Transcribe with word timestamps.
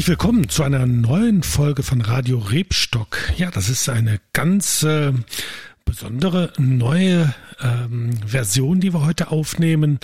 Herzlich 0.00 0.18
willkommen 0.18 0.48
zu 0.48 0.62
einer 0.62 0.86
neuen 0.86 1.42
Folge 1.42 1.82
von 1.82 2.00
Radio 2.00 2.38
Rebstock. 2.38 3.18
Ja, 3.36 3.50
das 3.50 3.68
ist 3.68 3.86
eine 3.90 4.18
ganz 4.32 4.82
äh, 4.82 5.12
besondere 5.84 6.54
neue 6.56 7.34
ähm, 7.60 8.10
Version, 8.26 8.80
die 8.80 8.94
wir 8.94 9.04
heute 9.04 9.30
aufnehmen. 9.30 10.00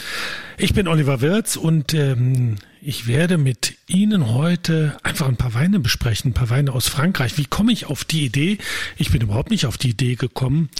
Ich 0.58 0.74
bin 0.74 0.86
Oliver 0.86 1.22
Wirz 1.22 1.56
und 1.56 1.94
ähm, 1.94 2.56
ich 2.86 3.08
werde 3.08 3.36
mit 3.36 3.74
Ihnen 3.88 4.32
heute 4.32 4.96
einfach 5.02 5.26
ein 5.26 5.36
paar 5.36 5.54
Weine 5.54 5.80
besprechen, 5.80 6.30
ein 6.30 6.34
paar 6.34 6.50
Weine 6.50 6.72
aus 6.72 6.86
Frankreich. 6.86 7.36
Wie 7.36 7.44
komme 7.44 7.72
ich 7.72 7.86
auf 7.86 8.04
die 8.04 8.24
Idee? 8.24 8.58
Ich 8.96 9.10
bin 9.10 9.22
überhaupt 9.22 9.50
nicht 9.50 9.66
auf 9.66 9.76
die 9.76 9.90
Idee 9.90 10.14
gekommen. 10.14 10.70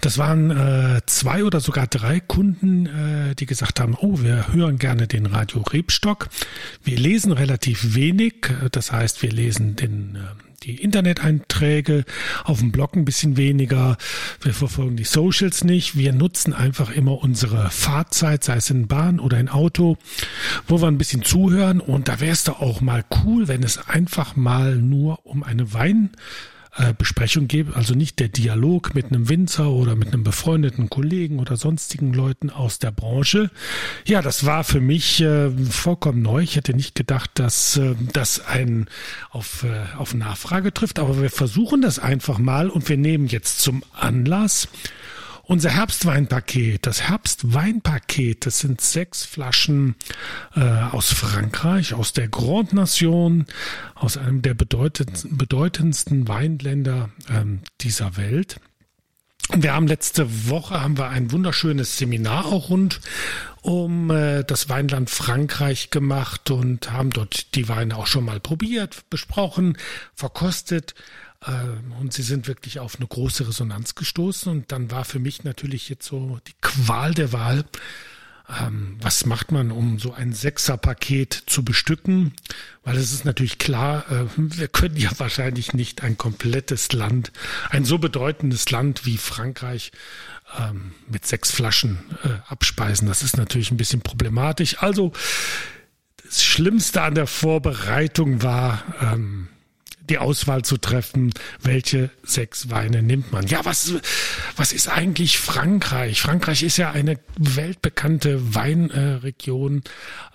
Das 0.00 0.18
waren 0.18 0.50
äh, 0.50 1.02
zwei 1.06 1.44
oder 1.44 1.60
sogar 1.60 1.86
drei 1.86 2.18
Kunden, 2.18 2.86
äh, 2.86 3.36
die 3.36 3.46
gesagt 3.46 3.78
haben, 3.78 3.94
oh, 3.94 4.20
wir 4.22 4.52
hören 4.52 4.78
gerne 4.78 5.06
den 5.06 5.26
Radio 5.26 5.60
Rebstock. 5.62 6.30
Wir 6.82 6.98
lesen 6.98 7.30
relativ 7.30 7.94
wenig, 7.94 8.34
das 8.72 8.90
heißt, 8.90 9.22
wir 9.22 9.30
lesen 9.30 9.76
den 9.76 10.16
äh, 10.16 10.51
die 10.62 10.76
Internet-Einträge, 10.76 12.04
auf 12.44 12.60
dem 12.60 12.72
Blog 12.72 12.96
ein 12.96 13.04
bisschen 13.04 13.36
weniger. 13.36 13.96
Wir 14.40 14.54
verfolgen 14.54 14.96
die 14.96 15.04
Socials 15.04 15.64
nicht. 15.64 15.96
Wir 15.96 16.12
nutzen 16.12 16.52
einfach 16.52 16.90
immer 16.90 17.22
unsere 17.22 17.70
Fahrzeit, 17.70 18.44
sei 18.44 18.56
es 18.56 18.70
in 18.70 18.86
Bahn 18.86 19.20
oder 19.20 19.38
in 19.38 19.48
Auto, 19.48 19.96
wo 20.66 20.80
wir 20.80 20.88
ein 20.88 20.98
bisschen 20.98 21.22
zuhören. 21.22 21.80
Und 21.80 22.08
da 22.08 22.20
wäre 22.20 22.32
es 22.32 22.44
doch 22.44 22.60
auch 22.60 22.80
mal 22.80 23.04
cool, 23.24 23.48
wenn 23.48 23.62
es 23.62 23.78
einfach 23.88 24.36
mal 24.36 24.76
nur 24.76 25.26
um 25.26 25.42
eine 25.42 25.72
Wein 25.72 26.10
äh, 26.76 26.94
Besprechung 26.96 27.48
gebe, 27.48 27.76
also 27.76 27.94
nicht 27.94 28.18
der 28.18 28.28
Dialog 28.28 28.94
mit 28.94 29.06
einem 29.06 29.28
Winzer 29.28 29.70
oder 29.70 29.94
mit 29.94 30.08
einem 30.08 30.24
befreundeten 30.24 30.88
Kollegen 30.88 31.38
oder 31.38 31.56
sonstigen 31.56 32.14
Leuten 32.14 32.48
aus 32.48 32.78
der 32.78 32.90
Branche. 32.90 33.50
Ja, 34.06 34.22
das 34.22 34.46
war 34.46 34.64
für 34.64 34.80
mich 34.80 35.20
äh, 35.20 35.50
vollkommen 35.50 36.22
neu. 36.22 36.42
Ich 36.42 36.56
hätte 36.56 36.74
nicht 36.74 36.94
gedacht, 36.94 37.30
dass 37.34 37.76
äh, 37.76 37.94
das 38.12 38.46
ein 38.46 38.86
auf, 39.30 39.64
äh, 39.64 39.98
auf 39.98 40.14
Nachfrage 40.14 40.72
trifft, 40.72 40.98
aber 40.98 41.20
wir 41.20 41.30
versuchen 41.30 41.82
das 41.82 41.98
einfach 41.98 42.38
mal 42.38 42.70
und 42.70 42.88
wir 42.88 42.96
nehmen 42.96 43.26
jetzt 43.26 43.60
zum 43.60 43.82
Anlass, 43.92 44.68
unser 45.52 45.68
Herbstweinpaket, 45.68 46.86
das 46.86 47.02
Herbstweinpaket, 47.02 48.46
das 48.46 48.60
sind 48.60 48.80
sechs 48.80 49.26
Flaschen 49.26 49.96
äh, 50.56 50.60
aus 50.60 51.12
Frankreich, 51.12 51.92
aus 51.92 52.14
der 52.14 52.28
Grande 52.28 52.74
Nation, 52.76 53.44
aus 53.94 54.16
einem 54.16 54.40
der 54.40 54.54
bedeutendsten, 54.54 56.26
Weinländer 56.26 57.10
ähm, 57.28 57.60
dieser 57.82 58.16
Welt. 58.16 58.60
Wir 59.54 59.74
haben 59.74 59.86
letzte 59.86 60.48
Woche 60.48 60.80
haben 60.80 60.96
wir 60.96 61.10
ein 61.10 61.32
wunderschönes 61.32 61.98
Seminar 61.98 62.46
auch 62.46 62.70
rund 62.70 63.02
um 63.60 64.10
äh, 64.10 64.44
das 64.44 64.70
Weinland 64.70 65.10
Frankreich 65.10 65.90
gemacht 65.90 66.50
und 66.50 66.90
haben 66.92 67.10
dort 67.10 67.54
die 67.56 67.68
Weine 67.68 67.98
auch 67.98 68.06
schon 68.06 68.24
mal 68.24 68.40
probiert, 68.40 69.04
besprochen, 69.10 69.76
verkostet. 70.14 70.94
Ähm, 71.46 71.92
und 72.00 72.12
sie 72.12 72.22
sind 72.22 72.48
wirklich 72.48 72.80
auf 72.80 72.96
eine 72.96 73.06
große 73.06 73.48
Resonanz 73.48 73.94
gestoßen. 73.94 74.50
Und 74.50 74.72
dann 74.72 74.90
war 74.90 75.04
für 75.04 75.18
mich 75.18 75.44
natürlich 75.44 75.88
jetzt 75.88 76.06
so 76.06 76.38
die 76.46 76.54
Qual 76.60 77.14
der 77.14 77.32
Wahl. 77.32 77.64
Ähm, 78.60 78.96
was 79.00 79.24
macht 79.24 79.52
man, 79.52 79.70
um 79.70 79.98
so 79.98 80.12
ein 80.12 80.32
Sechser-Paket 80.32 81.44
zu 81.46 81.64
bestücken? 81.64 82.34
Weil 82.84 82.96
es 82.96 83.12
ist 83.12 83.24
natürlich 83.24 83.58
klar, 83.58 84.04
äh, 84.10 84.26
wir 84.36 84.68
können 84.68 84.96
ja 84.96 85.10
wahrscheinlich 85.18 85.72
nicht 85.74 86.02
ein 86.02 86.18
komplettes 86.18 86.92
Land, 86.92 87.32
ein 87.70 87.84
so 87.84 87.98
bedeutendes 87.98 88.70
Land 88.70 89.06
wie 89.06 89.16
Frankreich 89.16 89.92
ähm, 90.58 90.92
mit 91.08 91.26
sechs 91.26 91.50
Flaschen 91.50 91.98
äh, 92.24 92.28
abspeisen. 92.48 93.08
Das 93.08 93.22
ist 93.22 93.36
natürlich 93.36 93.70
ein 93.70 93.76
bisschen 93.76 94.02
problematisch. 94.02 94.82
Also 94.82 95.12
das 96.24 96.42
Schlimmste 96.42 97.02
an 97.02 97.14
der 97.14 97.26
Vorbereitung 97.26 98.42
war, 98.42 98.82
ähm, 99.00 99.48
die 100.12 100.18
Auswahl 100.18 100.60
zu 100.62 100.76
treffen, 100.76 101.32
welche 101.62 102.10
sechs 102.22 102.68
Weine 102.68 103.02
nimmt 103.02 103.32
man. 103.32 103.46
Ja, 103.46 103.64
was, 103.64 103.94
was 104.56 104.74
ist 104.74 104.88
eigentlich 104.88 105.38
Frankreich? 105.38 106.20
Frankreich 106.20 106.62
ist 106.62 106.76
ja 106.76 106.90
eine 106.90 107.18
weltbekannte 107.38 108.54
Weinregion. 108.54 109.80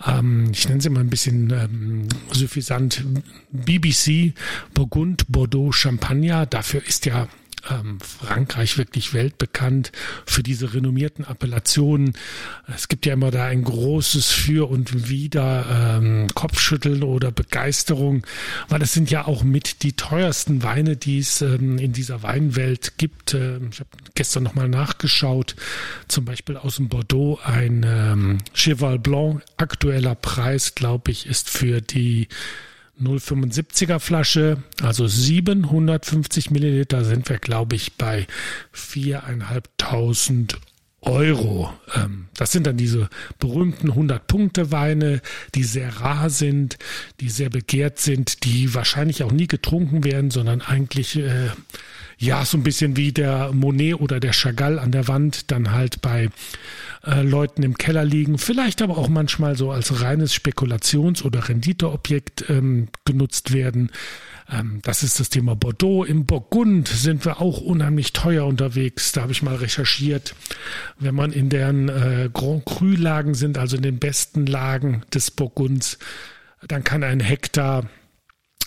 Ähm, 0.04 0.50
ich 0.52 0.68
nenne 0.68 0.82
sie 0.82 0.90
mal 0.90 1.02
ein 1.02 1.12
bisschen 1.12 1.52
ähm, 1.52 2.08
suffisant. 2.32 3.04
BBC, 3.52 4.34
Burgund, 4.74 5.26
Bordeaux, 5.28 5.72
Champagner. 5.72 6.48
Dafür 6.48 6.84
ist 6.84 7.06
ja 7.06 7.28
ähm, 7.70 8.00
Frankreich 8.00 8.78
wirklich 8.78 9.14
weltbekannt 9.14 9.92
für 10.26 10.44
diese 10.44 10.74
renommierten 10.74 11.26
Appellationen. 11.26 12.14
Es 12.74 12.88
gibt 12.88 13.06
ja 13.06 13.14
immer 13.14 13.32
da 13.32 13.46
ein 13.46 13.64
großes 13.64 14.30
Für 14.32 14.70
und 14.70 15.10
Wider, 15.10 15.98
ähm, 16.00 16.28
Kopfschütteln 16.34 17.04
oder 17.04 17.32
Begeisterung, 17.32 18.26
weil 18.70 18.82
es 18.82 18.94
sind 18.94 19.12
ja 19.12 19.26
auch 19.26 19.44
mit 19.44 19.84
die 19.84 19.94
teuersten 19.94 20.64
Weine, 20.64 20.98
die 20.98 21.20
es 21.20 21.42
ähm, 21.42 21.78
in 21.78 21.94
dieser 21.94 22.24
Weinwelt 22.24 22.98
gibt. 22.98 23.34
Ähm, 23.34 23.70
ich 23.72 23.80
habe 23.80 23.90
gestern 24.16 24.44
nochmal 24.44 24.70
nachgeschaut, 24.70 25.56
zum 26.08 26.26
Beispiel 26.26 26.58
aus 26.58 26.78
dem 26.78 26.90
Bordeaux 26.90 27.40
ein 27.44 27.86
ähm, 27.88 28.38
Cheval 28.54 29.00
Blanc. 29.00 29.44
Aktueller 29.58 30.16
Preis, 30.16 30.76
glaube 30.76 31.12
ich, 31.12 31.26
ist 31.28 31.50
für 31.50 31.82
die 31.82 32.28
0,75er 33.02 34.00
Flasche, 34.00 34.64
also 34.82 35.08
750 35.08 36.52
Milliliter, 36.52 37.04
sind 37.06 37.30
wir, 37.30 37.38
glaube 37.38 37.76
ich, 37.76 37.94
bei 37.94 38.28
4.500 38.76 40.56
Euro. 41.02 41.72
Ähm, 41.96 42.28
das 42.36 42.52
sind 42.52 42.68
dann 42.68 42.78
diese 42.78 43.10
berühmten 43.40 43.92
100-Punkte-Weine, 43.92 45.22
die 45.56 45.64
sehr 45.64 46.02
rar 46.02 46.30
sind, 46.30 46.78
die 47.20 47.30
sehr 47.30 47.50
begehrt 47.50 48.00
sind, 48.00 48.44
die 48.44 48.74
wahrscheinlich 48.74 49.24
auch 49.24 49.32
nie 49.32 49.48
getrunken 49.48 50.04
werden, 50.04 50.32
sondern 50.32 50.62
eigentlich 50.62 51.18
äh, 51.18 51.50
ja 52.18 52.46
so 52.46 52.58
ein 52.58 52.64
bisschen 52.64 52.98
wie 52.98 53.12
der 53.12 53.54
Monet 53.54 53.96
oder 54.02 54.20
der 54.20 54.34
Chagall 54.34 54.80
an 54.80 54.92
der 54.92 55.08
Wand 55.08 55.52
dann 55.52 55.72
halt 55.72 56.02
bei 56.02 56.30
äh, 57.06 57.22
Leuten 57.22 57.64
im 57.64 57.78
Keller 57.78 58.06
liegen, 58.06 58.38
vielleicht 58.38 58.82
aber 58.82 58.98
auch 58.98 59.10
manchmal 59.10 59.56
so 59.56 59.72
als 59.72 60.02
reines 60.02 60.34
Spekulations- 60.34 61.24
oder 61.24 61.50
Renditeobjekt 61.50 62.50
ähm, 62.50 62.88
genutzt 63.06 63.54
werden. 63.54 63.92
Ähm, 64.50 64.80
das 64.84 65.04
ist 65.04 65.20
das 65.20 65.30
Thema 65.30 65.56
Bordeaux. 65.56 66.04
Im 66.04 66.26
Burgund 66.26 66.88
sind 66.88 67.26
wir 67.26 67.42
auch 67.42 67.62
unheimlich 67.62 68.14
teuer 68.14 68.46
unterwegs. 68.46 69.12
Da 69.12 69.22
habe 69.22 69.32
ich 69.32 69.44
mal 69.44 69.56
recherchiert. 69.56 70.36
Wenn 71.00 71.16
man 71.16 71.32
in 71.32 71.50
deren 71.50 71.90
äh, 71.90 72.30
Grand 72.34 72.66
Cru-Lagen 72.66 73.34
sind, 73.34 73.58
also 73.58 73.78
in 73.78 73.84
den 73.84 74.00
besten 74.00 74.46
Lagen 74.46 75.04
des 75.14 75.32
Burgunds, 75.32 75.98
dann 76.68 76.84
kann 76.84 77.04
ein 77.04 77.20
Hektar 77.20 77.90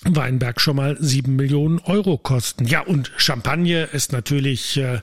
Weinberg 0.05 0.61
schon 0.61 0.77
mal 0.77 0.97
sieben 0.99 1.37
Millionen 1.37 1.78
Euro 1.81 2.16
kosten. 2.16 2.65
Ja, 2.65 2.81
und 2.81 3.12
Champagne 3.19 3.84
ist 3.84 4.12
natürlich, 4.12 4.78
äh, 4.78 5.00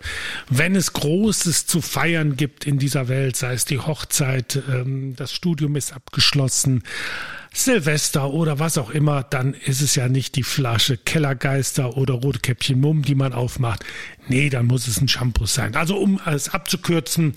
wenn 0.49 0.75
es 0.75 0.93
Großes 0.93 1.67
zu 1.67 1.81
feiern 1.81 2.35
gibt 2.35 2.65
in 2.65 2.79
dieser 2.79 3.07
Welt, 3.07 3.35
sei 3.35 3.53
es 3.53 3.65
die 3.65 3.79
Hochzeit, 3.79 4.61
ähm, 4.69 5.15
das 5.15 5.33
Studium 5.33 5.75
ist 5.75 5.93
abgeschlossen, 5.93 6.83
Silvester 7.57 8.31
oder 8.31 8.59
was 8.59 8.77
auch 8.77 8.89
immer, 8.89 9.23
dann 9.23 9.53
ist 9.53 9.81
es 9.81 9.95
ja 9.95 10.07
nicht 10.07 10.35
die 10.35 10.43
Flasche 10.43 10.97
Kellergeister 10.97 11.97
oder 11.97 12.13
Rotkäppchen 12.15 12.79
Mumm, 12.79 13.01
die 13.01 13.15
man 13.15 13.33
aufmacht. 13.33 13.83
Nee, 14.29 14.49
dann 14.49 14.65
muss 14.65 14.87
es 14.87 14.99
ein 14.99 15.07
Shampoo 15.07 15.45
sein. 15.45 15.75
Also 15.75 15.97
um 15.97 16.19
es 16.25 16.49
abzukürzen, 16.49 17.33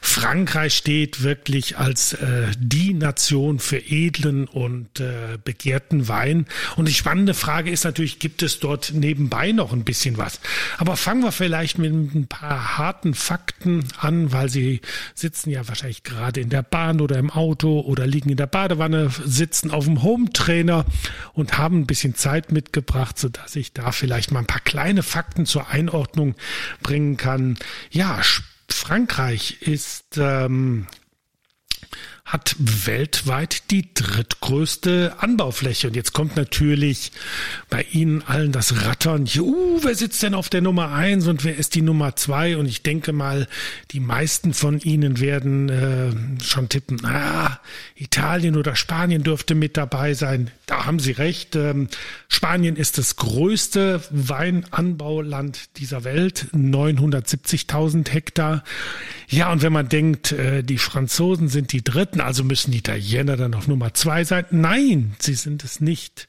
Frankreich 0.00 0.76
steht 0.76 1.22
wirklich 1.22 1.78
als 1.78 2.12
äh, 2.12 2.46
die 2.56 2.94
Nation 2.94 3.58
für 3.58 3.78
edlen 3.78 4.46
und 4.46 5.00
äh, 5.00 5.38
begehrten 5.42 6.06
Wein. 6.06 6.46
Und 6.76 6.86
die 6.86 6.94
spannende 6.94 7.34
Frage 7.34 7.70
ist 7.70 7.84
natürlich, 7.84 8.20
gibt 8.20 8.42
es 8.42 8.60
dort 8.60 8.92
nebenbei 8.94 9.50
noch 9.50 9.72
ein 9.72 9.82
bisschen 9.82 10.16
was? 10.16 10.40
Aber 10.78 10.96
fangen 10.96 11.22
wir 11.22 11.32
vielleicht 11.32 11.78
mit 11.78 11.92
ein 11.92 12.28
paar 12.28 12.78
harten 12.78 13.14
Fakten 13.14 13.84
an, 13.98 14.30
weil 14.30 14.48
Sie 14.48 14.80
sitzen 15.14 15.50
ja 15.50 15.66
wahrscheinlich 15.66 16.04
gerade 16.04 16.40
in 16.40 16.50
der 16.50 16.62
Bahn 16.62 17.00
oder 17.00 17.18
im 17.18 17.30
Auto 17.30 17.80
oder 17.80 18.06
liegen 18.06 18.30
in 18.30 18.36
der 18.36 18.46
Badewanne, 18.46 19.10
sitzen 19.24 19.57
auf 19.64 19.84
dem 19.84 20.02
Home-Trainer 20.02 20.84
und 21.32 21.58
haben 21.58 21.80
ein 21.80 21.86
bisschen 21.86 22.14
Zeit 22.14 22.52
mitgebracht, 22.52 23.18
sodass 23.18 23.56
ich 23.56 23.72
da 23.72 23.92
vielleicht 23.92 24.30
mal 24.30 24.40
ein 24.40 24.46
paar 24.46 24.60
kleine 24.60 25.02
Fakten 25.02 25.46
zur 25.46 25.68
Einordnung 25.68 25.98
Ordnung 25.98 26.34
bringen 26.82 27.16
kann. 27.16 27.58
Ja, 27.90 28.20
Frankreich 28.68 29.62
ist 29.62 30.16
ähm, 30.18 30.86
hat 32.28 32.54
weltweit 32.58 33.70
die 33.70 33.88
drittgrößte 33.94 35.14
Anbaufläche. 35.18 35.88
Und 35.88 35.96
jetzt 35.96 36.12
kommt 36.12 36.36
natürlich 36.36 37.10
bei 37.70 37.86
Ihnen 37.90 38.22
allen 38.22 38.52
das 38.52 38.84
Rattern. 38.84 39.26
Uh, 39.38 39.80
wer 39.82 39.94
sitzt 39.94 40.22
denn 40.22 40.34
auf 40.34 40.50
der 40.50 40.60
Nummer 40.60 40.92
eins 40.92 41.26
und 41.26 41.42
wer 41.44 41.56
ist 41.56 41.74
die 41.74 41.80
Nummer 41.80 42.16
zwei? 42.16 42.58
Und 42.58 42.66
ich 42.66 42.82
denke 42.82 43.14
mal, 43.14 43.48
die 43.92 44.00
meisten 44.00 44.52
von 44.52 44.78
Ihnen 44.80 45.20
werden 45.20 45.68
äh, 45.70 46.42
schon 46.42 46.68
tippen, 46.68 47.02
ah, 47.06 47.60
Italien 47.94 48.56
oder 48.56 48.76
Spanien 48.76 49.22
dürfte 49.22 49.54
mit 49.54 49.78
dabei 49.78 50.12
sein. 50.12 50.50
Da 50.66 50.84
haben 50.84 50.98
Sie 50.98 51.12
recht. 51.12 51.56
Ähm, 51.56 51.88
Spanien 52.28 52.76
ist 52.76 52.98
das 52.98 53.16
größte 53.16 54.02
Weinanbauland 54.10 55.76
dieser 55.78 56.04
Welt, 56.04 56.46
970.000 56.52 58.10
Hektar. 58.10 58.64
Ja, 59.28 59.50
und 59.50 59.62
wenn 59.62 59.72
man 59.72 59.88
denkt, 59.88 60.32
äh, 60.32 60.62
die 60.62 60.78
Franzosen 60.78 61.48
sind 61.48 61.72
die 61.72 61.82
dritten, 61.82 62.17
also 62.20 62.44
müssen 62.44 62.72
die 62.72 62.78
Italiener 62.78 63.36
dann 63.36 63.54
auf 63.54 63.68
Nummer 63.68 63.94
zwei 63.94 64.24
sein? 64.24 64.44
Nein, 64.50 65.14
sie 65.18 65.34
sind 65.34 65.64
es 65.64 65.80
nicht. 65.80 66.28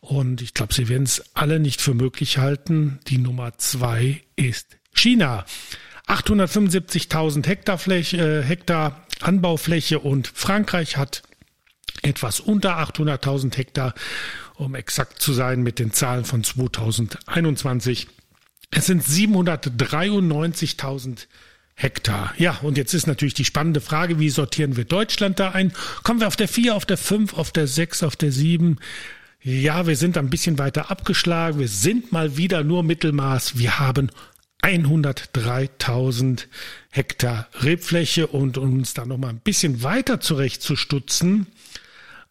Und 0.00 0.42
ich 0.42 0.52
glaube, 0.52 0.74
Sie 0.74 0.88
werden 0.88 1.04
es 1.04 1.22
alle 1.32 1.60
nicht 1.60 1.80
für 1.80 1.94
möglich 1.94 2.38
halten. 2.38 2.98
Die 3.06 3.18
Nummer 3.18 3.56
zwei 3.58 4.20
ist 4.34 4.76
China. 4.94 5.44
875.000 6.08 7.46
Hektar, 7.46 7.78
äh, 7.88 8.42
Hektar 8.42 9.06
Anbaufläche 9.20 10.00
und 10.00 10.26
Frankreich 10.26 10.96
hat 10.96 11.22
etwas 12.02 12.40
unter 12.40 12.78
800.000 12.78 13.56
Hektar, 13.56 13.94
um 14.54 14.74
exakt 14.74 15.22
zu 15.22 15.32
sein 15.32 15.62
mit 15.62 15.78
den 15.78 15.92
Zahlen 15.92 16.24
von 16.24 16.42
2021. 16.42 18.08
Es 18.72 18.86
sind 18.86 19.04
793.000 19.04 21.10
Hektar. 21.10 21.28
Ja, 22.38 22.58
und 22.62 22.76
jetzt 22.76 22.94
ist 22.94 23.06
natürlich 23.06 23.34
die 23.34 23.44
spannende 23.44 23.80
Frage, 23.80 24.18
wie 24.18 24.30
sortieren 24.30 24.76
wir 24.76 24.84
Deutschland 24.84 25.40
da 25.40 25.50
ein? 25.50 25.72
Kommen 26.02 26.20
wir 26.20 26.28
auf 26.28 26.36
der 26.36 26.48
4, 26.48 26.76
auf 26.76 26.86
der 26.86 26.98
5, 26.98 27.34
auf 27.34 27.50
der 27.50 27.66
6, 27.66 28.02
auf 28.02 28.16
der 28.16 28.30
7? 28.30 28.78
Ja, 29.42 29.86
wir 29.86 29.96
sind 29.96 30.16
ein 30.16 30.30
bisschen 30.30 30.58
weiter 30.58 30.90
abgeschlagen. 30.90 31.58
Wir 31.58 31.68
sind 31.68 32.12
mal 32.12 32.36
wieder 32.36 32.62
nur 32.62 32.84
Mittelmaß. 32.84 33.58
Wir 33.58 33.80
haben 33.80 34.10
103.000 34.62 36.46
Hektar 36.90 37.48
Rebfläche 37.60 38.28
und 38.28 38.58
um 38.58 38.74
uns 38.74 38.94
da 38.94 39.04
noch 39.04 39.18
mal 39.18 39.30
ein 39.30 39.40
bisschen 39.40 39.82
weiter 39.82 40.20
zurechtzustutzen, 40.20 41.48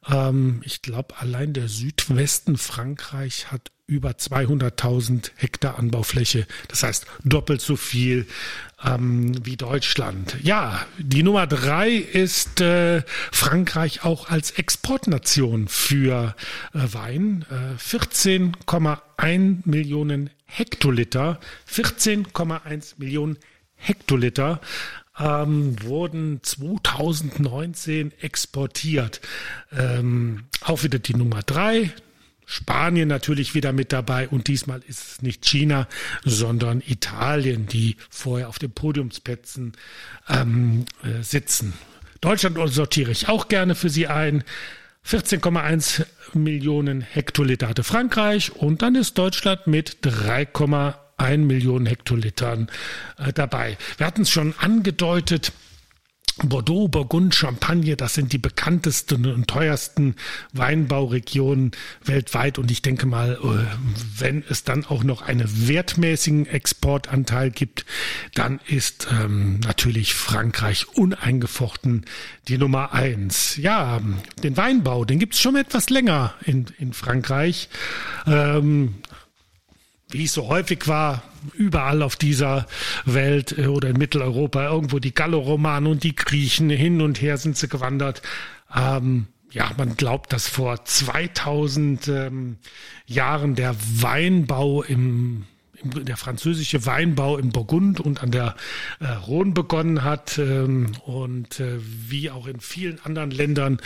ähm, 0.09 0.61
ich 0.63 0.81
glaube, 0.81 1.17
allein 1.17 1.53
der 1.53 1.67
Südwesten 1.67 2.57
Frankreich 2.57 3.51
hat 3.51 3.71
über 3.91 4.11
200.000 4.11 5.31
Hektar 5.35 5.77
Anbaufläche. 5.77 6.47
Das 6.69 6.83
heißt 6.83 7.05
doppelt 7.25 7.59
so 7.59 7.75
viel 7.75 8.25
ähm, 8.83 9.45
wie 9.45 9.57
Deutschland. 9.57 10.37
Ja, 10.41 10.85
die 10.97 11.23
Nummer 11.23 11.45
drei 11.45 11.89
ist 11.91 12.61
äh, 12.61 13.03
Frankreich 13.31 14.05
auch 14.05 14.29
als 14.29 14.51
Exportnation 14.51 15.67
für 15.67 16.35
äh, 16.73 16.79
Wein. 16.93 17.45
Äh, 17.51 17.75
14,1 17.77 19.63
Millionen 19.65 20.29
Hektoliter. 20.45 21.41
14,1 21.69 22.93
Millionen 22.97 23.37
Hektoliter 23.75 24.61
ähm, 25.21 25.81
wurden 25.83 26.39
2019 26.41 28.13
exportiert. 28.21 29.21
Ähm, 29.71 30.45
auch 30.61 30.83
wieder 30.83 30.99
die 30.99 31.15
Nummer 31.15 31.43
drei. 31.43 31.91
Spanien 32.45 33.07
natürlich 33.07 33.55
wieder 33.55 33.71
mit 33.71 33.93
dabei 33.93 34.27
und 34.27 34.47
diesmal 34.47 34.81
ist 34.87 35.07
es 35.07 35.21
nicht 35.21 35.45
China, 35.45 35.87
sondern 36.25 36.83
Italien, 36.85 37.65
die 37.67 37.95
vorher 38.09 38.49
auf 38.49 38.59
den 38.59 38.71
Podiumsplätzen 38.71 39.73
ähm, 40.27 40.83
äh, 41.03 41.23
sitzen. 41.23 41.73
Deutschland 42.19 42.57
sortiere 42.69 43.11
ich 43.11 43.29
auch 43.29 43.47
gerne 43.47 43.73
für 43.73 43.89
Sie 43.89 44.07
ein. 44.07 44.43
14,1 45.07 46.05
Millionen 46.33 47.01
Hektoliter 47.01 47.69
hatte 47.69 47.83
Frankreich 47.83 48.55
und 48.55 48.83
dann 48.83 48.95
ist 48.95 49.17
Deutschland 49.17 49.65
mit 49.65 49.97
3,1 50.03 51.00
ein 51.21 51.45
Millionen 51.45 51.85
Hektolitern 51.85 52.67
äh, 53.17 53.31
dabei. 53.31 53.77
Wir 53.97 54.07
hatten 54.07 54.23
es 54.23 54.31
schon 54.31 54.53
angedeutet. 54.57 55.53
Bordeaux, 56.43 56.87
Burgund, 56.87 57.35
Champagne, 57.35 57.95
das 57.97 58.13
sind 58.15 58.31
die 58.33 58.37
bekanntesten 58.37 59.25
und 59.27 59.47
teuersten 59.47 60.15
Weinbauregionen 60.53 61.71
weltweit. 62.05 62.57
Und 62.57 62.71
ich 62.71 62.81
denke 62.81 63.05
mal, 63.05 63.37
äh, 63.43 63.65
wenn 64.17 64.43
es 64.49 64.63
dann 64.63 64.85
auch 64.85 65.03
noch 65.03 65.21
einen 65.21 65.67
wertmäßigen 65.67 66.47
Exportanteil 66.47 67.51
gibt, 67.51 67.85
dann 68.33 68.59
ist 68.65 69.07
ähm, 69.11 69.59
natürlich 69.59 70.13
Frankreich 70.13 70.87
uneingefochten 70.95 72.05
die 72.47 72.57
Nummer 72.57 72.93
eins. 72.93 73.57
Ja, 73.57 74.01
den 74.41 74.57
Weinbau, 74.57 75.05
den 75.05 75.19
gibt 75.19 75.35
es 75.35 75.41
schon 75.41 75.57
etwas 75.57 75.89
länger 75.89 76.33
in, 76.45 76.67
in 76.79 76.93
Frankreich. 76.93 77.69
Ähm, 78.25 78.95
wie 80.11 80.25
es 80.25 80.33
so 80.33 80.47
häufig 80.47 80.87
war, 80.87 81.23
überall 81.53 82.01
auf 82.01 82.15
dieser 82.15 82.67
Welt 83.05 83.57
äh, 83.57 83.67
oder 83.67 83.89
in 83.89 83.97
Mitteleuropa, 83.97 84.65
irgendwo 84.65 84.99
die 84.99 85.13
Galloromanen 85.13 85.91
und 85.91 86.03
die 86.03 86.15
Griechen, 86.15 86.69
hin 86.69 87.01
und 87.01 87.21
her 87.21 87.37
sind 87.37 87.57
sie 87.57 87.67
gewandert. 87.67 88.21
Ähm, 88.75 89.27
ja, 89.51 89.69
man 89.77 89.97
glaubt, 89.97 90.31
dass 90.31 90.47
vor 90.47 90.85
2000 90.85 92.07
ähm, 92.07 92.57
Jahren 93.05 93.55
der 93.55 93.75
Weinbau 94.01 94.83
im 94.83 95.45
der 95.83 96.17
französische 96.17 96.85
Weinbau 96.85 97.37
im 97.37 97.49
Burgund 97.49 97.99
und 97.99 98.21
an 98.21 98.31
der 98.31 98.55
äh, 98.99 99.07
Rhone 99.07 99.51
begonnen 99.51 100.03
hat. 100.03 100.37
Ähm, 100.37 100.91
und 101.05 101.59
äh, 101.59 101.79
wie 101.81 102.29
auch 102.29 102.47
in 102.47 102.59
vielen 102.59 103.03
anderen 103.03 103.31
Ländern 103.31 103.81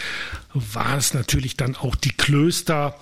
war 0.54 0.98
es 0.98 1.14
natürlich 1.14 1.56
dann 1.58 1.76
auch 1.76 1.96
die 1.96 2.12
Klöster, 2.12 3.00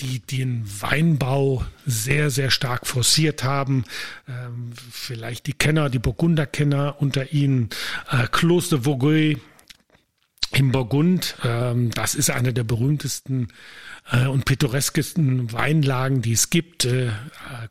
die 0.00 0.20
den 0.20 0.64
Weinbau 0.80 1.64
sehr, 1.86 2.30
sehr 2.30 2.50
stark 2.50 2.86
forciert 2.86 3.44
haben. 3.44 3.84
Ähm, 4.28 4.72
vielleicht 4.90 5.46
die 5.46 5.52
Kenner, 5.52 5.88
die 5.88 5.98
Burgunderkenner 5.98 6.96
unter 6.98 7.32
ihnen, 7.32 7.70
äh, 8.10 8.26
Kloster 8.30 8.84
Vaugueux 8.84 9.38
im 10.52 10.70
Burgund. 10.70 11.36
Ähm, 11.44 11.90
das 11.90 12.14
ist 12.14 12.30
eine 12.30 12.52
der 12.52 12.64
berühmtesten 12.64 13.48
äh, 14.12 14.26
und 14.26 14.44
pittoreskesten 14.44 15.52
Weinlagen, 15.52 16.22
die 16.22 16.32
es 16.32 16.50
gibt. 16.50 16.86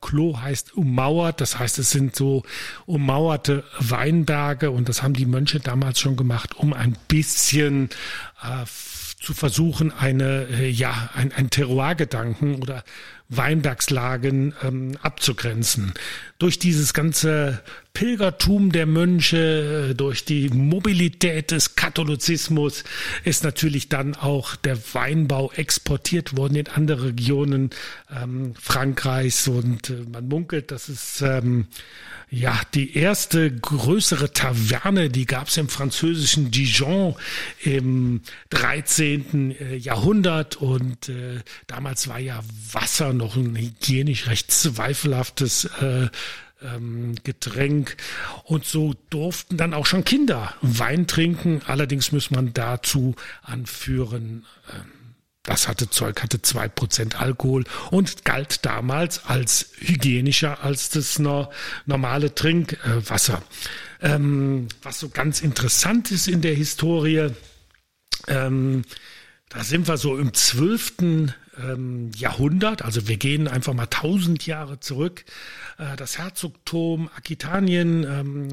Klo 0.02 0.40
heißt 0.40 0.76
ummauert, 0.76 1.42
das 1.42 1.60
heißt, 1.60 1.80
es 1.80 1.92
sind 1.92 2.16
so 2.16 2.44
ummauerte 2.86 3.64
Weinberge 3.80 4.72
und 4.72 4.90
das 4.90 5.04
haben 5.04 5.14
die 5.14 5.26
Mönche 5.28 5.60
damals 5.60 6.00
schon 6.00 6.16
gemacht, 6.16 6.56
um 6.56 6.74
ein 6.74 6.98
bisschen 7.08 7.90
zu 9.24 9.34
versuchen, 9.34 9.92
eine, 9.92 10.48
äh, 10.52 10.70
ja, 10.70 11.10
ein, 11.14 11.32
ein 11.32 11.50
Terroir-Gedanken 11.50 12.56
oder 12.56 12.84
Weinbergslagen 13.30 14.54
ähm, 14.62 14.98
abzugrenzen. 15.02 15.94
Durch 16.44 16.60
dieses 16.60 16.94
ganze 16.94 17.62
Pilgertum 17.94 18.74
der 18.74 18.86
Mönche, 18.86 19.92
äh, 19.92 19.94
durch 19.96 20.26
die 20.26 20.50
Mobilität 20.50 21.52
des 21.52 21.76
Katholizismus 21.76 22.84
ist 23.24 23.46
natürlich 23.46 23.88
dann 23.88 24.14
auch 24.16 24.58
der 24.58 24.78
Weinbau 24.94 25.52
exportiert 25.54 26.36
worden 26.36 26.56
in 26.56 26.68
andere 26.68 27.06
Regionen 27.06 27.70
ähm, 28.12 28.56
Frankreichs 28.60 29.48
und 29.48 29.92
äh, 29.92 30.04
man 30.12 30.28
munkelt, 30.28 30.72
dass 30.72 30.90
es 30.90 31.22
ähm, 31.22 31.68
ja 32.32 32.60
die 32.74 32.98
erste 32.98 33.56
größere 33.56 34.34
Taverne, 34.34 35.10
die 35.10 35.28
gab 35.28 35.50
es 35.50 35.58
im 35.58 35.70
französischen 35.70 36.50
Dijon 36.50 37.16
im 37.62 38.22
13. 38.50 39.52
Äh, 39.52 39.76
Jahrhundert 39.76 40.56
und 40.56 41.10
äh, 41.10 41.42
damals 41.68 42.08
war 42.08 42.18
ja 42.18 42.42
Wasser 42.72 43.14
noch 43.14 43.36
ein 43.36 43.56
hygienisch 43.56 44.26
recht 44.26 44.50
zweifelhaftes 44.50 45.66
äh, 45.80 46.08
ähm, 46.64 47.16
Getränk. 47.24 47.98
Und 48.44 48.66
so 48.66 48.94
durften 49.10 49.58
dann 49.58 49.74
auch 49.74 49.86
schon 49.86 50.04
Kinder 50.04 50.54
Wein 50.62 51.08
trinken. 51.08 51.62
Allerdings 51.66 52.12
muss 52.12 52.32
man 52.32 52.54
dazu 52.54 53.16
anführen, 53.42 54.46
ähm, 54.74 54.92
das 55.44 55.68
hatte 55.68 55.90
Zeug 55.90 56.24
hatte 56.24 56.42
zwei 56.42 56.70
Prozent 56.70 57.20
Alkohol 57.20 57.66
und 57.92 58.24
galt 58.24 58.66
damals 58.66 59.26
als 59.26 59.72
hygienischer 59.78 60.64
als 60.64 60.90
das 60.90 61.20
normale 61.20 62.34
Trinkwasser. 62.34 63.44
Ähm, 64.02 64.70
was 64.82 65.02
so 65.02 65.10
ganz 65.10 65.42
interessant 65.42 66.12
ist 66.12 66.30
in 66.30 66.42
der 66.42 66.54
Historie, 66.56 67.32
da 68.26 69.64
sind 69.64 69.88
wir 69.90 69.98
so 69.98 70.18
im 70.18 70.34
zwölften 70.34 71.34
ähm, 71.58 72.12
Jahrhundert, 72.16 72.84
also 72.84 73.08
wir 73.08 73.18
gehen 73.18 73.48
einfach 73.48 73.74
mal 73.74 73.88
tausend 73.88 74.46
Jahre 74.46 74.80
zurück. 74.80 75.26
Äh, 75.78 75.96
das 75.96 76.18
Herzogtum 76.18 77.10
Aquitanien 77.16 78.04
ähm, 78.04 78.48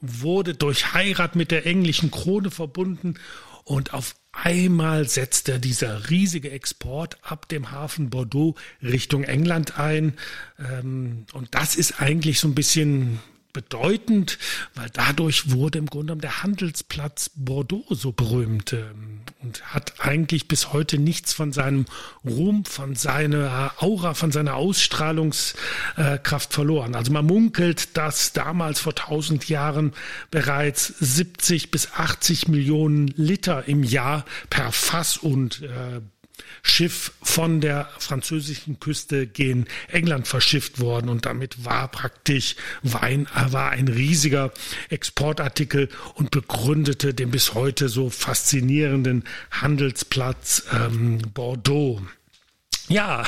wurde 0.00 0.54
durch 0.54 0.94
Heirat 0.94 1.36
mit 1.36 1.50
der 1.50 1.66
englischen 1.66 2.10
Krone 2.10 2.50
verbunden 2.50 3.14
und 3.64 3.94
auf 3.94 4.14
einmal 4.32 5.08
setzte 5.08 5.60
dieser 5.60 6.10
riesige 6.10 6.50
Export 6.50 7.18
ab 7.22 7.48
dem 7.48 7.70
Hafen 7.70 8.10
Bordeaux 8.10 8.56
Richtung 8.82 9.24
England 9.24 9.78
ein. 9.78 10.14
Ähm, 10.58 11.26
und 11.32 11.54
das 11.54 11.76
ist 11.76 12.00
eigentlich 12.00 12.40
so 12.40 12.48
ein 12.48 12.54
bisschen 12.54 13.20
bedeutend, 13.52 14.38
weil 14.74 14.88
dadurch 14.92 15.50
wurde 15.50 15.78
im 15.78 15.86
Grunde 15.86 16.06
genommen 16.06 16.20
der 16.20 16.42
Handelsplatz 16.42 17.30
Bordeaux 17.34 17.84
so 17.90 18.12
berühmt 18.12 18.72
ähm, 18.72 19.20
und 19.42 19.74
hat 19.74 19.94
eigentlich 19.98 20.48
bis 20.48 20.72
heute 20.72 20.98
nichts 20.98 21.32
von 21.32 21.52
seinem 21.52 21.86
Ruhm, 22.24 22.64
von 22.64 22.94
seiner 22.94 23.72
Aura, 23.78 24.14
von 24.14 24.32
seiner 24.32 24.54
Ausstrahlungskraft 24.54 26.52
verloren. 26.52 26.94
Also 26.94 27.12
man 27.12 27.26
munkelt, 27.26 27.96
dass 27.96 28.32
damals 28.32 28.80
vor 28.80 28.94
tausend 28.94 29.48
Jahren 29.48 29.92
bereits 30.30 30.86
70 30.86 31.70
bis 31.70 31.92
80 31.92 32.48
Millionen 32.48 33.08
Liter 33.08 33.68
im 33.68 33.82
Jahr 33.82 34.24
per 34.50 34.72
Fass 34.72 35.16
und 35.16 35.62
äh, 35.62 36.00
Schiff 36.62 37.12
von 37.22 37.60
der 37.60 37.88
französischen 37.98 38.80
Küste 38.80 39.26
gen 39.26 39.66
England 39.88 40.28
verschifft 40.28 40.80
worden 40.80 41.08
und 41.08 41.26
damit 41.26 41.64
war 41.64 41.88
praktisch 41.88 42.56
Wein 42.82 43.26
war 43.50 43.70
ein 43.70 43.88
riesiger 43.88 44.52
Exportartikel 44.88 45.88
und 46.14 46.30
begründete 46.30 47.14
den 47.14 47.30
bis 47.30 47.54
heute 47.54 47.88
so 47.88 48.10
faszinierenden 48.10 49.24
Handelsplatz 49.50 50.64
ähm, 50.72 51.18
Bordeaux. 51.34 52.00
Ja, 52.88 53.24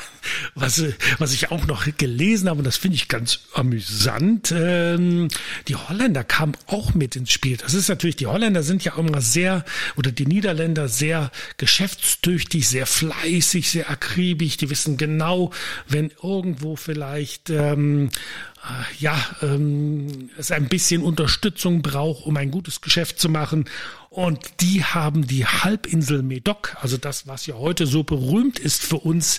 was, 0.54 0.82
was 1.18 1.32
ich 1.32 1.50
auch 1.50 1.66
noch 1.66 1.87
gelesen 1.96 2.49
habe, 2.49 2.58
und 2.58 2.64
das 2.64 2.76
finde 2.76 2.96
ich 2.96 3.08
ganz 3.08 3.40
amüsant, 3.54 4.52
ähm, 4.56 5.28
die 5.68 5.76
Holländer 5.76 6.25
kamen 6.25 6.56
auch 6.66 6.94
mit 6.94 7.16
ins 7.16 7.30
Spiel. 7.30 7.56
Das 7.56 7.73
ist 7.73 7.88
natürlich, 7.88 8.16
die 8.16 8.26
Holländer 8.26 8.62
sind 8.62 8.84
ja 8.84 8.96
immer 8.96 9.20
sehr, 9.20 9.64
oder 9.96 10.11
die 10.11 10.26
Niederländer 10.26 10.88
sehr 10.88 11.30
geschäftstüchtig, 11.56 12.68
sehr 12.68 12.87
fleißig, 12.87 13.70
sehr 13.70 13.90
akribisch. 13.90 14.56
Die 14.56 14.70
wissen 14.70 14.96
genau, 14.96 15.50
wenn 15.88 16.11
irgendwo 16.23 16.76
vielleicht 16.76 17.50
ähm, 17.50 18.11
äh, 18.64 19.02
ja, 19.02 19.18
ähm, 19.42 20.30
es 20.38 20.50
ein 20.50 20.68
bisschen 20.68 21.02
Unterstützung 21.02 21.82
braucht, 21.82 22.26
um 22.26 22.37
ein 22.37 22.50
gutes 22.50 22.80
Geschäft 22.80 23.20
zu 23.20 23.28
machen. 23.28 23.66
Und 24.14 24.61
die 24.61 24.85
haben 24.85 25.26
die 25.26 25.44
Halbinsel 25.44 26.23
Medoc, 26.23 26.76
also 26.80 26.97
das, 26.97 27.26
was 27.26 27.47
ja 27.47 27.56
heute 27.56 27.85
so 27.85 28.04
berühmt 28.04 28.61
ist 28.61 28.85
für 28.85 28.99
uns 28.99 29.38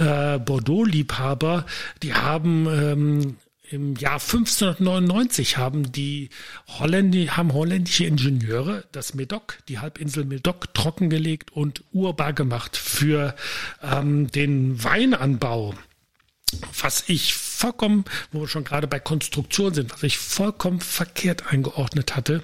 äh, 0.00 0.40
Bordeaux-Liebhaber, 0.40 1.64
die 2.02 2.12
haben 2.12 2.66
ähm, 2.66 3.36
im 3.70 3.94
Jahr 3.94 4.14
1599 4.14 5.58
haben 5.58 5.92
die 5.92 6.30
Holländi 6.66 7.26
haben 7.26 7.52
holländische 7.52 8.04
Ingenieure 8.04 8.82
das 8.90 9.14
Medoc, 9.14 9.58
die 9.68 9.78
Halbinsel 9.78 10.24
Medoc, 10.24 10.74
trockengelegt 10.74 11.52
und 11.52 11.84
urbar 11.92 12.32
gemacht 12.32 12.76
für 12.76 13.36
ähm, 13.80 14.28
den 14.32 14.82
Weinanbau 14.82 15.74
was 16.80 17.04
ich 17.08 17.34
vollkommen, 17.34 18.04
wo 18.32 18.40
wir 18.40 18.48
schon 18.48 18.64
gerade 18.64 18.86
bei 18.86 18.98
Konstruktion 18.98 19.74
sind, 19.74 19.92
was 19.92 20.02
ich 20.02 20.18
vollkommen 20.18 20.80
verkehrt 20.80 21.52
eingeordnet 21.52 22.16
hatte. 22.16 22.42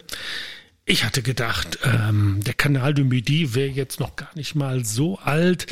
Ich 0.84 1.04
hatte 1.04 1.22
gedacht, 1.22 1.78
ähm, 1.84 2.40
der 2.44 2.54
Kanal 2.54 2.92
du 2.92 3.04
Midi 3.04 3.54
wäre 3.54 3.68
jetzt 3.68 4.00
noch 4.00 4.16
gar 4.16 4.30
nicht 4.34 4.56
mal 4.56 4.84
so 4.84 5.18
alt, 5.18 5.66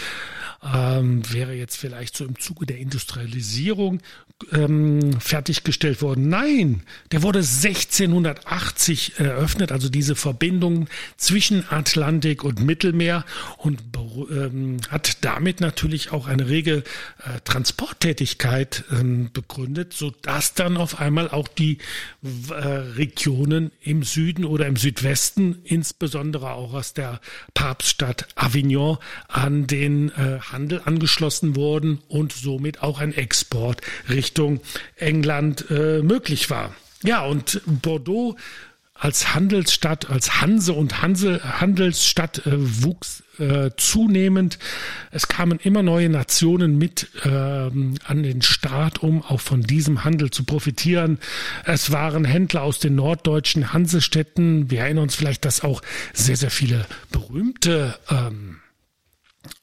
ähm, 0.62 1.22
wäre 1.32 1.54
jetzt 1.54 1.76
vielleicht 1.76 2.16
so 2.16 2.24
im 2.24 2.38
Zuge 2.38 2.66
der 2.66 2.78
Industrialisierung 2.78 4.00
ähm, 4.52 5.20
fertiggestellt 5.20 6.02
worden. 6.02 6.28
Nein, 6.28 6.82
der 7.12 7.22
wurde 7.22 7.40
1680 7.40 9.18
eröffnet, 9.18 9.72
also 9.72 9.88
diese 9.88 10.14
Verbindung 10.14 10.88
zwischen 11.16 11.70
Atlantik 11.70 12.44
und 12.44 12.60
Mittelmeer 12.60 13.24
und 13.58 13.80
ähm, 14.30 14.78
hat 14.88 15.18
damit 15.24 15.60
natürlich 15.60 16.12
auch 16.12 16.26
eine 16.26 16.48
rege 16.48 16.84
äh, 17.18 17.40
Transporttätigkeit 17.44 18.84
ähm, 18.92 19.30
begründet, 19.32 19.92
so 19.92 20.10
dass 20.22 20.54
dann 20.54 20.76
auf 20.76 21.00
einmal 21.00 21.30
auch 21.30 21.48
die 21.48 21.78
äh, 22.22 22.54
Regionen 22.54 23.72
im 23.82 24.02
Süden 24.02 24.44
oder 24.44 24.66
im 24.66 24.76
Südwesten, 24.76 25.58
insbesondere 25.64 26.52
auch 26.52 26.74
aus 26.74 26.94
der 26.94 27.20
Papststadt 27.54 28.28
Avignon, 28.34 28.98
an 29.28 29.66
den 29.66 30.10
äh, 30.10 30.38
Handel 30.52 30.82
angeschlossen 30.84 31.56
wurden 31.56 32.00
und 32.08 32.32
somit 32.32 32.82
auch 32.82 33.00
ein 33.00 33.14
Export 33.14 33.80
Richtung 34.08 34.60
England 34.96 35.70
äh, 35.70 36.02
möglich 36.02 36.50
war. 36.50 36.74
Ja, 37.02 37.24
und 37.24 37.62
Bordeaux 37.66 38.36
als 39.00 39.34
Handelsstadt, 39.34 40.10
als 40.10 40.42
Hanse 40.42 40.74
und 40.74 41.00
Hansel, 41.00 41.42
Handelsstadt 41.42 42.46
äh, 42.46 42.52
wuchs 42.54 43.22
äh, 43.38 43.70
zunehmend. 43.78 44.58
Es 45.10 45.26
kamen 45.26 45.58
immer 45.58 45.82
neue 45.82 46.10
Nationen 46.10 46.76
mit 46.76 47.08
ähm, 47.24 47.94
an 48.04 48.22
den 48.22 48.42
Start, 48.42 49.02
um 49.02 49.22
auch 49.22 49.40
von 49.40 49.62
diesem 49.62 50.04
Handel 50.04 50.30
zu 50.30 50.44
profitieren. 50.44 51.18
Es 51.64 51.90
waren 51.90 52.26
Händler 52.26 52.62
aus 52.62 52.78
den 52.78 52.94
norddeutschen 52.94 53.72
Hansestädten. 53.72 54.70
Wir 54.70 54.80
erinnern 54.80 55.04
uns 55.04 55.14
vielleicht, 55.14 55.46
dass 55.46 55.64
auch 55.64 55.80
sehr, 56.12 56.36
sehr 56.36 56.50
viele 56.50 56.84
berühmte 57.10 57.98
ähm, 58.10 58.58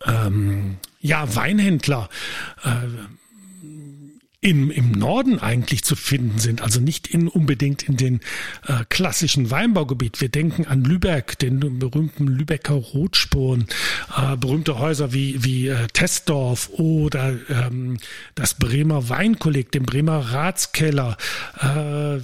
ähm, 0.06 0.78
ja, 1.00 1.36
Weinhändler. 1.36 2.10
Äh, 2.64 2.70
im, 4.40 4.70
im 4.70 4.92
Norden 4.92 5.40
eigentlich 5.40 5.84
zu 5.84 5.96
finden 5.96 6.38
sind, 6.38 6.62
also 6.62 6.80
nicht 6.80 7.08
in, 7.08 7.28
unbedingt 7.28 7.82
in 7.82 7.98
den 7.98 8.20
äh, 8.68 8.84
klassischen 8.88 9.50
Weinbaugebiet. 9.50 10.22
Wir 10.22 10.30
denken 10.30 10.68
an 10.68 10.84
Lübeck, 10.84 11.40
den 11.40 11.80
berühmten 11.80 12.28
Lübecker 12.28 12.76
Rotspuren, 12.76 13.66
äh, 14.16 14.38
berühmte 14.38 14.78
Häuser 14.78 15.12
wie, 15.12 15.44
wie 15.44 15.70
äh, 15.70 15.88
Testdorf 15.92 16.70
oder 16.74 17.34
ähm, 17.50 17.98
das 18.36 18.54
Bremer 18.54 19.10
Weinkolleg, 19.10 19.72
den 19.72 19.84
Bremer 19.84 20.20
Ratskeller. 20.20 21.18
Äh, 21.60 21.66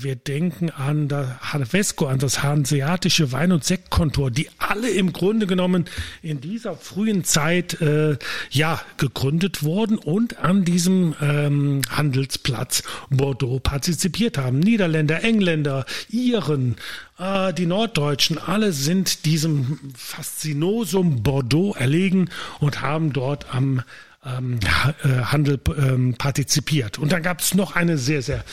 wir 0.03 0.15
denken 0.15 0.69
an 0.69 1.07
das 1.07 1.39
Hanvesco, 1.51 2.05
an 2.05 2.19
das 2.19 2.43
hanseatische 2.43 3.31
Wein- 3.31 3.51
und 3.51 3.63
Sektkontor, 3.63 4.29
die 4.29 4.49
alle 4.59 4.91
im 4.91 5.13
Grunde 5.13 5.47
genommen 5.47 5.85
in 6.21 6.41
dieser 6.41 6.75
frühen 6.75 7.23
Zeit 7.23 7.81
äh, 7.81 8.19
ja 8.51 8.79
gegründet 8.97 9.63
wurden 9.63 9.97
und 9.97 10.37
an 10.37 10.63
diesem 10.63 11.15
ähm, 11.19 11.81
Handelsplatz 12.03 12.83
Bordeaux 13.09 13.59
partizipiert 13.59 14.37
haben. 14.37 14.59
Niederländer, 14.59 15.23
Engländer, 15.23 15.85
Iren, 16.09 16.75
äh, 17.17 17.53
die 17.53 17.65
Norddeutschen, 17.65 18.37
alle 18.37 18.73
sind 18.73 19.25
diesem 19.25 19.79
Faszinosum 19.95 21.23
Bordeaux 21.23 21.75
erlegen 21.77 22.29
und 22.59 22.81
haben 22.81 23.13
dort 23.13 23.53
am 23.53 23.81
ähm, 24.25 24.59
äh, 25.03 25.07
Handel 25.23 25.59
ähm, 25.77 26.15
partizipiert. 26.15 26.99
Und 26.99 27.13
dann 27.13 27.23
gab 27.23 27.39
es 27.39 27.53
noch 27.53 27.75
eine 27.75 27.97
sehr, 27.97 28.21
sehr 28.21 28.43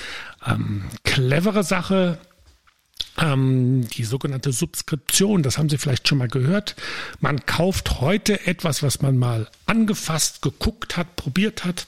ähm, 0.47 0.85
clevere 1.02 1.64
Sache, 1.64 2.19
ähm, 3.19 3.88
die 3.88 4.04
sogenannte 4.04 4.52
Subskription, 4.52 5.42
das 5.42 5.59
haben 5.59 5.69
Sie 5.69 5.78
vielleicht 5.78 6.07
schon 6.07 6.19
mal 6.19 6.28
gehört. 6.28 6.76
Man 7.19 7.45
kauft 7.47 8.00
heute 8.00 8.47
etwas, 8.47 8.85
was 8.85 9.02
man 9.02 9.19
mal 9.19 9.49
angefasst, 9.66 10.42
geguckt 10.42 10.97
hat, 10.97 11.16
probiert 11.16 11.64
hat. 11.64 11.87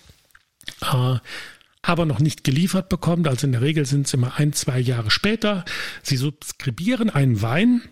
Aber 1.82 2.06
noch 2.06 2.20
nicht 2.20 2.44
geliefert 2.44 2.88
bekommt. 2.88 3.26
Also 3.26 3.46
in 3.46 3.52
der 3.52 3.60
Regel 3.60 3.86
sind 3.86 4.06
es 4.06 4.14
immer 4.14 4.38
ein, 4.38 4.52
zwei 4.52 4.78
Jahre 4.78 5.10
später. 5.10 5.64
Sie 6.02 6.16
subskribieren 6.16 7.10
einen 7.10 7.42
Wein, 7.42 7.82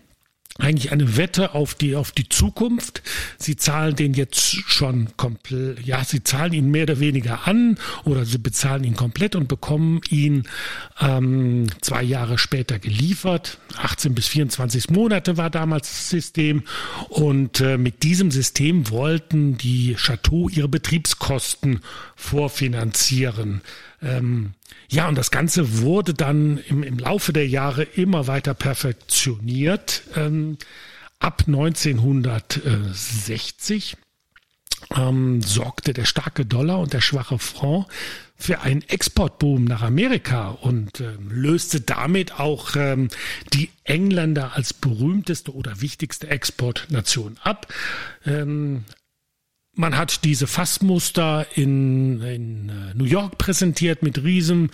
eigentlich 0.61 0.91
eine 0.91 1.17
Wette 1.17 1.53
auf 1.55 1.73
die 1.73 1.95
auf 1.95 2.11
die 2.11 2.29
Zukunft. 2.29 3.01
Sie 3.37 3.55
zahlen 3.55 3.95
den 3.95 4.13
jetzt 4.13 4.41
schon 4.41 5.09
komplett, 5.17 5.85
ja, 5.85 6.03
sie 6.03 6.23
zahlen 6.23 6.53
ihn 6.53 6.69
mehr 6.69 6.83
oder 6.83 6.99
weniger 6.99 7.47
an 7.47 7.77
oder 8.03 8.25
sie 8.25 8.37
bezahlen 8.37 8.83
ihn 8.83 8.95
komplett 8.95 9.35
und 9.35 9.47
bekommen 9.47 10.01
ihn 10.09 10.43
ähm, 10.99 11.67
zwei 11.81 12.03
Jahre 12.03 12.37
später 12.37 12.79
geliefert. 12.79 13.57
18 13.77 14.13
bis 14.13 14.27
24 14.27 14.89
Monate 14.89 15.37
war 15.37 15.49
damals 15.49 15.89
das 15.89 16.09
System 16.09 16.63
und 17.09 17.59
äh, 17.59 17.77
mit 17.77 18.03
diesem 18.03 18.31
System 18.31 18.89
wollten 18.89 19.57
die 19.57 19.95
Chateau 19.95 20.47
ihre 20.49 20.69
Betriebskosten 20.69 21.79
vorfinanzieren. 22.15 23.61
Ähm, 24.01 24.53
ja, 24.91 25.07
und 25.07 25.17
das 25.17 25.31
Ganze 25.31 25.81
wurde 25.81 26.13
dann 26.13 26.57
im, 26.67 26.83
im 26.83 26.99
Laufe 26.99 27.31
der 27.31 27.47
Jahre 27.47 27.83
immer 27.83 28.27
weiter 28.27 28.53
perfektioniert. 28.53 30.03
Ähm, 30.17 30.57
ab 31.19 31.43
1960 31.47 33.95
ähm, 34.93 35.41
sorgte 35.41 35.93
der 35.93 36.03
starke 36.03 36.45
Dollar 36.45 36.79
und 36.79 36.91
der 36.91 36.99
schwache 36.99 37.39
Franc 37.39 37.87
für 38.35 38.59
einen 38.61 38.81
Exportboom 38.81 39.63
nach 39.63 39.81
Amerika 39.81 40.49
und 40.49 40.99
ähm, 40.99 41.29
löste 41.31 41.79
damit 41.79 42.37
auch 42.37 42.75
ähm, 42.75 43.07
die 43.53 43.69
Engländer 43.85 44.57
als 44.57 44.73
berühmteste 44.73 45.55
oder 45.55 45.79
wichtigste 45.79 46.29
Exportnation 46.29 47.37
ab. 47.43 47.73
Ähm, 48.25 48.83
man 49.73 49.97
hat 49.97 50.25
diese 50.25 50.47
Fassmuster 50.47 51.45
in, 51.55 52.21
in 52.21 52.69
äh, 52.69 52.93
New 52.93 53.05
York 53.05 53.37
präsentiert 53.37 54.03
mit 54.03 54.21
Riesem, 54.21 54.69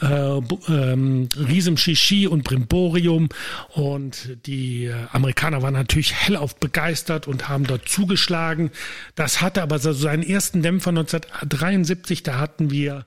äh, 0.00 0.06
ähm, 0.06 1.28
Riesem 1.36 1.78
Shishi 1.78 2.26
und 2.26 2.44
Brimborium. 2.44 3.30
Und 3.70 4.36
die 4.44 4.84
äh, 4.84 4.94
Amerikaner 5.12 5.62
waren 5.62 5.72
natürlich 5.72 6.14
hellauf 6.14 6.56
begeistert 6.56 7.26
und 7.28 7.48
haben 7.48 7.64
dort 7.64 7.88
zugeschlagen. 7.88 8.70
Das 9.14 9.40
hatte 9.40 9.62
aber 9.62 9.78
so 9.78 9.92
seinen 9.94 10.22
ersten 10.22 10.62
Dämpfer 10.62 10.90
1973, 10.90 12.22
da 12.22 12.38
hatten 12.38 12.70
wir 12.70 13.06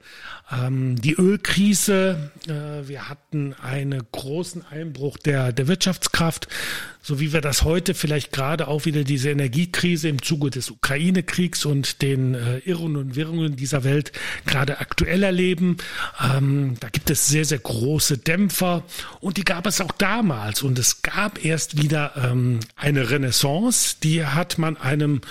ähm, 0.52 1.00
die 1.00 1.14
Ölkrise, 1.14 2.32
äh, 2.48 2.88
wir 2.88 3.08
hatten 3.08 3.54
einen 3.54 4.02
großen 4.12 4.66
Einbruch 4.66 5.18
der, 5.18 5.52
der 5.52 5.68
Wirtschaftskraft, 5.68 6.48
so 7.06 7.20
wie 7.20 7.34
wir 7.34 7.42
das 7.42 7.62
heute 7.62 7.94
vielleicht 7.94 8.32
gerade 8.32 8.68
auch 8.68 8.86
wieder 8.86 9.04
diese 9.04 9.30
Energiekrise 9.30 10.10
im 10.10 10.24
Zuge 10.24 10.50
des 10.50 10.72
Ukraine-Kriegs 10.72 11.64
und 11.64 12.02
den 12.02 12.34
äh, 12.34 12.58
Irren 12.66 12.96
und 12.96 13.16
Wirrungen 13.16 13.56
dieser 13.56 13.84
Welt 13.84 14.12
gerade 14.48 14.80
aktuell 14.80 15.22
erleben. 15.22 15.78
Ähm, 16.20 16.78
da 16.80 16.90
gibt 16.90 17.12
es 17.12 17.28
sehr, 17.28 17.46
sehr 17.46 17.60
große 17.60 18.18
Dämpfer 18.18 18.84
und 19.20 19.38
die 19.38 19.44
gab 19.44 19.68
es 19.68 19.82
auch 19.82 19.92
damals 19.92 20.64
und 20.64 20.80
es 20.80 21.04
gab 21.04 21.46
erst 21.46 21.80
wieder 21.80 22.14
ähm, 22.18 22.60
eine 22.76 23.08
Renaissance, 23.12 23.98
die 24.02 24.26
hat 24.26 24.58
man 24.58 24.76
einem 24.76 25.22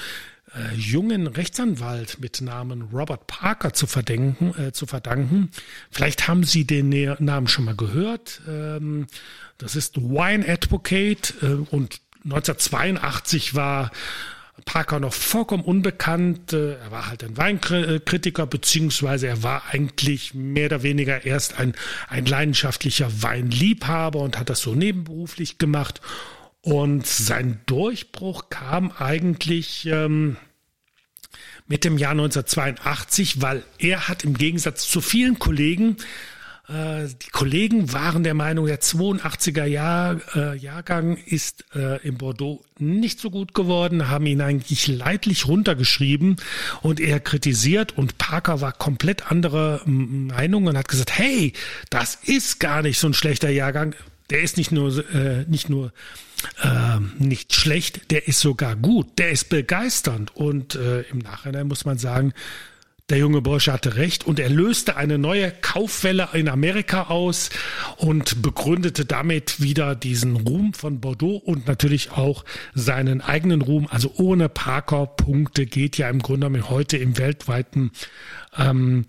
äh, 0.55 0.75
jungen 0.75 1.27
Rechtsanwalt 1.27 2.21
mit 2.21 2.41
Namen 2.41 2.83
Robert 2.93 3.27
Parker 3.27 3.73
zu 3.73 3.87
verdenken, 3.87 4.55
äh, 4.59 4.73
zu 4.73 4.87
verdanken. 4.87 5.51
Vielleicht 5.91 6.29
haben 6.29 6.45
Sie 6.45 6.67
den 6.67 6.91
Namen 7.19 7.49
schon 7.49 7.65
mal 7.65 7.77
gehört. 7.77 8.41
Ähm, 8.49 9.07
das 9.59 9.77
ist 9.77 9.97
Wine 9.97 10.49
Advocate 10.49 11.35
äh, 11.43 11.47
und 11.47 12.01
1982 12.25 13.55
war 13.55 13.91
Parker 14.65 15.01
noch 15.01 15.13
vollkommen 15.13 15.65
unbekannt. 15.65 16.53
Äh, 16.53 16.75
er 16.75 16.91
war 16.91 17.09
halt 17.09 17.25
ein 17.25 17.37
Weinkritiker, 17.37 18.47
beziehungsweise 18.47 19.27
er 19.27 19.43
war 19.43 19.63
eigentlich 19.71 20.35
mehr 20.35 20.67
oder 20.67 20.83
weniger 20.83 21.25
erst 21.25 21.59
ein, 21.59 21.75
ein 22.09 22.27
leidenschaftlicher 22.27 23.23
Weinliebhaber 23.23 24.21
und 24.21 24.39
hat 24.39 24.51
das 24.51 24.61
so 24.61 24.75
nebenberuflich 24.75 25.59
gemacht. 25.59 26.01
Und 26.63 27.07
sein 27.07 27.61
Durchbruch 27.67 28.49
kam 28.49 28.91
eigentlich 28.93 29.87
ähm, 29.87 30.39
mit 31.67 31.85
dem 31.85 31.99
Jahr 31.99 32.13
1982, 32.13 33.41
weil 33.41 33.63
er 33.79 34.09
hat 34.09 34.25
im 34.25 34.35
Gegensatz 34.35 34.89
zu 34.89 35.01
vielen 35.01 35.39
Kollegen 35.39 35.97
äh, 36.69 37.09
die 37.09 37.31
Kollegen 37.31 37.93
waren 37.93 38.25
der 38.25 38.33
Meinung, 38.33 38.67
der 38.67 38.81
82er 38.81 39.67
Jahr, 39.67 40.21
äh, 40.35 40.57
Jahrgang 40.57 41.19
ist 41.19 41.65
äh, 41.75 42.01
in 42.07 42.17
Bordeaux 42.17 42.65
nicht 42.79 43.21
so 43.21 43.31
gut 43.31 43.53
geworden, 43.53 44.09
haben 44.09 44.25
ihn 44.25 44.41
eigentlich 44.41 44.87
leidlich 44.89 45.47
runtergeschrieben 45.47 46.37
und 46.81 47.01
er 47.01 47.21
kritisiert 47.21 47.99
und 47.99 48.17
Parker 48.17 48.63
war 48.63 48.73
komplett 48.73 49.31
anderer 49.31 49.83
Meinung 49.85 50.67
und 50.67 50.79
hat 50.79 50.89
gesagt, 50.89 51.19
hey, 51.19 51.53
das 51.91 52.15
ist 52.15 52.61
gar 52.61 52.81
nicht 52.81 52.99
so 52.99 53.09
ein 53.09 53.15
schlechter 53.15 53.51
Jahrgang. 53.51 53.95
Der 54.31 54.41
ist 54.41 54.57
nicht 54.57 54.73
nur 54.73 55.05
äh, 55.15 55.45
nicht 55.47 55.69
nur 55.69 55.93
äh, 56.63 56.99
nicht 57.19 57.55
schlecht, 57.55 58.11
der 58.11 58.29
ist 58.29 58.41
sogar 58.41 58.77
gut, 58.77 59.19
der 59.19 59.31
ist 59.31 59.49
begeisternd 59.49 60.35
und 60.37 60.75
äh, 60.75 61.03
im 61.03 61.19
Nachhinein 61.19 61.69
muss 61.69 61.85
man 61.85 61.99
sagen, 61.99 62.33
der 63.11 63.19
junge 63.19 63.43
Bursche 63.43 63.71
hatte 63.71 63.97
recht 63.97 64.27
und 64.27 64.41
er 64.41 64.49
löste 64.49 64.97
eine 64.97 65.19
neue 65.19 65.51
Kaufwelle 65.51 66.31
in 66.33 66.49
Amerika 66.49 67.05
aus 67.05 67.51
und 67.99 68.41
begründete 68.41 69.05
damit 69.05 69.61
wieder 69.61 69.95
diesen 69.95 70.37
Ruhm 70.37 70.73
von 70.73 71.01
Bordeaux 71.01 71.37
und 71.37 71.67
natürlich 71.67 72.13
auch 72.13 72.47
seinen 72.73 73.21
eigenen 73.21 73.61
Ruhm. 73.61 73.89
Also 73.91 74.11
ohne 74.17 74.49
Parker-Punkte 74.49 75.67
geht 75.67 75.99
ja 75.99 76.09
im 76.09 76.21
Grunde 76.21 76.47
genommen 76.47 76.71
heute 76.71 76.97
im 76.97 77.19
weltweiten 77.19 77.91
ähm, 78.57 79.05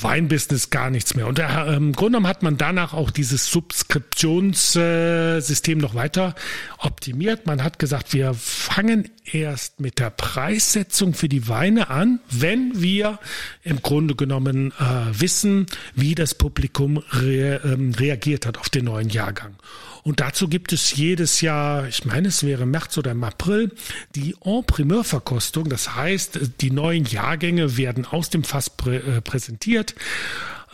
Weinbusiness 0.00 0.70
gar 0.70 0.88
nichts 0.90 1.14
mehr. 1.14 1.26
Und 1.26 1.38
äh, 1.38 1.74
im 1.74 1.92
Grunde 1.92 2.18
genommen 2.18 2.26
hat 2.26 2.42
man 2.42 2.56
danach 2.56 2.94
auch 2.94 3.10
dieses 3.10 3.50
Subskriptionssystem 3.50 5.78
noch 5.78 5.94
weiter 5.94 6.34
optimiert. 6.78 7.46
Man 7.46 7.62
hat 7.62 7.78
gesagt, 7.78 8.12
wir 8.12 8.34
fangen 8.34 9.08
erst 9.24 9.80
mit 9.80 9.98
der 9.98 10.10
Preissetzung 10.10 11.14
für 11.14 11.28
die 11.28 11.48
Weine 11.48 11.88
an, 11.90 12.20
wenn 12.30 12.80
wir 12.80 13.18
im 13.62 13.82
Grunde 13.82 14.14
genommen 14.14 14.72
äh, 14.78 14.84
wissen, 15.12 15.66
wie 15.94 16.14
das 16.14 16.34
Publikum 16.34 17.02
re 17.12 17.60
ähm, 17.64 17.94
reagiert 17.94 18.46
hat 18.46 18.58
auf 18.58 18.68
den 18.68 18.84
neuen 18.86 19.08
Jahrgang. 19.08 19.56
Und 20.02 20.20
dazu 20.20 20.48
gibt 20.48 20.72
es 20.72 20.94
jedes 20.96 21.40
Jahr, 21.40 21.86
ich 21.88 22.04
meine, 22.04 22.28
es 22.28 22.44
wäre 22.44 22.66
März 22.66 22.96
oder 22.98 23.10
im 23.10 23.22
April, 23.24 23.72
die 24.14 24.34
En-Primeur-Verkostung. 24.44 25.68
Das 25.68 25.94
heißt, 25.94 26.40
die 26.60 26.70
neuen 26.70 27.04
Jahrgänge 27.04 27.76
werden 27.76 28.06
aus 28.06 28.30
dem 28.30 28.44
Fass 28.44 28.70
prä 28.70 28.96
äh, 28.96 29.20
präsentiert. 29.20 29.94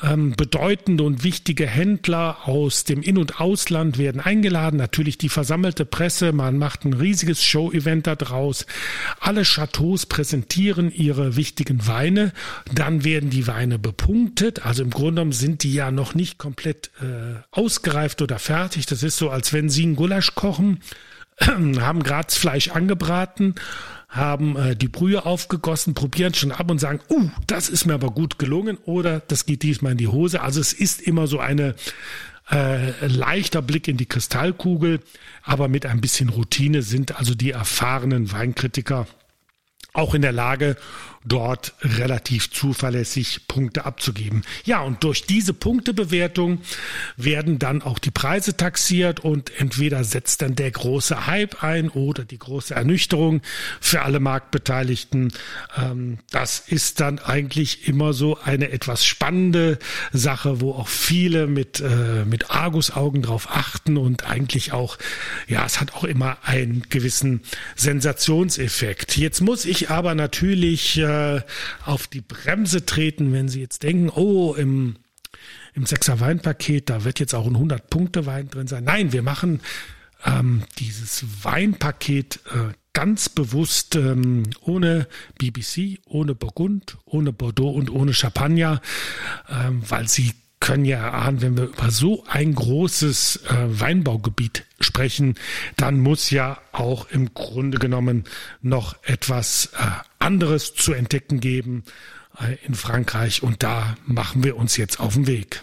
Ähm, 0.03 0.35
bedeutende 0.37 1.05
und 1.05 1.25
wichtige 1.25 1.67
Händler 1.67 2.47
aus 2.47 2.85
dem 2.85 3.01
In- 3.01 3.17
und 3.17 3.41
Ausland 3.41 3.97
werden 3.97 4.21
eingeladen. 4.21 4.77
Natürlich 4.77 5.17
die 5.17 5.31
versammelte 5.31 5.87
Presse. 5.87 6.33
Man 6.33 6.59
macht 6.59 6.85
ein 6.85 6.93
riesiges 6.93 7.43
Show-Event 7.43 8.07
daraus. 8.07 8.67
Alle 9.21 9.43
Chateaus 9.45 10.05
präsentieren 10.05 10.93
ihre 10.93 11.37
wichtigen 11.37 11.87
Weine. 11.87 12.33
Dann 12.75 13.05
werden 13.05 13.31
die 13.31 13.47
Weine 13.47 13.79
bepunktet. 13.79 14.67
Also 14.67 14.83
im 14.83 14.91
Grunde 14.91 15.13
genommen 15.13 15.33
sind 15.33 15.63
die 15.63 15.73
ja 15.73 15.91
noch 15.91 16.15
nicht 16.15 16.37
komplett 16.37 16.91
äh, 17.01 17.41
ausgereift 17.51 18.21
oder 18.21 18.39
fertig. 18.39 18.85
Das 18.85 19.03
ist 19.03 19.17
so, 19.17 19.31
als 19.31 19.55
wenn 19.55 19.71
Sie 19.71 19.85
einen 19.85 19.97
Gulasch 19.97 20.35
kochen, 20.35 20.81
haben 21.41 22.03
gerade 22.03 22.35
Fleisch 22.35 22.69
angebraten 22.69 23.55
haben 24.17 24.57
äh, 24.57 24.77
die 24.77 24.89
Brühe 24.89 25.25
aufgegossen, 25.25 25.95
probieren 25.95 26.35
schon 26.35 26.53
ab 26.53 26.71
und 26.71 26.79
sagen, 26.79 27.01
uh, 27.11 27.29
das 27.47 27.69
ist 27.69 27.87
mir 27.87 27.95
aber 27.95 28.11
gut 28.11 28.39
gelungen 28.39 28.79
oder 28.85 29.21
das 29.21 29.47
geht 29.47 29.63
diesmal 29.63 29.93
in 29.93 29.99
die 29.99 30.09
Hose. 30.09 30.41
Also 30.41 30.61
es 30.61 30.73
ist 30.73 31.01
immer 31.01 31.27
so 31.27 31.39
eine 31.39 31.75
äh, 32.51 33.07
leichter 33.07 33.63
Blick 33.63 33.89
in 33.89 33.97
die 33.97 34.07
Kristallkugel, 34.07 35.01
aber 35.43 35.69
mit 35.69 35.87
ein 35.87 36.01
bisschen 36.01 36.29
Routine 36.29 36.83
sind 36.83 37.19
also 37.19 37.35
die 37.35 37.51
erfahrenen 37.51 38.33
Weinkritiker 38.33 39.07
auch 39.93 40.15
in 40.15 40.23
der 40.23 40.33
Lage, 40.33 40.77
dort 41.27 41.75
relativ 41.83 42.51
zuverlässig 42.51 43.49
Punkte 43.49 43.85
abzugeben. 43.85 44.43
Ja, 44.65 44.81
und 44.81 45.03
durch 45.03 45.27
diese 45.27 45.55
Punktebewertung 45.55 46.61
werden 47.17 47.59
dann 47.59 47.83
auch 47.83 47.99
die 47.99 48.13
Preise 48.13 48.57
taxiert 48.57 49.21
und 49.21 49.51
entweder 49.59 50.05
setzt 50.05 50.43
dann 50.43 50.55
der 50.55 50.71
große 50.71 51.27
Hype 51.27 51.63
ein 51.65 51.89
oder 51.89 52.25
die 52.25 52.39
große 52.39 52.75
Ernüchterung 52.75 53.43
für 53.81 54.03
alle 54.03 54.21
Marktbeteiligten. 54.21 55.33
Ähm, 55.77 56.19
das 56.31 56.61
ist 56.61 57.01
dann 57.01 57.19
eigentlich 57.19 57.89
immer 57.89 58.13
so 58.13 58.39
eine 58.39 58.71
etwas 58.71 59.05
spannende 59.05 59.79
Sache, 60.13 60.61
wo 60.61 60.73
auch 60.73 60.89
viele 60.89 61.49
mit, 61.49 61.81
äh, 61.81 62.25
mit 62.25 62.51
Argusaugen 62.51 63.23
drauf 63.23 63.49
achten 63.51 63.97
und 63.97 64.29
eigentlich 64.31 64.73
auch, 64.73 64.97
ja, 65.49 65.67
es 65.67 65.81
hat 65.81 65.95
auch 65.95 66.05
immer 66.05 66.39
einen 66.45 66.85
gewissen 66.89 67.41
Sensationseffekt. 67.75 69.17
Jetzt 69.17 69.41
muss 69.41 69.65
ich 69.65 69.91
aber 69.91 70.15
natürlich 70.15 70.97
äh, 71.17 71.41
auf 71.85 72.07
die 72.07 72.21
Bremse 72.21 72.87
treten, 72.87 73.33
wenn 73.33 73.49
Sie 73.49 73.61
jetzt 73.61 73.83
denken, 73.83 74.11
oh, 74.11 74.55
im, 74.55 74.97
im 75.75 75.87
Sechser 75.87 76.21
Weinpaket, 76.21 76.91
da 76.91 77.05
wird 77.05 77.21
jetzt 77.21 77.35
auch 77.35 77.47
ein 77.47 77.57
100-Punkte-Wein 77.57 78.49
drin 78.49 78.67
sein. 78.67 78.85
Nein, 78.85 79.13
wir 79.13 79.23
machen 79.23 79.61
ähm, 80.25 80.63
dieses 80.79 81.25
Weinpaket 81.43 82.41
äh, 82.47 82.73
ganz 82.93 83.29
bewusst 83.29 83.95
ähm, 83.95 84.45
ohne 84.63 85.07
BBC, 85.39 86.01
ohne 86.07 86.35
Burgund, 86.35 86.97
ohne 87.05 87.33
Bordeaux 87.33 87.71
und 87.71 87.91
ohne 87.91 88.15
Champagner, 88.15 88.81
ähm, 89.51 89.83
weil 89.87 90.09
sie 90.09 90.33
können 90.61 90.87
ja 90.87 90.99
erahnen, 90.99 91.43
wenn 91.43 91.57
wir 91.57 91.65
über 91.65 91.91
so 91.91 92.25
ein 92.27 92.55
großes 92.55 93.43
äh, 93.49 93.81
Weinbaugebiet 93.81 94.65
sprechen, 94.81 95.35
dann 95.77 96.01
muss 96.01 96.31
ja 96.31 96.59
auch 96.73 97.11
im 97.11 97.35
Grunde 97.35 97.79
genommen 97.79 98.25
noch 98.63 98.97
etwas 99.05 99.71
äh, 99.79 100.16
anderes 100.27 100.75
zu 100.75 100.93
entdecken 100.93 101.41
geben 101.41 101.85
äh, 102.39 102.57
in 102.67 102.75
Frankreich. 102.75 103.43
Und 103.43 103.63
da 103.63 103.97
machen 104.05 104.45
wir 104.45 104.57
uns 104.57 104.77
jetzt 104.77 105.01
auf 105.01 105.15
den 105.15 105.27
Weg. 105.27 105.63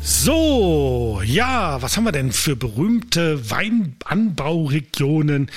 So, 0.00 1.20
ja, 1.24 1.82
was 1.82 1.96
haben 1.96 2.04
wir 2.04 2.12
denn 2.12 2.30
für 2.32 2.54
berühmte 2.54 3.50
Weinanbauregionen 3.50 5.50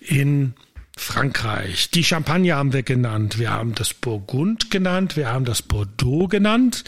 in 0.00 0.54
Frankreich. 0.96 1.90
Die 1.90 2.04
Champagne 2.04 2.54
haben 2.54 2.72
wir 2.72 2.82
genannt. 2.82 3.38
Wir 3.38 3.50
haben 3.50 3.74
das 3.74 3.92
Burgund 3.94 4.70
genannt. 4.70 5.16
Wir 5.16 5.28
haben 5.28 5.44
das 5.44 5.62
Bordeaux 5.62 6.28
genannt. 6.28 6.84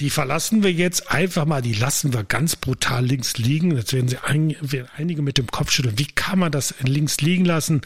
Die 0.00 0.10
verlassen 0.10 0.62
wir 0.62 0.72
jetzt 0.72 1.10
einfach 1.10 1.46
mal, 1.46 1.62
die 1.62 1.72
lassen 1.72 2.12
wir 2.12 2.22
ganz 2.22 2.54
brutal 2.54 3.06
links 3.06 3.38
liegen. 3.38 3.74
Jetzt 3.74 3.94
werden 3.94 4.08
sie 4.08 4.22
ein, 4.22 4.54
werden 4.60 4.88
einige 4.94 5.22
mit 5.22 5.38
dem 5.38 5.46
Kopf 5.46 5.70
schütteln. 5.70 5.98
Wie 5.98 6.06
kann 6.06 6.38
man 6.38 6.52
das 6.52 6.74
links 6.82 7.22
liegen 7.22 7.46
lassen? 7.46 7.80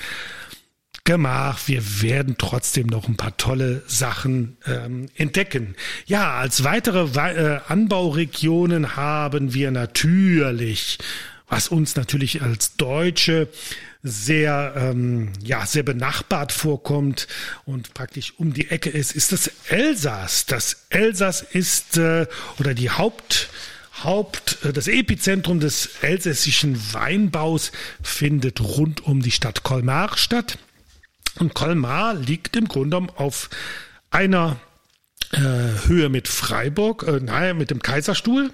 Gemach, 1.04 1.60
wir 1.68 2.02
werden 2.02 2.34
trotzdem 2.36 2.88
noch 2.88 3.06
ein 3.06 3.16
paar 3.16 3.36
tolle 3.36 3.84
Sachen 3.86 4.56
ähm, 4.66 5.06
entdecken. 5.14 5.76
Ja, 6.06 6.32
als 6.32 6.64
weitere 6.64 7.06
äh, 7.16 7.60
Anbauregionen 7.68 8.96
haben 8.96 9.54
wir 9.54 9.70
natürlich, 9.70 10.98
was 11.48 11.68
uns 11.68 11.94
natürlich 11.94 12.42
als 12.42 12.76
Deutsche 12.76 13.48
sehr, 14.02 14.74
ähm, 14.76 15.32
ja, 15.42 15.66
sehr 15.66 15.82
benachbart 15.82 16.52
vorkommt 16.52 17.28
und 17.64 17.92
praktisch 17.92 18.34
um 18.38 18.54
die 18.54 18.70
Ecke 18.70 18.88
ist, 18.90 19.12
ist 19.12 19.32
das 19.32 19.50
Elsass. 19.68 20.46
Das 20.46 20.86
Elsass 20.88 21.42
ist, 21.42 21.98
äh, 21.98 22.26
oder 22.58 22.74
die 22.74 22.90
Haupt, 22.90 23.50
Haupt, 24.02 24.64
äh, 24.64 24.72
das 24.72 24.88
Epizentrum 24.88 25.60
des 25.60 25.90
elsässischen 26.00 26.80
Weinbaus 26.94 27.72
findet 28.02 28.60
rund 28.60 29.04
um 29.04 29.20
die 29.20 29.30
Stadt 29.30 29.62
Colmar 29.62 30.16
statt. 30.16 30.58
Und 31.38 31.54
Colmar 31.54 32.14
liegt 32.14 32.56
im 32.56 32.68
Grunde 32.68 33.06
auf 33.16 33.50
einer 34.10 34.58
äh, 35.32 35.38
Höhe 35.86 36.08
mit 36.08 36.26
Freiburg, 36.26 37.04
äh, 37.06 37.20
naja, 37.20 37.54
mit 37.54 37.70
dem 37.70 37.82
Kaiserstuhl 37.82 38.50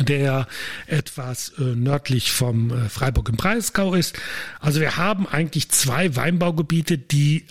der 0.00 0.46
etwas 0.86 1.52
äh, 1.58 1.62
nördlich 1.62 2.32
vom 2.32 2.70
äh, 2.70 2.88
Freiburg 2.88 3.28
im 3.28 3.36
Breisgau 3.36 3.94
ist. 3.94 4.18
Also 4.60 4.80
wir 4.80 4.96
haben 4.96 5.26
eigentlich 5.26 5.70
zwei 5.70 6.14
Weinbaugebiete, 6.16 6.98
die 6.98 7.46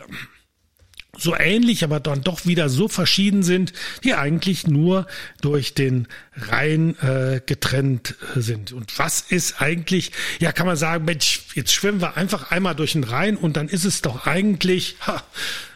so 1.17 1.36
ähnlich, 1.36 1.84
aber 1.84 1.99
dann 1.99 2.21
doch 2.21 2.45
wieder 2.45 2.69
so 2.69 2.88
verschieden 2.88 3.43
sind, 3.43 3.73
die 4.04 4.13
eigentlich 4.13 4.67
nur 4.67 5.08
durch 5.41 5.73
den 5.73 6.08
Rhein 6.36 6.97
äh, 6.99 7.41
getrennt 7.45 8.15
äh, 8.36 8.39
sind. 8.39 8.71
Und 8.71 8.97
was 8.97 9.21
ist 9.21 9.62
eigentlich, 9.62 10.12
ja, 10.39 10.51
kann 10.51 10.65
man 10.65 10.77
sagen, 10.77 11.06
Mensch, 11.06 11.43
jetzt 11.54 11.73
schwimmen 11.73 12.01
wir 12.01 12.17
einfach 12.17 12.51
einmal 12.51 12.75
durch 12.75 12.93
den 12.93 13.04
Rhein 13.04 13.38
und 13.38 13.58
dann 13.58 13.67
ist 13.67 13.86
es 13.86 14.01
doch 14.01 14.25
eigentlich, 14.25 14.95
ha, 15.06 15.23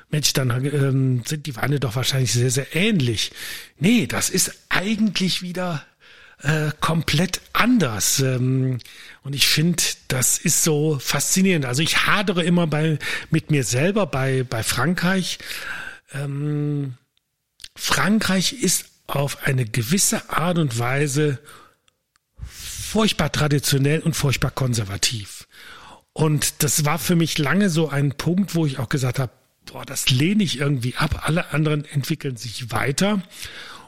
Mensch, 0.09 0.33
dann 0.33 0.49
ähm, 0.65 1.23
sind 1.25 1.45
die 1.45 1.55
Weine 1.55 1.79
doch 1.79 1.95
wahrscheinlich 1.95 2.31
sehr, 2.31 2.51
sehr 2.51 2.75
ähnlich. 2.75 3.31
Nee, 3.79 4.07
das 4.07 4.29
ist 4.29 4.51
eigentlich 4.69 5.41
wieder 5.41 5.85
äh, 6.45 6.71
komplett 6.79 7.41
anders. 7.53 8.19
Ähm, 8.19 8.77
und 9.23 9.33
ich 9.33 9.47
finde, 9.47 9.81
das 10.07 10.37
ist 10.37 10.63
so 10.63 10.99
faszinierend. 10.99 11.65
Also 11.65 11.81
ich 11.81 12.05
hadere 12.05 12.43
immer 12.43 12.67
bei, 12.67 12.99
mit 13.31 13.49
mir 13.49 13.63
selber 13.63 14.05
bei, 14.05 14.43
bei 14.43 14.61
Frankreich. 14.61 15.39
Ähm, 16.13 16.93
Frankreich 17.75 18.53
ist 18.53 18.85
auf 19.07 19.43
eine 19.43 19.65
gewisse 19.65 20.29
Art 20.29 20.59
und 20.59 20.77
Weise 20.77 21.39
furchtbar 22.45 23.31
traditionell 23.31 24.01
und 24.01 24.15
furchtbar 24.15 24.51
konservativ. 24.51 25.47
Und 26.13 26.63
das 26.63 26.85
war 26.85 26.99
für 26.99 27.15
mich 27.15 27.39
lange 27.39 27.71
so 27.71 27.89
ein 27.89 28.11
Punkt, 28.13 28.53
wo 28.53 28.67
ich 28.67 28.77
auch 28.77 28.89
gesagt 28.89 29.17
habe, 29.17 29.31
boah, 29.65 29.83
das 29.83 30.11
lehne 30.11 30.43
ich 30.43 30.59
irgendwie 30.59 30.95
ab. 30.95 31.23
Alle 31.23 31.51
anderen 31.53 31.85
entwickeln 31.85 32.37
sich 32.37 32.71
weiter 32.71 33.23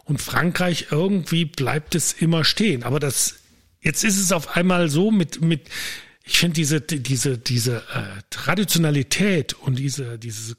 und 0.08 0.22
Frankreich 0.22 0.88
irgendwie 0.92 1.46
bleibt 1.46 1.96
es 1.96 2.14
immer 2.14 2.44
stehen. 2.44 2.84
Aber 2.84 3.00
das 3.00 3.36
jetzt 3.82 4.04
ist 4.04 4.18
es 4.18 4.32
auf 4.32 4.56
einmal 4.56 4.90
so 4.90 5.12
mit 5.12 5.42
mit 5.42 5.70
ich 6.24 6.40
finde 6.40 6.56
diese 6.56 6.82
diese 6.82 7.38
diese 7.38 7.78
äh, 7.94 8.22
Traditionalität 8.30 9.54
und 9.54 9.78
diese 9.78 10.18
diese 10.18 10.56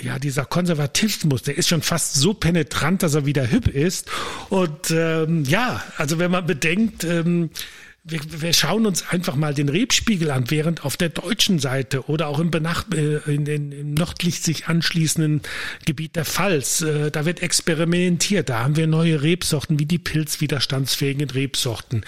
ja, 0.00 0.18
dieser 0.18 0.44
Konservatismus, 0.44 1.42
der 1.42 1.56
ist 1.56 1.68
schon 1.68 1.80
fast 1.80 2.14
so 2.14 2.34
penetrant, 2.34 3.04
dass 3.04 3.14
er 3.14 3.26
wieder 3.26 3.44
hip 3.46 3.68
ist. 3.68 4.10
Und 4.48 4.90
ähm, 4.90 5.44
ja, 5.44 5.84
also 5.98 6.18
wenn 6.18 6.32
man 6.32 6.46
bedenkt, 6.46 7.04
ähm, 7.04 7.50
wir, 8.06 8.20
wir 8.42 8.52
schauen 8.52 8.84
uns 8.84 9.08
einfach 9.08 9.34
mal 9.34 9.54
den 9.54 9.70
Rebspiegel 9.70 10.30
an, 10.30 10.50
während 10.50 10.84
auf 10.84 10.98
der 10.98 11.08
deutschen 11.08 11.58
Seite 11.58 12.06
oder 12.06 12.28
auch 12.28 12.38
im, 12.38 12.50
Benach 12.50 12.84
äh, 12.92 13.16
in, 13.32 13.46
in, 13.46 13.72
im 13.72 13.94
nördlich 13.94 14.40
sich 14.40 14.66
anschließenden 14.66 15.40
Gebiet 15.86 16.14
der 16.14 16.26
Pfalz, 16.26 16.82
äh, 16.82 17.10
da 17.10 17.24
wird 17.24 17.40
experimentiert. 17.42 18.50
Da 18.50 18.60
haben 18.60 18.76
wir 18.76 18.86
neue 18.86 19.22
Rebsorten 19.22 19.78
wie 19.78 19.86
die 19.86 19.98
pilzwiderstandsfähigen 19.98 21.30
Rebsorten. 21.30 22.04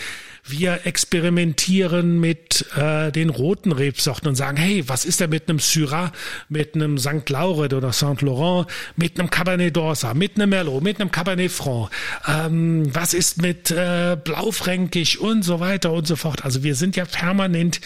Wir 0.49 0.81
experimentieren 0.85 2.21
mit 2.21 2.67
äh, 2.77 3.11
den 3.11 3.31
roten 3.31 3.73
Rebsorten 3.73 4.29
und 4.29 4.37
sagen, 4.37 4.57
hey, 4.57 4.85
was 4.87 5.05
ist 5.05 5.21
denn 5.21 5.31
mit 5.31 5.49
einem 5.49 5.59
Syrah, 5.59 6.13
mit 6.49 6.75
einem 6.75 6.99
St. 6.99 7.29
Lauret 7.29 7.75
oder 7.75 7.93
Saint 7.93 8.23
Laurent, 8.23 8.69
mit 8.97 9.19
einem 9.19 9.31
Cabernet 9.31 9.77
d'Orsa, 9.77 10.15
mit 10.15 10.37
einem 10.37 10.51
Merlot, 10.51 10.83
mit 10.83 11.01
einem 11.01 11.11
Cabernet 11.11 11.51
Franc? 11.51 11.91
Ähm, 12.29 12.95
was 12.95 13.13
ist 13.13 13.43
mit 13.43 13.71
äh, 13.71 14.17
Blaufränkisch 14.23 15.19
und 15.19 15.43
so 15.43 15.59
weiter 15.61 15.93
und 15.93 16.07
so 16.07 16.17
fort? 16.17 16.45
Also 16.45 16.63
wir 16.63 16.75
sind 16.75 16.97
ja 16.97 17.05
permanent 17.05 17.81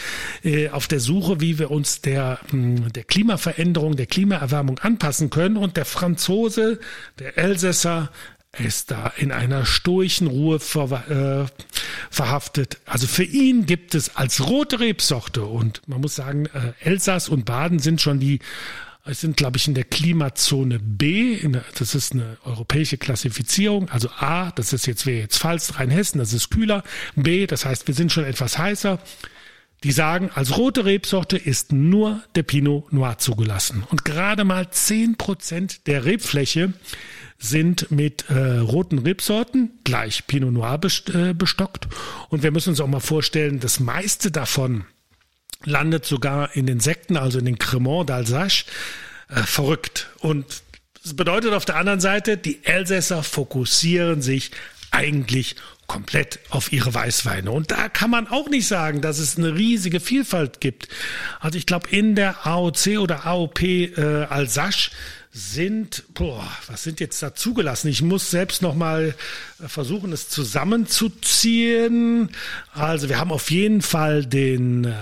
äh, 0.45 0.69
auf 0.69 0.87
der 0.87 1.01
Suche, 1.01 1.41
wie 1.41 1.59
wir 1.59 1.71
uns 1.71 2.03
der, 2.03 2.41
mh, 2.51 2.53
hm, 2.53 2.93
der 2.93 3.05
Klimaveränderung, 3.05 3.97
der 3.97 4.07
Klimaerwärmung 4.07 4.79
anpassen 4.81 5.31
können. 5.31 5.57
Und 5.57 5.77
der 5.77 5.85
Franzose, 5.85 6.79
der 7.19 7.39
Elsässer, 7.39 8.11
ist 8.59 8.91
da 8.91 9.13
in 9.17 9.33
einer 9.33 9.65
stoischen 9.65 10.27
Ruhe 10.27 10.59
ver, 10.59 11.49
äh, 11.49 11.65
verhaftet. 12.11 12.79
Also 12.85 13.07
für 13.07 13.25
ihn 13.25 13.67
gibt 13.67 13.95
es 13.95 14.17
als 14.17 14.49
rote 14.49 14.81
Rebsorte 14.81 15.45
und 15.45 15.83
man 15.87 16.01
muss 16.01 16.17
sagen, 16.17 16.47
äh, 16.47 16.73
Elsass 16.81 17.29
und 17.29 17.45
Baden 17.45 17.79
sind 17.79 18.01
schon 18.01 18.19
die 18.19 18.41
sind, 19.07 19.37
glaube 19.37 19.57
ich, 19.57 19.67
in 19.67 19.75
der 19.75 19.85
Klimazone 19.85 20.79
B, 20.79 21.37
der, 21.37 21.65
das 21.79 21.95
ist 21.95 22.13
eine 22.13 22.37
europäische 22.45 22.99
Klassifizierung, 22.99 23.89
also 23.89 24.11
A, 24.11 24.51
das 24.53 24.73
ist 24.73 24.87
jetzt, 24.87 25.07
wäre 25.07 25.21
jetzt 25.21 25.39
Pfalz, 25.39 25.79
Rheinhessen, 25.79 26.19
das 26.19 26.33
ist 26.33 26.51
kühler, 26.51 26.85
B, 27.17 27.47
das 27.47 27.65
heißt, 27.65 27.89
wir 27.89 27.95
sind 27.95 28.13
schon 28.13 28.25
etwas 28.25 28.59
heißer. 28.59 28.99
Die 29.83 29.93
sagen, 29.93 30.31
als 30.35 30.57
rote 30.59 30.85
Rebsorte 30.85 31.39
ist 31.39 31.73
nur 31.73 32.23
der 32.35 32.43
Pinot 32.43 32.93
Noir 32.93 33.17
zugelassen. 33.19 33.85
Und 33.89 34.05
gerade 34.05 34.45
mal 34.45 34.71
zehn 34.71 35.17
Prozent 35.17 35.87
der 35.87 36.05
Rebfläche 36.05 36.75
sind 37.39 37.91
mit 37.91 38.29
äh, 38.29 38.59
roten 38.59 38.99
Rebsorten, 38.99 39.71
gleich 39.85 40.27
Pinot 40.27 40.53
Noir 40.53 40.79
äh, 41.15 41.33
bestockt. 41.33 41.89
Und 42.29 42.43
wir 42.43 42.51
müssen 42.51 42.71
uns 42.71 42.81
auch 42.81 42.87
mal 42.87 43.01
vorstellen, 43.01 43.61
das 43.61 43.81
meiste 43.81 44.31
davon 44.31 44.85
landet 45.65 46.05
sogar 46.05 46.55
in 46.55 46.67
den 46.67 46.81
Sekten, 46.81 47.17
also 47.17 47.39
in 47.39 47.47
den 47.47 47.59
Cremant 47.59 48.11
d'Alsace. 48.11 48.67
Äh, 49.31 49.43
verrückt. 49.43 50.09
Und 50.19 50.63
das 51.03 51.15
bedeutet 51.15 51.53
auf 51.53 51.65
der 51.65 51.77
anderen 51.77 52.01
Seite, 52.01 52.37
die 52.37 52.65
Elsässer 52.65 53.23
fokussieren 53.23 54.23
sich 54.23 54.51
eigentlich 54.91 55.57
komplett 55.91 56.39
auf 56.51 56.73
ihre 56.73 56.95
Weißweine. 56.95 57.51
Und 57.51 57.73
da 57.73 57.89
kann 57.89 58.11
man 58.11 58.29
auch 58.29 58.49
nicht 58.49 58.69
sagen, 58.69 59.01
dass 59.01 59.19
es 59.19 59.37
eine 59.37 59.57
riesige 59.57 59.99
Vielfalt 59.99 60.61
gibt. 60.61 60.87
Also 61.41 61.59
ich 61.59 61.67
glaube, 61.67 61.89
in 61.91 62.15
der 62.15 62.47
AOC 62.47 63.01
oder 63.01 63.27
AOP 63.27 63.63
äh, 63.63 64.27
Alsace 64.31 64.93
sind, 65.33 66.05
boah, 66.15 66.47
was 66.69 66.85
sind 66.85 67.01
jetzt 67.01 67.21
da 67.25 67.35
zugelassen? 67.35 67.89
Ich 67.89 68.03
muss 68.03 68.31
selbst 68.31 68.63
noch 68.63 68.77
mal 68.77 69.17
äh, 69.61 69.67
versuchen, 69.67 70.13
es 70.13 70.29
zusammenzuziehen. 70.29 72.31
Also 72.73 73.09
wir 73.09 73.19
haben 73.19 73.33
auf 73.33 73.51
jeden 73.51 73.83
Fall 73.83 74.25
den 74.25 74.85
äh, 74.85 74.95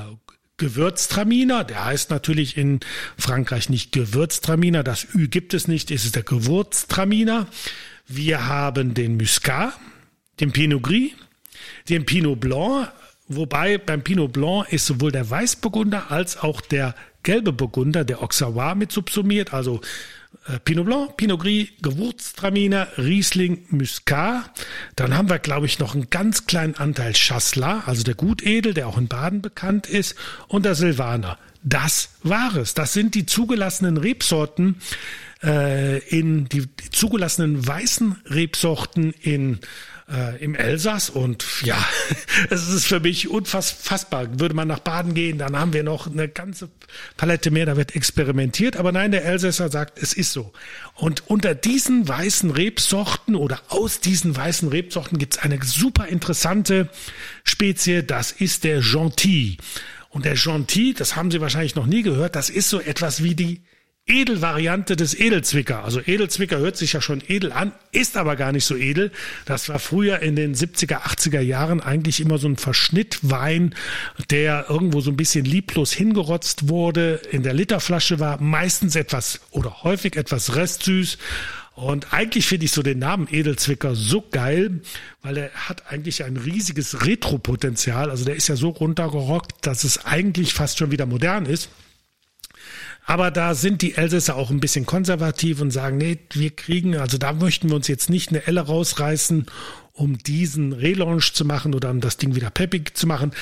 Gewürztraminer, 0.57 1.65
der 1.65 1.85
heißt 1.85 2.09
natürlich 2.09 2.57
in 2.57 2.81
Frankreich 3.19 3.69
nicht 3.69 3.93
Gewürztraminer, 3.93 4.83
das 4.83 5.07
Ü 5.15 5.29
gibt 5.29 5.53
es 5.53 5.69
nicht, 5.69 5.91
es 5.91 6.07
ist 6.07 6.17
der 6.17 6.23
Gewürztraminer. 6.23 7.47
Wir 8.07 8.47
haben 8.47 8.95
den 8.95 9.19
Muscat, 9.19 9.75
den 10.41 10.53
Pinot 10.53 10.83
Gris, 10.83 11.13
den 11.89 12.05
Pinot 12.05 12.41
Blanc, 12.41 12.91
wobei 13.29 13.79
beim 13.79 14.03
Pinot 14.03 14.33
Blanc 14.33 14.73
ist 14.73 14.87
sowohl 14.87 15.13
der 15.13 15.29
Weißburgunder 15.29 16.11
als 16.11 16.37
auch 16.39 16.61
der 16.61 16.95
gelbe 17.23 17.53
Burgunder, 17.53 18.05
der 18.05 18.23
Auxerrois 18.23 18.75
mit 18.75 18.93
subsumiert, 18.93 19.53
also 19.53 19.81
äh, 20.47 20.59
Pinot 20.61 20.87
Blanc, 20.87 21.17
Pinot 21.17 21.41
Gris, 21.41 21.69
Gewürztraminer, 21.83 22.89
Riesling, 22.97 23.67
Muscat. 23.71 24.51
Dann 24.97 25.17
haben 25.17 25.29
wir, 25.29 25.39
glaube 25.39 25.67
ich, 25.67 25.79
noch 25.79 25.95
einen 25.95 26.11
ganz 26.11 26.47
kleinen 26.47 26.77
Anteil 26.77 27.13
Chasselas, 27.13 27.87
also 27.87 28.03
der 28.03 28.15
Gutedel, 28.15 28.75
der 28.75 28.89
auch 28.89 28.99
in 28.99 29.09
Baden 29.09 29.43
bekannt 29.43 29.87
ist, 29.87 30.15
und 30.49 30.65
der 30.65 30.75
Silvaner. 30.75 31.39
Das 31.63 32.11
war 32.23 32.57
es. 32.57 32.75
Das 32.75 32.93
sind 32.93 33.15
die 33.15 33.27
zugelassenen 33.27 33.97
Rebsorten 33.97 34.77
äh, 35.43 35.99
in 36.09 36.49
die 36.49 36.69
zugelassenen 36.93 37.67
weißen 37.67 38.17
Rebsorten 38.27 39.13
in 39.21 39.59
äh, 40.11 40.43
im 40.43 40.55
Elsass 40.55 41.11
und 41.11 41.45
ja, 41.63 41.79
es 42.51 42.69
ist 42.69 42.87
für 42.87 43.01
mich 43.01 43.29
unfassbar. 43.29 44.41
Würde 44.41 44.55
man 44.55 44.69
nach 44.69 44.79
Baden 44.79 45.15
gehen, 45.15 45.39
dann 45.39 45.59
haben 45.59 45.73
wir 45.73 45.83
noch 45.83 46.07
eine 46.07 46.29
ganze 46.29 46.69
Palette 47.17 47.51
mehr, 47.51 47.67
da 47.67 47.77
wird 47.77 47.95
experimentiert. 47.95 48.77
Aber 48.77 48.93
nein, 48.93 49.11
der 49.11 49.25
Elsässer 49.25 49.69
sagt, 49.69 50.03
es 50.03 50.13
ist 50.13 50.33
so. 50.33 50.53
Und 50.95 51.29
unter 51.29 51.55
diesen 51.55 52.09
weißen 52.09 52.51
Rebsorten 52.51 53.37
oder 53.37 53.61
aus 53.69 54.01
diesen 54.01 54.37
weißen 54.37 54.69
Rebsorten 54.69 55.19
gibt 55.19 55.37
es 55.37 55.43
eine 55.43 55.59
super 55.63 56.07
interessante 56.07 56.89
Spezie, 57.45 58.03
das 58.03 58.33
ist 58.33 58.65
der 58.65 58.81
Gentil. 58.81 59.57
Und 60.11 60.25
der 60.25 60.35
Gentil, 60.35 60.95
das 60.95 61.17
haben 61.17 61.31
Sie 61.31 61.41
wahrscheinlich 61.41 61.75
noch 61.75 61.87
nie 61.87 62.03
gehört, 62.03 62.35
das 62.35 62.49
ist 62.49 62.71
so 62.71 62.81
etwas 62.81 63.23
wie 63.23 63.35
die 63.35 63.61
Edelvariante 64.09 64.97
des 64.97 65.15
Edelzwicker. 65.15 65.85
Also 65.85 66.01
Edelzwicker 66.01 66.59
hört 66.59 66.77
sich 66.77 66.95
ja 66.95 67.01
schon 67.01 67.23
edel 67.29 67.53
an, 67.53 67.73
ist 67.93 68.17
aber 68.17 68.37
gar 68.37 68.53
nicht 68.53 68.65
so 68.65 68.77
edel. 68.77 69.13
Das 69.45 69.69
war 69.69 69.79
früher 69.79 70.21
in 70.21 70.35
den 70.35 70.55
70er, 70.55 71.03
80er 71.03 71.41
Jahren 71.41 71.81
eigentlich 71.81 72.21
immer 72.21 72.39
so 72.39 72.49
ein 72.49 72.57
Verschnittwein, 72.57 73.75
der 74.31 74.67
irgendwo 74.69 75.01
so 75.01 75.11
ein 75.11 75.17
bisschen 75.17 75.45
lieblos 75.45 75.93
hingerotzt 75.93 76.69
wurde, 76.69 77.21
in 77.31 77.43
der 77.43 77.55
Literflasche 77.55 78.19
war, 78.19 78.41
meistens 78.41 78.97
etwas 78.97 79.41
oder 79.51 79.83
häufig 79.83 80.17
etwas 80.17 80.57
restsüß. 80.57 81.19
Und 81.75 82.13
eigentlich 82.13 82.47
finde 82.47 82.65
ich 82.65 82.73
so 82.73 82.83
den 82.83 82.99
Namen 82.99 83.29
Edelzwicker 83.31 83.95
so 83.95 84.25
geil, 84.33 84.81
weil 85.23 85.37
er 85.37 85.51
hat 85.53 85.93
eigentlich 85.93 86.25
ein 86.25 86.37
riesiges 86.37 87.07
Retropotenzial. 87.07 88.11
Also 88.11 88.25
der 88.25 88.35
ist 88.35 88.49
ja 88.49 88.57
so 88.57 88.71
runtergerockt, 88.71 89.65
dass 89.65 89.85
es 89.85 90.05
eigentlich 90.05 90.55
fast 90.55 90.79
schon 90.79 90.91
wieder 90.91 91.07
modern 91.07 91.47
ist. 91.47 91.69
Aber 93.09 93.31
da 93.31 93.55
sind 93.55 93.81
die 93.81 93.95
Elsässer 93.95 94.37
auch 94.37 94.51
ein 94.51 94.61
bisschen 94.61 94.85
konservativ 94.85 95.63
und 95.63 95.71
sagen, 95.71 95.97
nee, 95.97 96.19
wir 96.31 96.51
kriegen, 96.51 96.95
also 96.99 97.17
da 97.17 97.33
möchten 97.33 97.71
wir 97.71 97.77
uns 97.77 97.89
jetzt 97.89 98.11
nicht 98.11 98.29
eine 98.29 98.47
Elle 98.47 98.61
rausreißen 98.61 99.47
um 99.99 100.17
diesen 100.17 100.73
Relaunch 100.73 101.33
zu 101.33 101.45
machen 101.45 101.75
oder 101.75 101.91
um 101.91 102.01
das 102.01 102.17
Ding 102.17 102.37
wieder 102.37 102.51
peppig 102.51 102.97
zu 102.97 103.09
machen. 103.09 103.33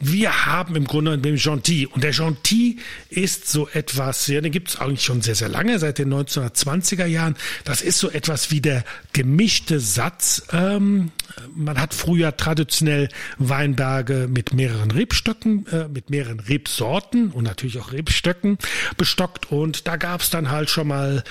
Wir 0.00 0.46
haben 0.46 0.76
im 0.76 0.84
Grunde 0.86 1.18
den 1.18 1.36
Gentil. 1.36 1.86
Und 1.86 2.04
der 2.04 2.12
Gentil 2.12 2.76
ist 3.08 3.48
so 3.48 3.68
etwas, 3.68 4.26
ja, 4.26 4.40
den 4.40 4.52
gibt 4.52 4.68
es 4.68 4.76
eigentlich 4.76 5.02
schon 5.02 5.22
sehr, 5.22 5.34
sehr 5.34 5.48
lange, 5.48 5.78
seit 5.78 5.98
den 5.98 6.12
1920er 6.12 7.06
Jahren. 7.06 7.36
Das 7.64 7.82
ist 7.82 7.98
so 7.98 8.10
etwas 8.10 8.50
wie 8.50 8.60
der 8.60 8.84
gemischte 9.12 9.80
Satz. 9.80 10.42
Ähm, 10.52 11.12
man 11.54 11.80
hat 11.80 11.94
früher 11.94 12.36
traditionell 12.36 13.08
Weinberge 13.38 14.28
mit 14.30 14.52
mehreren 14.52 14.90
Rebstöcken, 14.90 15.66
äh, 15.68 15.88
mit 15.88 16.10
mehreren 16.10 16.40
Rebsorten 16.40 17.30
und 17.30 17.44
natürlich 17.44 17.78
auch 17.78 17.92
Rebstöcken 17.92 18.58
bestockt. 18.96 19.50
Und 19.50 19.86
da 19.86 19.96
gab 19.96 20.20
es 20.20 20.30
dann 20.30 20.50
halt 20.50 20.70
schon 20.70 20.88
mal 20.88 21.24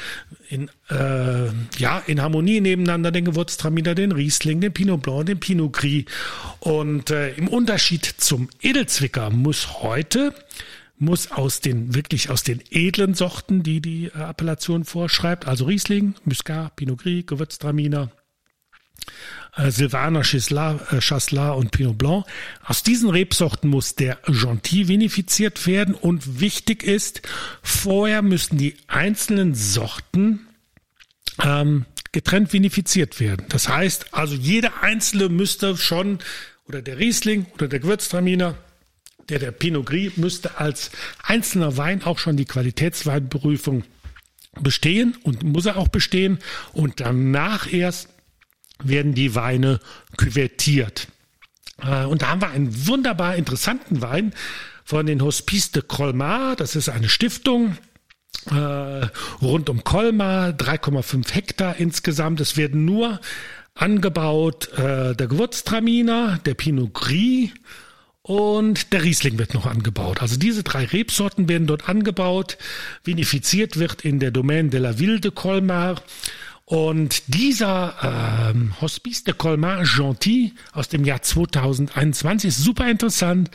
in, 0.50 0.70
äh, 0.90 1.48
ja, 1.78 2.00
in 2.06 2.22
Harmonie 2.22 2.62
nebeneinander 2.62 3.12
den 3.12 3.26
Gewürztraminer, 3.26 3.96
den 3.96 4.12
Riesling, 4.12 4.62
den 4.62 4.74
Pinot 4.74 5.02
Blanc, 5.02 5.26
den 5.26 5.40
Pinot 5.40 5.74
Gris. 5.74 6.06
Und 6.60 7.12
äh, 7.12 7.34
im 7.34 7.48
Unterschied 7.48 8.06
zum 8.06 8.50
Edelzwicker 8.66 9.30
muss 9.30 9.84
heute 9.84 10.34
muss 10.98 11.30
aus 11.30 11.60
den 11.60 11.94
wirklich 11.94 12.30
aus 12.32 12.44
den 12.44 12.64
edlen 12.72 13.14
Sorten, 13.14 13.62
die 13.62 13.80
die 13.80 14.06
äh, 14.06 14.18
Appellation 14.18 14.86
vorschreibt, 14.86 15.46
also 15.46 15.66
Riesling, 15.66 16.16
Muscat, 16.24 16.76
Pinot 16.76 17.00
Gris, 17.04 17.26
Gewürztraminer, 17.28 18.10
äh, 19.56 19.70
Silvaner, 19.70 20.22
äh, 20.22 21.02
Chasselas 21.02 21.58
und 21.58 21.72
Pinot 21.72 21.98
Blanc. 21.98 22.26
Aus 22.64 22.82
diesen 22.82 23.10
Rebsorten 23.10 23.70
muss 23.70 23.96
der 23.96 24.18
Gentil 24.26 24.88
vinifiziert 24.88 25.68
werden 25.68 25.94
und 25.94 26.40
wichtig 26.40 26.84
ist, 26.84 27.22
vorher 27.62 28.22
müssen 28.22 28.58
die 28.58 28.78
einzelnen 28.88 29.54
Sorten 29.54 30.48
ähm, 31.44 31.86
getrennt 32.14 32.54
vinifiziert 32.54 33.20
werden. 33.20 33.46
Das 33.50 33.68
heißt, 33.68 34.14
also 34.14 34.34
jeder 34.34 34.82
einzelne 34.82 35.30
müsste 35.30 35.76
schon, 35.76 36.20
oder 36.68 36.82
der 36.82 36.98
Riesling 36.98 37.46
oder 37.54 37.68
der 37.68 37.80
Gewürztraminer, 37.80 38.56
der 39.30 39.40
der 39.40 39.52
Pinot 39.52 39.86
Gris 39.88 40.18
müsste 40.18 40.58
als 40.58 40.92
einzelner 41.24 41.78
Wein 41.78 42.04
auch 42.04 42.20
schon 42.20 42.38
die 42.38 42.46
Qualitätsweinprüfung 42.46 43.84
bestehen 44.62 45.18
und 45.24 45.44
muss 45.44 45.66
er 45.66 45.78
auch 45.78 45.90
bestehen 45.90 46.40
und 46.74 47.00
danach 47.00 47.72
erst 47.72 48.10
werden 48.84 49.14
die 49.14 49.36
Weine 49.36 49.80
küvertiert. 50.18 51.08
Äh, 51.82 52.06
und 52.06 52.22
da 52.22 52.30
haben 52.30 52.42
wir 52.42 52.50
einen 52.50 52.88
wunderbar 52.88 53.36
interessanten 53.36 54.02
Wein 54.02 54.34
von 54.84 55.06
den 55.06 55.22
Hospice 55.22 55.72
de 55.72 55.82
Colmar. 55.82 56.56
Das 56.56 56.76
ist 56.76 56.90
eine 56.90 57.10
Stiftung 57.10 57.78
äh, 58.52 59.08
rund 59.42 59.70
um 59.70 59.84
Colmar, 59.84 60.50
3,5 60.50 61.34
Hektar 61.34 61.78
insgesamt. 61.78 62.40
Es 62.40 62.58
werden 62.58 62.86
nur 62.86 63.20
angebaut 63.76 64.70
äh, 64.74 65.16
der 65.16 65.28
Gewürztraminer, 65.28 66.40
der 66.46 66.54
Pinot 66.56 66.94
Gris 66.94 67.52
und 68.22 68.92
der 68.92 69.04
Riesling 69.04 69.38
wird 69.38 69.54
noch 69.54 69.68
angebaut. 69.68 70.22
Also 70.22 70.38
diese 70.38 70.64
drei 70.64 70.86
Rebsorten 70.86 71.48
werden 71.48 71.68
dort 71.68 71.88
angebaut. 71.88 72.58
Vinifiziert 73.04 73.78
wird 73.78 74.04
in 74.04 74.20
der 74.20 74.32
Domaine 74.32 74.70
de 74.70 74.80
la 74.80 74.98
Ville 74.98 75.20
de 75.20 75.30
Colmar. 75.30 76.02
Und 76.66 77.22
dieser 77.28 78.50
ähm, 78.50 78.74
Hospice 78.82 79.26
de 79.26 79.36
Colmar 79.36 79.84
Gentil 79.84 80.54
aus 80.74 80.90
dem 80.90 81.06
Jahr 81.06 81.22
2021 81.22 82.48
ist 82.48 82.64
super 82.64 82.90
interessant, 82.90 83.52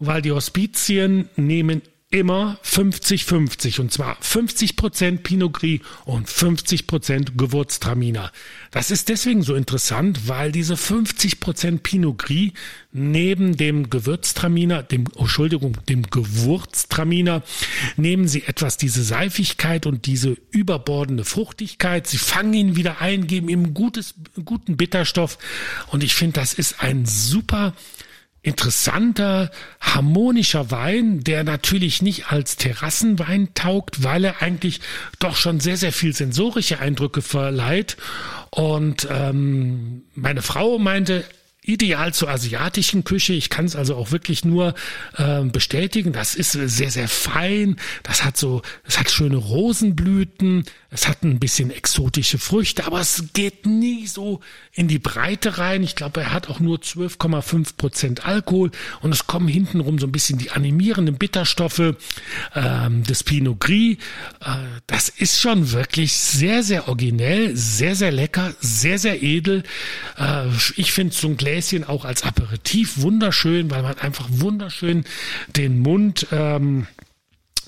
weil 0.00 0.22
die 0.22 0.32
Hospizien 0.32 1.28
nehmen 1.36 1.82
immer 2.10 2.58
50-50 2.64 3.80
und 3.80 3.92
zwar 3.92 4.16
50 4.20 4.76
Prozent 4.76 5.22
Pinot 5.24 5.52
Gris 5.52 5.80
und 6.06 6.26
50 6.26 6.86
Prozent 6.86 7.36
Gewürztraminer. 7.36 8.32
Das 8.70 8.90
ist 8.90 9.10
deswegen 9.10 9.42
so 9.42 9.54
interessant, 9.54 10.26
weil 10.26 10.50
diese 10.50 10.78
50 10.78 11.38
Prozent 11.38 11.82
Pinot 11.82 12.16
Gris 12.16 12.52
neben 12.92 13.58
dem 13.58 13.90
Gewürztraminer, 13.90 14.82
dem, 14.82 15.04
oh, 15.16 15.22
Entschuldigung, 15.22 15.76
dem 15.86 16.02
Gewürztraminer, 16.02 17.42
nehmen 17.98 18.26
sie 18.26 18.44
etwas 18.44 18.78
diese 18.78 19.02
Seifigkeit 19.02 19.84
und 19.84 20.06
diese 20.06 20.34
überbordende 20.50 21.26
Fruchtigkeit. 21.26 22.06
Sie 22.06 22.16
fangen 22.16 22.54
ihn 22.54 22.76
wieder 22.76 23.02
ein, 23.02 23.26
geben 23.26 23.50
ihm 23.50 23.74
gutes, 23.74 24.14
guten 24.46 24.78
Bitterstoff 24.78 25.36
und 25.88 26.02
ich 26.02 26.14
finde, 26.14 26.40
das 26.40 26.54
ist 26.54 26.82
ein 26.82 27.04
super 27.04 27.74
interessanter, 28.48 29.50
harmonischer 29.80 30.70
Wein, 30.70 31.22
der 31.22 31.44
natürlich 31.44 32.02
nicht 32.02 32.32
als 32.32 32.56
Terrassenwein 32.56 33.50
taugt, 33.54 34.02
weil 34.02 34.24
er 34.24 34.42
eigentlich 34.42 34.80
doch 35.18 35.36
schon 35.36 35.60
sehr, 35.60 35.76
sehr 35.76 35.92
viel 35.92 36.14
sensorische 36.14 36.80
Eindrücke 36.80 37.22
verleiht. 37.22 37.96
Und 38.50 39.06
ähm, 39.10 40.02
meine 40.14 40.42
Frau 40.42 40.78
meinte, 40.78 41.24
ideal 41.68 42.14
zur 42.14 42.30
asiatischen 42.30 43.04
Küche. 43.04 43.34
Ich 43.34 43.50
kann 43.50 43.66
es 43.66 43.76
also 43.76 43.94
auch 43.94 44.10
wirklich 44.10 44.44
nur 44.44 44.74
äh, 45.16 45.42
bestätigen. 45.42 46.12
Das 46.12 46.34
ist 46.34 46.52
sehr, 46.52 46.90
sehr 46.90 47.08
fein. 47.08 47.76
Das 48.02 48.24
hat 48.24 48.36
so, 48.36 48.62
es 48.84 48.98
hat 48.98 49.10
schöne 49.10 49.36
Rosenblüten. 49.36 50.64
Es 50.90 51.06
hat 51.06 51.22
ein 51.22 51.38
bisschen 51.38 51.70
exotische 51.70 52.38
Früchte, 52.38 52.86
aber 52.86 53.00
es 53.00 53.24
geht 53.34 53.66
nie 53.66 54.06
so 54.06 54.40
in 54.72 54.88
die 54.88 54.98
Breite 54.98 55.58
rein. 55.58 55.82
Ich 55.82 55.94
glaube, 55.94 56.22
er 56.22 56.32
hat 56.32 56.48
auch 56.48 56.60
nur 56.60 56.78
12,5 56.78 57.76
Prozent 57.76 58.24
Alkohol 58.24 58.70
und 59.02 59.12
es 59.12 59.26
kommen 59.26 59.48
hintenrum 59.48 59.98
so 59.98 60.06
ein 60.06 60.12
bisschen 60.12 60.38
die 60.38 60.50
animierenden 60.50 61.18
Bitterstoffe 61.18 61.94
ähm, 62.54 63.02
des 63.02 63.22
Pinot 63.22 63.60
Gris. 63.60 63.98
Äh, 64.40 64.56
das 64.86 65.10
ist 65.10 65.38
schon 65.40 65.72
wirklich 65.72 66.14
sehr, 66.14 66.62
sehr 66.62 66.88
originell, 66.88 67.54
sehr, 67.54 67.94
sehr 67.94 68.10
lecker, 68.10 68.54
sehr, 68.60 68.98
sehr 68.98 69.22
edel. 69.22 69.64
Äh, 70.16 70.46
ich 70.76 70.92
finde 70.92 71.14
so 71.14 71.28
ein 71.28 71.36
Gläschen 71.36 71.57
auch 71.84 72.04
als 72.04 72.22
Aperitif. 72.22 73.00
Wunderschön, 73.00 73.70
weil 73.70 73.82
man 73.82 73.98
einfach 73.98 74.28
wunderschön 74.30 75.04
den 75.56 75.80
Mund 75.80 76.26
ähm, 76.32 76.86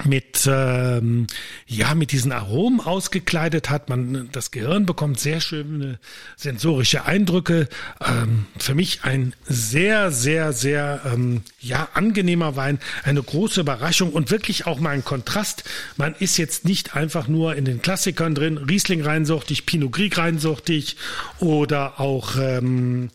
mit 0.04 0.48
ähm, 0.50 1.26
ja 1.66 1.94
mit 1.94 2.12
diesen 2.12 2.32
Aromen 2.32 2.80
ausgekleidet 2.80 3.70
hat. 3.70 3.88
Man 3.88 4.28
das 4.32 4.50
Gehirn 4.50 4.86
bekommt 4.86 5.20
sehr 5.20 5.40
schöne 5.40 5.98
sensorische 6.36 7.04
Eindrücke. 7.04 7.68
Ähm, 8.00 8.46
für 8.58 8.74
mich 8.74 9.00
ein 9.04 9.34
sehr 9.44 10.10
sehr 10.10 10.52
sehr 10.52 11.02
ähm, 11.04 11.42
ja 11.60 11.88
angenehmer 11.94 12.56
Wein, 12.56 12.78
eine 13.04 13.22
große 13.22 13.60
Überraschung 13.60 14.12
und 14.12 14.30
wirklich 14.30 14.66
auch 14.66 14.80
mal 14.80 14.90
ein 14.90 15.04
Kontrast. 15.04 15.64
Man 15.96 16.14
ist 16.18 16.36
jetzt 16.36 16.64
nicht 16.64 16.96
einfach 16.96 17.28
nur 17.28 17.56
in 17.56 17.64
den 17.64 17.82
Klassikern 17.82 18.34
drin, 18.34 18.58
Riesling 18.58 19.02
reinsortig, 19.02 19.66
Pinot 19.66 19.92
Gris 19.92 20.16
reinsortig 20.16 20.96
oder 21.38 22.00
auch 22.00 22.36
ähm, 22.36 23.10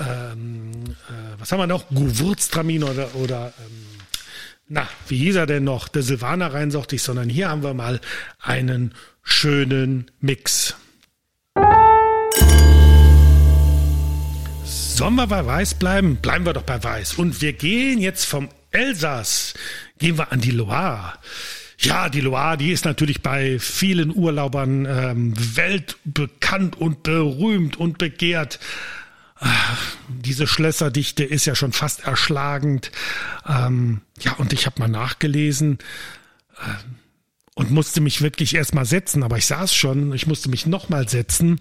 ähm, 0.00 0.70
äh, 1.08 1.38
was 1.38 1.52
haben 1.52 1.58
wir 1.58 1.66
noch, 1.66 1.88
Gewürztramin 1.90 2.84
oder 2.84 3.14
oder 3.14 3.52
ähm, 3.58 3.97
na, 4.68 4.86
wie 5.08 5.16
hieß 5.16 5.36
er 5.36 5.46
denn 5.46 5.64
noch? 5.64 5.88
Der 5.88 6.02
Silvaner 6.02 6.52
reinsortig, 6.52 7.02
sondern 7.02 7.30
hier 7.30 7.48
haben 7.48 7.62
wir 7.62 7.72
mal 7.72 8.00
einen 8.38 8.94
schönen 9.22 10.10
Mix. 10.20 10.76
Sollen 14.64 15.14
wir 15.14 15.26
bei 15.26 15.46
Weiß 15.46 15.74
bleiben? 15.74 16.16
Bleiben 16.16 16.44
wir 16.44 16.52
doch 16.52 16.64
bei 16.64 16.82
Weiß. 16.82 17.14
Und 17.14 17.40
wir 17.40 17.54
gehen 17.54 17.98
jetzt 18.00 18.26
vom 18.26 18.50
Elsass, 18.70 19.54
gehen 19.98 20.18
wir 20.18 20.32
an 20.32 20.40
die 20.42 20.50
Loire. 20.50 21.14
Ja, 21.78 22.08
die 22.08 22.20
Loire, 22.20 22.58
die 22.58 22.72
ist 22.72 22.84
natürlich 22.84 23.22
bei 23.22 23.58
vielen 23.60 24.14
Urlaubern 24.14 24.84
ähm, 24.84 25.34
weltbekannt 25.56 26.76
und 26.76 27.04
berühmt 27.04 27.76
und 27.76 27.96
begehrt 27.98 28.58
diese 30.08 30.46
Schlösserdichte 30.46 31.24
ist 31.24 31.44
ja 31.44 31.54
schon 31.54 31.72
fast 31.72 32.04
erschlagend. 32.04 32.90
Ähm, 33.46 34.00
ja, 34.20 34.32
und 34.34 34.52
ich 34.52 34.66
habe 34.66 34.80
mal 34.80 34.88
nachgelesen 34.88 35.78
äh, 36.58 36.98
und 37.54 37.72
musste 37.72 38.00
mich 38.00 38.22
wirklich 38.22 38.54
erstmal 38.54 38.84
setzen, 38.84 39.24
aber 39.24 39.36
ich 39.36 39.46
saß 39.46 39.74
schon, 39.74 40.12
ich 40.12 40.28
musste 40.28 40.48
mich 40.48 40.66
nochmal 40.66 41.08
setzen. 41.08 41.60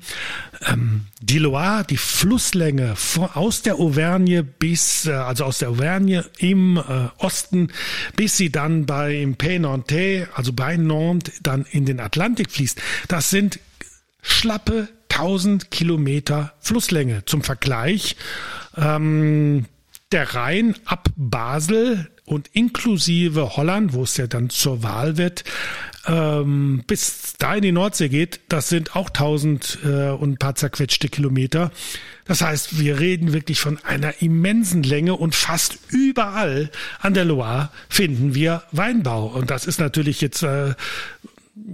Ähm, 0.65 1.05
die 1.21 1.39
Loire, 1.39 1.85
die 1.89 1.97
Flusslänge 1.97 2.95
vor, 2.95 3.35
aus 3.35 3.63
der 3.63 3.75
Auvergne 3.75 4.43
bis, 4.43 5.07
äh, 5.07 5.13
also 5.13 5.45
aus 5.45 5.59
der 5.59 5.69
Auvergne 5.69 6.25
im 6.37 6.77
äh, 6.77 7.09
Osten, 7.17 7.71
bis 8.15 8.37
sie 8.37 8.51
dann 8.51 8.85
bei 8.85 9.15
im 9.15 9.35
also 10.33 10.53
bei 10.53 10.77
Nantes, 10.77 11.33
dann 11.41 11.65
in 11.65 11.85
den 11.85 11.99
Atlantik 11.99 12.51
fließt, 12.51 12.79
das 13.07 13.29
sind 13.31 13.59
schlappe 14.21 14.89
1000 15.17 15.71
Kilometer 15.71 16.53
Flusslänge. 16.59 17.23
Zum 17.25 17.41
Vergleich, 17.41 18.15
ähm, 18.75 19.65
der 20.11 20.35
Rhein 20.35 20.75
ab 20.85 21.09
Basel 21.15 22.09
und 22.25 22.49
inklusive 22.53 23.57
Holland, 23.57 23.93
wo 23.93 24.03
es 24.03 24.17
ja 24.17 24.27
dann 24.27 24.49
zur 24.49 24.83
Wahl 24.83 25.17
wird, 25.17 25.43
ähm, 26.05 26.83
bis 26.87 27.33
da 27.37 27.55
in 27.55 27.63
die 27.63 27.71
Nordsee 27.71 28.09
geht, 28.09 28.39
das 28.47 28.69
sind 28.69 28.95
auch 28.95 29.09
1000 29.09 29.79
äh, 29.83 30.09
und 30.09 30.33
ein 30.33 30.37
paar 30.37 30.55
zerquetschte 30.55 31.09
Kilometer. 31.09 31.71
Das 32.25 32.41
heißt, 32.41 32.79
wir 32.79 32.99
reden 32.99 33.33
wirklich 33.33 33.59
von 33.59 33.79
einer 33.83 34.21
immensen 34.21 34.83
Länge 34.83 35.15
und 35.15 35.35
fast 35.35 35.79
überall 35.89 36.69
an 36.99 37.13
der 37.13 37.25
Loire 37.25 37.69
finden 37.89 38.35
wir 38.35 38.63
Weinbau. 38.71 39.27
Und 39.27 39.49
das 39.49 39.65
ist 39.65 39.79
natürlich 39.79 40.21
jetzt 40.21 40.43
äh, 40.43 40.75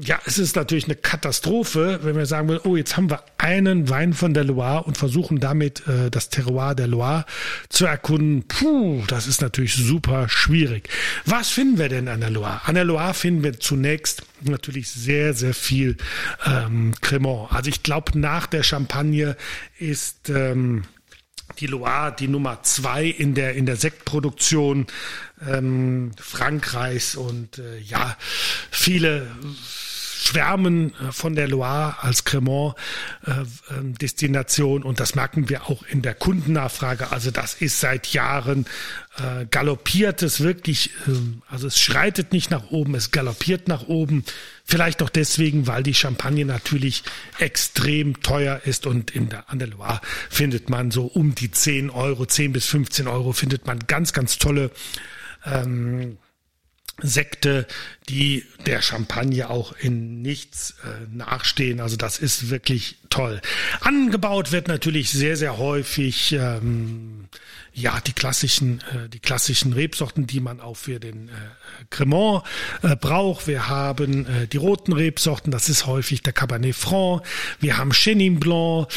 ja, 0.02 0.20
es 0.26 0.38
ist 0.38 0.56
natürlich 0.56 0.86
eine 0.86 0.96
Katastrophe, 0.96 2.00
wenn 2.04 2.16
wir 2.16 2.26
sagen, 2.26 2.58
oh, 2.64 2.76
jetzt 2.76 2.98
haben 2.98 3.10
wir 3.10 3.24
einen 3.38 3.90
Wein 3.90 4.14
von 4.14 4.34
der 4.34 4.44
Loire 4.44 4.84
und 4.84 4.98
versuchen 4.98 5.40
damit 5.40 5.88
äh, 5.88 6.10
das 6.10 6.30
Terroir 6.30 6.74
der 6.76 6.88
Loire 6.88 7.26
zu 7.70 7.86
erkunden. 7.86 8.44
Puh, 8.48 9.04
das 9.08 9.28
ist 9.28 9.42
natürlich 9.42 9.76
super 9.76 10.30
schwierig. 10.30 10.90
Was 11.26 11.50
finden 11.50 11.78
wir 11.78 11.90
denn 11.90 12.08
an 12.08 12.22
der 12.22 12.30
Loire? 12.30 12.62
An 12.66 12.76
der 12.76 12.86
Loire 12.86 13.14
finden 13.14 13.44
wir 13.44 13.60
zunächst 13.60 14.24
natürlich 14.42 14.90
sehr, 14.90 15.34
sehr 15.34 15.54
viel 15.54 15.98
ähm, 16.46 16.94
Cremant. 17.02 17.52
Also 17.52 17.70
ich 17.70 17.84
glaube, 17.84 18.18
nach 18.18 18.48
der 18.48 18.64
Champagne 18.64 19.36
ist 19.78 20.30
ähm, 20.30 20.84
die 21.60 21.68
Loire 21.68 22.16
die 22.18 22.28
Nummer 22.28 22.64
zwei 22.64 23.06
in 23.06 23.34
der 23.34 23.56
in 23.56 23.66
der 23.66 23.76
Sektproduktion 23.76 24.88
ähm, 25.48 26.12
Frankreichs 26.20 27.16
und 27.16 27.60
äh, 27.60 27.80
ja 27.80 28.18
viele 28.72 29.28
schwärmen 30.24 30.94
äh, 30.96 31.12
von 31.12 31.36
der 31.36 31.48
Loire 31.48 31.98
als 32.02 32.24
Cremant-Destination 32.24 34.82
äh, 34.82 34.86
und 34.86 35.00
das 35.00 35.14
merken 35.16 35.50
wir 35.50 35.70
auch 35.70 35.84
in 35.84 36.02
der 36.02 36.16
Kundennachfrage. 36.16 37.12
Also 37.12 37.30
das 37.32 37.54
ist 37.56 37.80
seit 37.80 38.08
Jahren 38.08 38.66
äh, 39.18 39.46
galoppiert 39.50 40.24
es 40.24 40.42
wirklich, 40.42 40.90
äh, 41.08 41.12
also 41.48 41.68
es 41.68 41.80
schreitet 41.80 42.34
nicht 42.34 42.50
nach 42.50 42.72
oben, 42.72 42.96
es 42.96 43.12
galoppiert 43.12 43.68
nach 43.68 43.88
oben. 43.88 44.24
Vielleicht 44.66 45.04
auch 45.04 45.10
deswegen, 45.10 45.68
weil 45.68 45.84
die 45.84 45.94
Champagne 45.94 46.46
natürlich 46.46 47.04
extrem 47.38 48.22
teuer 48.22 48.62
ist 48.66 48.88
und 48.88 49.12
in 49.12 49.30
der, 49.30 49.50
an 49.52 49.60
der 49.60 49.68
Loire 49.68 50.02
findet 50.30 50.70
man 50.70 50.90
so 50.90 51.06
um 51.06 51.36
die 51.36 51.52
10 51.52 51.90
Euro, 51.90 52.26
10 52.26 52.54
bis 52.54 52.66
15 52.66 53.08
Euro 53.08 53.34
findet 53.34 53.68
man 53.68 53.80
ganz, 53.80 54.14
ganz 54.14 54.40
tolle 54.40 54.72
ähm, 55.46 56.18
Sekte, 57.02 57.68
die 58.08 58.46
der 58.66 58.82
Champagne 58.82 59.50
auch 59.50 59.74
in 59.74 60.22
nichts 60.22 60.76
äh, 60.84 61.08
nachstehen. 61.12 61.80
Also 61.80 61.98
das 61.98 62.20
ist 62.20 62.50
wirklich 62.50 62.98
toll. 63.10 63.42
Angebaut 63.82 64.52
wird 64.52 64.68
natürlich 64.68 65.12
sehr, 65.12 65.36
sehr 65.36 65.58
häufig 65.58 66.34
ähm, 66.34 67.28
ja 67.74 68.00
die 68.06 68.14
klassischen, 68.14 68.82
äh, 68.92 69.10
die 69.10 69.20
klassischen 69.20 69.74
Rebsorten, 69.74 70.28
die 70.28 70.40
man 70.40 70.60
auch 70.60 70.78
für 70.78 71.00
den 71.00 71.30
äh, 71.30 71.32
Cremant 71.90 72.44
äh, 72.84 72.96
braucht. 72.96 73.48
Wir 73.48 73.68
haben 73.68 74.26
äh, 74.26 74.48
die 74.48 74.58
roten 74.58 74.94
Rebsorten, 74.94 75.52
das 75.52 75.70
ist 75.70 75.86
häufig 75.88 76.22
der 76.22 76.34
Cabernet 76.34 76.76
Franc. 76.76 77.24
Wir 77.60 77.78
haben 77.78 77.92
Chenin 77.92 78.40
Blanc, 78.40 78.88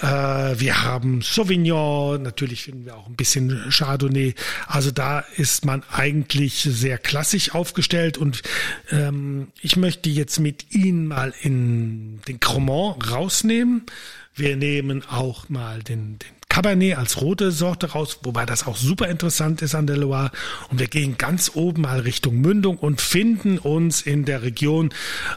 äh, 0.00 0.06
wir 0.06 0.82
haben 0.82 1.22
Sauvignon, 1.22 2.22
natürlich 2.22 2.64
finden 2.64 2.84
wir 2.84 2.96
auch 2.96 3.06
ein 3.06 3.16
bisschen 3.16 3.70
Chardonnay. 3.70 4.34
Also 4.66 4.90
da 4.90 5.20
ist 5.36 5.64
man 5.64 5.82
eigentlich 5.90 6.62
sehr 6.62 6.98
klassisch 6.98 7.54
aufgestellt 7.54 8.18
und 8.18 8.42
ähm, 8.90 9.48
ich 9.60 9.76
möchte 9.76 10.10
jetzt 10.10 10.40
mit 10.40 10.74
Ihnen 10.74 11.08
mal 11.08 11.32
in 11.40 12.20
den 12.28 12.38
Cremant 12.40 13.10
rausnehmen. 13.10 13.86
Wir 14.34 14.56
nehmen 14.56 15.02
auch 15.08 15.48
mal 15.48 15.82
den, 15.82 16.18
den 16.18 16.35
Cabernet 16.56 16.96
als 16.96 17.20
rote 17.20 17.52
Sorte 17.52 17.90
raus, 17.90 18.20
wobei 18.22 18.46
das 18.46 18.66
auch 18.66 18.78
super 18.78 19.08
interessant 19.08 19.60
ist 19.60 19.74
an 19.74 19.86
der 19.86 19.98
Loire. 19.98 20.30
Und 20.70 20.78
wir 20.78 20.86
gehen 20.86 21.18
ganz 21.18 21.50
oben 21.52 21.82
mal 21.82 22.00
Richtung 22.00 22.40
Mündung 22.40 22.78
und 22.78 23.02
finden 23.02 23.58
uns 23.58 24.00
in 24.00 24.24
der 24.24 24.40
Region 24.40 24.88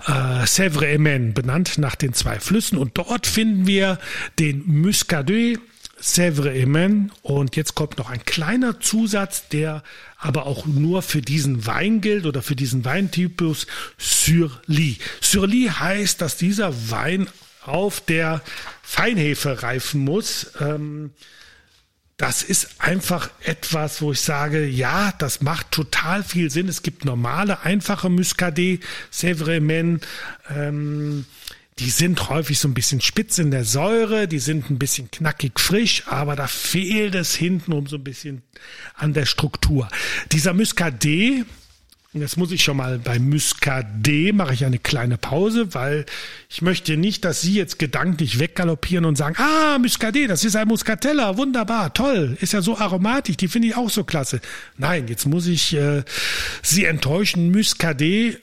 äh, 0.08 0.12
Sèvres-et-Maine, 0.45 1.34
benannt 1.34 1.77
nach 1.77 1.95
den 1.95 2.13
zwei 2.13 2.39
Flüssen. 2.39 2.77
Und 2.77 2.97
dort 2.97 3.27
finden 3.27 3.67
wir 3.67 3.99
den 4.39 4.63
Muscadet 4.65 5.60
Sèvres-et-Maine. 6.01 7.10
Und 7.21 7.58
jetzt 7.58 7.75
kommt 7.75 7.97
noch 7.97 8.10
ein 8.10 8.23
kleiner 8.23 8.79
Zusatz, 8.79 9.49
der 9.49 9.84
aber 10.19 10.45
auch 10.45 10.67
nur 10.67 11.01
für 11.01 11.21
diesen 11.21 11.65
Wein 11.65 11.99
gilt 11.99 12.27
oder 12.27 12.41
für 12.41 12.55
diesen 12.55 12.86
Weintypus 12.86 13.67
Sur-Lie. 13.97 14.95
Sur-Lie 15.19 15.69
heißt, 15.69 16.21
dass 16.21 16.38
dieser 16.38 16.89
Wein 16.91 17.27
auf 17.69 18.01
der 18.01 18.41
Feinhefe 18.82 19.63
reifen 19.63 20.03
muss. 20.03 20.51
Ähm, 20.60 21.12
das 22.17 22.43
ist 22.43 22.82
einfach 22.82 23.29
etwas, 23.45 24.01
wo 24.01 24.12
ich 24.12 24.19
sage, 24.19 24.65
ja, 24.65 25.13
das 25.19 25.41
macht 25.41 25.71
total 25.71 26.21
viel 26.21 26.51
Sinn. 26.51 26.67
Es 26.67 26.84
gibt 26.84 27.05
normale, 27.05 27.62
einfache 27.62 28.10
Muscadet, 28.10 28.84
Sèvres 29.10 30.01
ähm, 30.49 31.25
die 31.79 31.89
sind 31.89 32.29
häufig 32.29 32.60
so 32.60 32.67
ein 32.67 32.73
bisschen 32.73 32.99
spitz 32.99 33.38
in 33.38 33.51
der 33.51 33.63
Säure, 33.63 34.27
die 34.27 34.39
sind 34.39 34.69
ein 34.69 34.77
bisschen 34.77 35.10
knackig 35.10 35.60
frisch, 35.60 36.03
aber 36.08 36.36
da 36.36 36.47
fehlt 36.47 37.15
es 37.15 37.36
hintenrum 37.36 37.88
so 37.88 37.95
ein 37.95 38.03
bisschen 38.03 38.41
an 38.95 39.13
der 39.13 39.25
Struktur. 39.25 39.88
Dieser 40.34 40.53
Muscadet, 40.53 41.45
Jetzt 42.13 42.38
muss 42.38 42.52
ich 42.52 42.63
schon 42.63 42.78
mal 42.78 42.98
bei 42.98 43.19
Muscadet 43.19 44.34
mache 44.34 44.56
ich 44.56 44.65
eine 44.65 44.80
kleine 44.80 45.19
Pause, 45.19 45.76
weil 45.76 46.08
ich 46.50 46.63
möchte 46.63 46.98
nicht, 46.98 47.24
dass 47.24 47.41
Sie 47.41 47.54
jetzt 47.54 47.78
gedanklich 47.78 48.39
weggaloppieren 48.39 49.06
und 49.06 49.15
sagen, 49.15 49.36
ah, 49.38 49.78
Muscadet, 49.78 50.28
das 50.28 50.43
ist 50.43 50.56
ein 50.56 50.67
Muscatella, 50.67 51.38
wunderbar, 51.38 51.93
toll, 51.93 52.36
ist 52.41 52.54
ja 52.54 52.63
so 52.63 52.76
aromatisch, 52.80 53.38
die 53.38 53.48
finde 53.48 53.67
ich 53.67 53.76
auch 53.76 53.91
so 53.91 54.04
klasse. 54.04 54.41
Nein, 54.76 55.08
jetzt 55.08 55.28
muss 55.28 55.45
ich 55.45 55.76
äh, 55.76 56.04
Sie 56.63 56.86
enttäuschen, 56.86 57.52
Muscadet, 57.52 58.39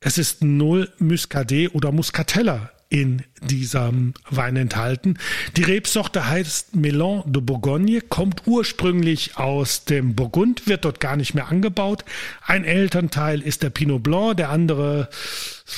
es 0.00 0.18
ist 0.18 0.44
null 0.44 0.92
Muscadet 0.98 1.74
oder 1.74 1.92
Muscatella 1.92 2.72
in 2.92 3.22
diesem 3.40 4.12
Wein 4.28 4.54
enthalten. 4.56 5.16
Die 5.56 5.62
Rebsorte 5.62 6.28
heißt 6.28 6.76
Melon 6.76 7.22
de 7.24 7.40
Bourgogne, 7.40 8.02
kommt 8.02 8.42
ursprünglich 8.46 9.38
aus 9.38 9.86
dem 9.86 10.14
Burgund, 10.14 10.66
wird 10.68 10.84
dort 10.84 11.00
gar 11.00 11.16
nicht 11.16 11.32
mehr 11.32 11.48
angebaut. 11.48 12.04
Ein 12.44 12.64
Elternteil 12.64 13.40
ist 13.40 13.62
der 13.62 13.70
Pinot 13.70 14.02
Blanc, 14.02 14.36
der 14.36 14.50
andere 14.50 15.08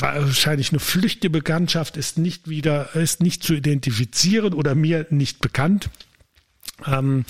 war 0.00 0.22
wahrscheinlich 0.22 0.70
eine 0.70 0.80
flüchtige 0.80 1.30
Bekanntschaft, 1.30 1.96
ist 1.96 2.18
nicht 2.18 2.48
wieder, 2.48 2.96
ist 2.96 3.22
nicht 3.22 3.44
zu 3.44 3.54
identifizieren 3.54 4.52
oder 4.52 4.74
mir 4.74 5.06
nicht 5.10 5.38
bekannt. 5.38 5.90
Ähm, 6.84 7.24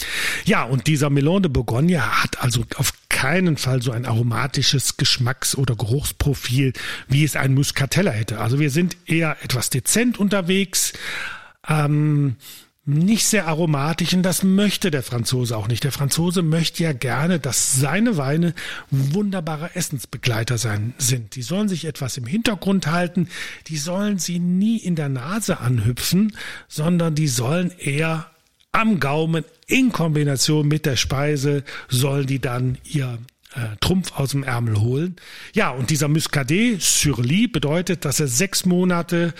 ja, 0.47 0.63
und 0.63 0.87
dieser 0.87 1.11
Melon 1.11 1.43
de 1.43 1.53
Bourgogne 1.53 2.23
hat 2.23 2.43
also 2.43 2.65
auf 2.77 2.95
keinen 3.25 3.57
Fall 3.57 3.81
so 3.81 3.91
ein 3.91 4.05
aromatisches 4.05 4.99
Geschmacks- 4.99 5.57
oder 5.57 5.77
Geruchsprofil, 5.77 6.75
wie 7.09 7.25
es 7.25 7.37
ein 7.37 7.55
Muscatella 7.55 8.11
hätte. 8.11 8.39
Also 8.39 8.61
wir 8.61 8.69
sind 8.69 8.99
eher 9.07 9.39
etwas 9.43 9.71
dezent 9.71 10.19
unterwegs. 10.19 10.93
Ähm, 11.67 12.37
nicht 12.85 13.25
sehr 13.25 13.49
aromatisch 13.49 14.13
und 14.13 14.23
das 14.25 14.43
möchte 14.43 14.91
der 14.91 15.03
Franzose 15.03 15.57
auch 15.57 15.69
nicht. 15.69 15.85
Der 15.85 15.93
Franzose 15.93 16.43
möchte 16.43 16.83
ja 16.83 16.93
gerne, 16.93 17.41
dass 17.41 17.81
seine 17.81 18.19
Weine 18.19 18.53
wunderbare 18.91 19.75
Essensbegleiter 19.75 20.59
sein 20.59 20.93
sind. 20.99 21.35
Die 21.35 21.43
sollen 21.43 21.71
sich 21.71 21.87
etwas 21.87 22.19
im 22.19 22.27
Hintergrund 22.27 22.89
halten, 22.89 23.29
die 23.69 23.79
sollen 23.79 24.19
sie 24.19 24.39
nie 24.39 24.77
in 24.77 24.97
der 24.97 25.09
Nase 25.09 25.61
anhüpfen, 25.61 26.37
sondern 26.69 27.15
die 27.15 27.29
sollen 27.29 27.71
eher 27.79 28.27
am 28.75 29.01
Gaumen 29.01 29.45
in 29.67 29.93
Kombination 29.93 30.69
mit 30.69 30.85
der 30.85 30.97
Speise 30.97 31.65
sollen 31.89 32.27
die 32.27 32.41
dann 32.41 32.79
ihr 32.85 33.19
äh, 33.55 33.77
Trumpf 33.81 34.13
aus 34.19 34.33
dem 34.33 34.43
Ärmel 34.43 34.81
holen. 34.81 35.17
Ja, 35.55 35.71
und 35.71 35.91
dieser 35.91 36.09
Muscadet 36.09 36.83
sur 36.83 37.23
Lie 37.23 37.47
bedeutet, 37.47 38.05
dass 38.05 38.19
er 38.19 38.27
sechs 38.27 38.67
Monate 38.67 39.33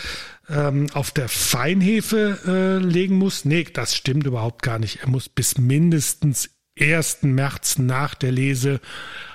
ähm, 0.49 0.87
auf 0.93 1.11
der 1.11 1.29
Feinhefe 1.29 2.39
äh, 2.47 2.85
legen 2.85 3.17
muss. 3.17 3.45
Nee, 3.45 3.67
das 3.73 3.97
stimmt 3.97 4.25
überhaupt 4.25 4.63
gar 4.63 4.79
nicht. 4.79 5.01
Er 5.03 5.09
muss 5.09 5.29
bis 5.29 5.59
mindestens 5.59 6.51
1. 6.79 7.23
März 7.23 7.79
nach 7.79 8.15
der 8.15 8.33
Lese 8.33 8.81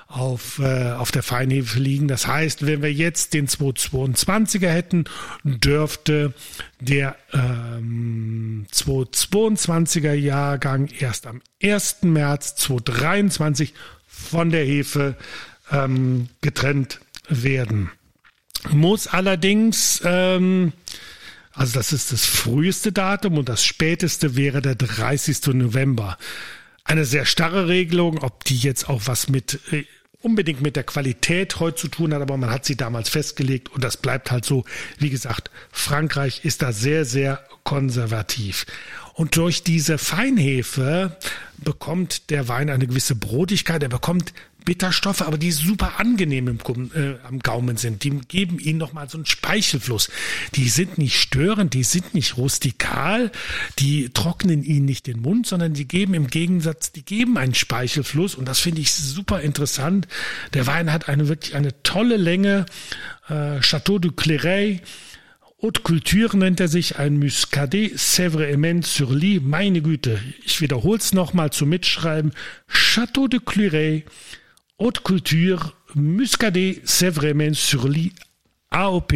auf, 0.10 0.58
äh, 0.58 0.91
auf 0.93 1.12
der 1.12 1.22
Feinhefe 1.22 1.80
liegen. 1.80 2.08
Das 2.08 2.26
heißt, 2.26 2.65
wenn 2.65 2.82
wir 2.82 2.91
jetzt 2.91 3.36
den 3.36 3.48
222er 3.48 4.67
hätten, 4.67 5.06
dürfte 5.43 6.34
der 6.80 7.15
ähm, 7.32 8.65
222er 8.74 10.13
Jahrgang 10.13 10.88
erst 10.88 11.28
am 11.28 11.41
1. 11.62 11.98
März 12.02 12.56
2023 12.56 13.76
von 14.08 14.50
der 14.50 14.65
Hefe 14.65 15.15
ähm, 15.72 16.30
getrennt 16.41 17.00
werden. 17.30 17.91
Muss 18.72 19.06
allerdings, 19.06 20.02
ähm, 20.04 20.74
also 21.54 21.74
das 21.74 21.93
ist 21.93 22.12
das 22.12 22.26
früheste 22.26 22.91
Datum 22.91 23.38
und 23.38 23.48
das 23.48 23.63
späteste 23.63 24.36
wäre 24.36 24.62
der 24.62 24.76
30. 24.76 25.54
November. 25.54 26.17
Eine 26.84 27.06
sehr 27.06 27.26
starre 27.26 27.67
Regelung, 27.67 28.17
ob 28.17 28.43
die 28.45 28.58
jetzt 28.58 28.89
auch 28.89 29.04
was 29.06 29.30
mit 29.30 29.60
äh, 29.72 29.86
unbedingt 30.21 30.62
mit 30.62 30.75
der 30.75 30.84
Qualität 30.84 31.60
heute 31.60 31.77
zu 31.77 31.88
tun 31.88 32.13
hat, 32.13 32.21
aber 32.21 32.38
man 32.38 32.49
hat 32.49 32.65
sie 32.65 32.75
damals 32.75 33.10
festgelegt 33.10 33.69
und 33.69 33.84
das 33.84 33.97
bleibt 33.97 34.32
halt 34.32 34.45
so. 34.45 34.65
Wie 34.97 35.10
gesagt, 35.10 35.49
Frankreich 35.71 36.43
ist 36.43 36.62
da 36.62 36.73
sehr, 36.73 37.05
sehr 37.05 37.43
konservativ. 37.63 38.65
Und 39.13 39.36
durch 39.36 39.63
diese 39.63 39.97
Feinhefe 39.97 41.17
bekommt 41.58 42.29
der 42.29 42.47
Wein 42.47 42.69
eine 42.69 42.88
gewisse 42.88 43.15
Brotigkeit, 43.15 43.84
er 43.84 43.89
bekommt 43.89 44.34
Bitterstoffe, 44.65 45.22
aber 45.22 45.38
die 45.38 45.52
super 45.52 46.00
angenehm 46.00 46.48
im, 46.48 46.60
äh, 46.93 47.15
am 47.24 47.39
Gaumen 47.39 47.78
sind. 47.78 48.04
Die 48.04 48.12
geben 48.28 48.60
ihnen 48.60 48.78
nochmal 48.78 49.10
so 49.10 49.18
einen 49.18 49.26
Speichelfluss. 49.26 50.10
Die 50.55 50.70
sind 50.70 50.97
nicht 50.97 51.20
störend, 51.20 51.74
die 51.74 51.84
sind 51.84 52.14
nicht 52.14 52.38
rustikal, 52.38 53.32
die 53.80 54.10
trocknen 54.10 54.64
ihnen 54.64 54.86
nicht 54.86 55.07
den 55.07 55.22
Mund, 55.22 55.47
sondern 55.47 55.74
die 55.74 55.88
geben 55.88 56.14
im 56.14 56.28
Gegensatz, 56.28 56.91
die 56.91 57.03
geben 57.03 57.38
einen 57.38 57.55
Speichelfluss 57.55 58.36
und 58.36 58.47
das 58.47 58.60
finde 58.60 58.82
ich 58.82 58.91
super 58.91 59.41
interessant. 59.41 60.07
Der 60.53 60.68
Wein 60.68 60.91
hat 60.91 61.10
eine 61.10 61.28
wirklich 61.28 61.55
eine 61.55 61.82
tolle 61.84 62.18
Länge. 62.18 62.66
Äh, 63.28 63.60
Chateau 63.62 63.99
du 63.99 64.12
Clairet, 64.12 64.82
Haute 65.62 65.82
Culture 65.82 66.38
nennt 66.38 66.62
er 66.62 66.70
sich, 66.70 66.99
ein 66.99 67.20
Muscadet 67.20 67.99
Sèvres 67.99 68.86
sur 68.86 69.14
Lie. 69.14 69.41
Meine 69.41 69.82
Güte, 69.82 70.18
ich 70.45 70.62
wiederhole 70.62 70.99
es 70.99 71.12
nochmal 71.12 71.51
zum 71.51 71.68
Mitschreiben. 71.68 72.32
Chateau 72.70 73.28
de 73.28 73.41
Clairet, 73.45 74.05
Haute 74.80 75.01
Culture, 75.01 75.73
Muscadet, 75.93 76.82
Sèvres 76.86 77.53
sur 77.53 77.89
Lie, 77.89 78.13
AOP 78.69 79.13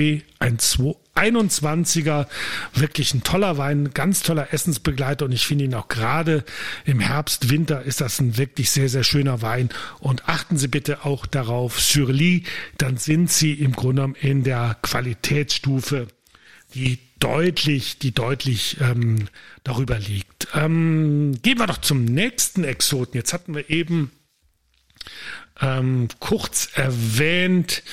12 0.57 0.97
21er. 1.15 2.27
Wirklich 2.73 3.13
ein 3.13 3.23
toller 3.23 3.57
Wein, 3.57 3.91
ganz 3.93 4.23
toller 4.23 4.51
Essensbegleiter 4.53 5.23
und 5.25 5.31
ich 5.31 5.47
finde 5.47 5.65
ihn 5.65 5.73
auch 5.73 5.87
gerade 5.87 6.43
im 6.83 6.99
Herbst, 6.99 7.49
Winter 7.49 7.83
ist 7.83 8.01
das 8.01 8.19
ein 8.19 8.37
wirklich 8.37 8.71
sehr, 8.71 8.89
sehr 8.89 9.03
schöner 9.03 9.41
Wein. 9.41 9.69
Und 9.99 10.27
achten 10.27 10.57
Sie 10.57 10.67
bitte 10.67 11.05
auch 11.05 11.25
darauf, 11.25 11.79
Surly, 11.79 12.43
dann 12.77 12.97
sind 12.97 13.31
Sie 13.31 13.53
im 13.53 13.71
Grunde 13.71 14.01
genommen 14.01 14.15
in 14.19 14.43
der 14.43 14.75
Qualitätsstufe, 14.81 16.07
die 16.73 16.99
deutlich, 17.19 17.99
die 17.99 18.11
deutlich 18.11 18.77
ähm, 18.81 19.27
darüber 19.63 19.97
liegt. 19.97 20.47
Ähm, 20.55 21.39
gehen 21.41 21.59
wir 21.59 21.67
doch 21.67 21.79
zum 21.79 22.03
nächsten 22.03 22.65
Exoten. 22.65 23.15
Jetzt 23.15 23.31
hatten 23.31 23.55
wir 23.55 23.69
eben 23.69 24.11
ähm, 25.61 26.07
kurz 26.19 26.69
erwähnt, 26.75 27.83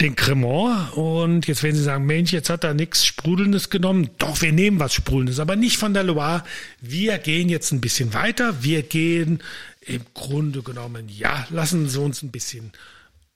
den 0.00 0.14
Cremant 0.14 0.92
und 0.92 1.48
jetzt 1.48 1.64
werden 1.64 1.76
Sie 1.76 1.82
sagen, 1.82 2.06
Mensch, 2.06 2.32
jetzt 2.32 2.50
hat 2.50 2.62
er 2.62 2.72
nichts 2.72 3.04
Sprudelndes 3.04 3.68
genommen. 3.68 4.10
Doch, 4.18 4.40
wir 4.42 4.52
nehmen 4.52 4.78
was 4.78 4.94
Sprudelndes, 4.94 5.40
aber 5.40 5.56
nicht 5.56 5.76
von 5.76 5.92
der 5.92 6.04
Loire. 6.04 6.44
Wir 6.80 7.18
gehen 7.18 7.48
jetzt 7.48 7.72
ein 7.72 7.80
bisschen 7.80 8.14
weiter. 8.14 8.62
Wir 8.62 8.82
gehen 8.82 9.42
im 9.80 10.02
Grunde 10.14 10.62
genommen, 10.62 11.08
ja, 11.08 11.46
lassen 11.50 11.88
Sie 11.88 12.00
uns 12.00 12.22
ein 12.22 12.30
bisschen 12.30 12.72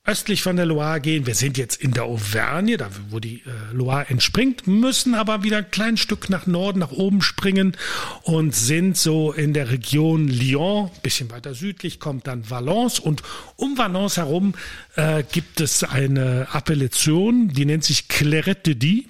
östlich 0.05 0.43
von 0.43 0.57
der 0.57 0.67
Loire 0.67 1.01
gehen. 1.01 1.27
Wir 1.27 1.37
sind 1.37 1.57
jetzt 1.57 1.81
in 1.81 1.93
der 1.93 2.05
Auvergne, 2.05 2.77
da 2.77 2.89
wo 3.11 3.21
die 3.21 3.37
äh, 3.37 3.73
Loire 3.73 4.07
entspringt, 4.09 4.67
müssen 4.67 5.15
aber 5.15 5.45
wieder 5.45 5.59
ein 5.59 5.71
kleines 5.71 6.01
Stück 6.01 6.29
nach 6.29 6.47
Norden, 6.47 6.81
nach 6.81 6.91
oben 6.91 7.23
springen 7.23 7.77
und 8.23 8.53
sind 8.53 8.97
so 8.97 9.33
in 9.33 9.55
der 9.55 9.71
Region 9.71 10.27
Lyon. 10.27 10.91
Bisschen 11.05 11.31
weiter 11.31 11.55
südlich 11.55 12.01
kommt 12.01 12.27
dann 12.27 12.51
Valence 12.51 12.99
und 12.99 13.23
um 13.55 13.79
Valence 13.79 14.17
herum 14.17 14.55
äh, 14.97 15.23
gibt 15.23 15.61
es 15.61 15.85
eine 15.85 16.49
Appellation, 16.53 17.49
die 17.49 17.65
nennt 17.65 17.85
sich 17.85 18.09
Clairette 18.09 18.75
de 18.75 18.75
Die. 18.75 19.09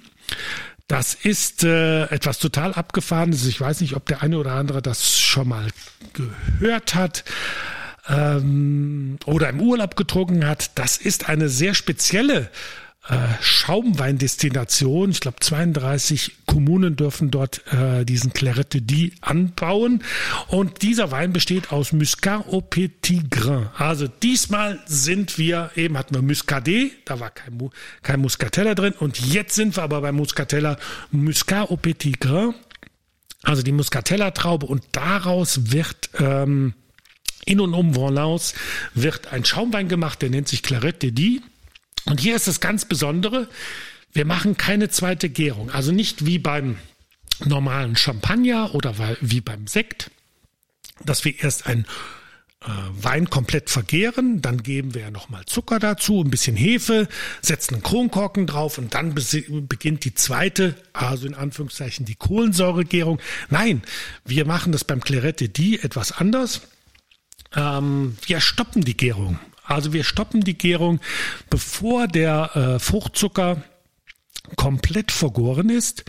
Das 0.87 1.15
ist 1.15 1.63
äh, 1.63 2.03
etwas 2.03 2.37
total 2.37 2.73
abgefahrenes. 2.73 3.47
Ich 3.47 3.59
weiß 3.59 3.81
nicht, 3.81 3.95
ob 3.95 4.05
der 4.05 4.21
eine 4.21 4.37
oder 4.37 4.51
andere 4.51 4.83
das 4.83 5.19
schon 5.19 5.47
mal 5.47 5.69
gehört 6.13 6.93
hat 6.93 7.23
ähm, 8.07 9.17
oder 9.25 9.49
im 9.49 9.61
Urlaub 9.61 9.95
getrunken 9.95 10.45
hat, 10.45 10.71
das 10.75 10.97
ist 10.97 11.29
eine 11.29 11.49
sehr 11.49 11.73
spezielle 11.73 12.49
äh, 13.09 13.15
Schaumweindestination. 13.41 15.11
Ich 15.11 15.19
glaube, 15.19 15.37
32 15.41 16.37
Kommunen 16.45 16.95
dürfen 16.95 17.31
dort 17.31 17.61
äh, 17.73 18.05
diesen 18.05 18.31
Clarette 18.31 18.81
de 18.81 19.11
anbauen. 19.19 20.03
Und 20.47 20.81
dieser 20.81 21.11
Wein 21.11 21.33
besteht 21.33 21.73
aus 21.73 21.91
Muscat 21.91 22.47
au 22.47 22.61
Petit 22.61 23.29
Grain. 23.29 23.67
Also 23.77 24.07
diesmal 24.07 24.79
sind 24.85 25.37
wir, 25.37 25.71
eben 25.75 25.97
hatten 25.97 26.15
wir 26.15 26.21
Muscadet, 26.21 26.93
da 27.03 27.19
war 27.19 27.31
kein, 27.31 27.69
kein 28.03 28.21
Muscatella 28.21 28.73
drin. 28.73 28.93
Und 28.93 29.19
jetzt 29.19 29.55
sind 29.55 29.75
wir 29.75 29.83
aber 29.83 29.99
bei 29.99 30.13
Muscatella 30.13 30.77
Muscat 31.11 31.69
au 31.71 31.75
Petit 31.75 32.21
Grain. 32.21 32.53
Also 33.43 33.63
die 33.63 33.73
Muscatella-Traube. 33.73 34.65
Und 34.65 34.83
daraus 34.93 35.71
wird... 35.73 36.09
Ähm, 36.19 36.73
in 37.45 37.59
und 37.59 37.73
um 37.73 37.95
Valence 37.95 38.53
wird 38.93 39.27
ein 39.33 39.45
Schaumwein 39.45 39.87
gemacht, 39.87 40.21
der 40.21 40.29
nennt 40.29 40.47
sich 40.47 40.63
Clarette 40.63 41.11
de 41.11 41.11
Die. 41.11 41.41
Und 42.05 42.19
hier 42.19 42.35
ist 42.35 42.47
das 42.47 42.59
ganz 42.59 42.85
Besondere, 42.85 43.47
wir 44.11 44.25
machen 44.25 44.57
keine 44.57 44.89
zweite 44.89 45.29
Gärung. 45.29 45.71
Also 45.71 45.91
nicht 45.91 46.25
wie 46.25 46.37
beim 46.37 46.77
normalen 47.45 47.95
Champagner 47.95 48.75
oder 48.75 48.95
wie 49.21 49.41
beim 49.41 49.67
Sekt, 49.67 50.11
dass 51.03 51.25
wir 51.25 51.41
erst 51.43 51.65
ein 51.65 51.85
äh, 52.61 52.67
Wein 52.91 53.29
komplett 53.29 53.69
vergehren, 53.69 54.41
dann 54.41 54.63
geben 54.63 54.93
wir 54.93 55.11
nochmal 55.11 55.45
Zucker 55.45 55.79
dazu, 55.79 56.21
ein 56.21 56.29
bisschen 56.29 56.55
Hefe, 56.55 57.07
setzen 57.41 57.75
einen 57.75 57.83
Kronkorken 57.83 58.47
drauf 58.47 58.77
und 58.77 58.93
dann 58.93 59.15
beginnt 59.15 60.05
die 60.05 60.13
zweite, 60.13 60.75
also 60.93 61.25
in 61.27 61.33
Anführungszeichen 61.33 62.05
die 62.05 62.15
Kohlensäuregärung. 62.15 63.19
Nein, 63.49 63.81
wir 64.25 64.45
machen 64.45 64.71
das 64.71 64.83
beim 64.83 65.01
Clarette 65.01 65.49
Die 65.49 65.79
etwas 65.79 66.11
anders. 66.11 66.61
Ähm, 67.55 68.17
wir 68.25 68.39
stoppen 68.39 68.83
die 68.83 68.97
Gärung. 68.97 69.39
Also 69.63 69.93
wir 69.93 70.03
stoppen 70.03 70.41
die 70.41 70.57
Gärung, 70.57 70.99
bevor 71.49 72.07
der 72.07 72.55
äh, 72.55 72.79
Fruchtzucker 72.79 73.63
komplett 74.55 75.11
vergoren 75.11 75.69
ist, 75.69 76.03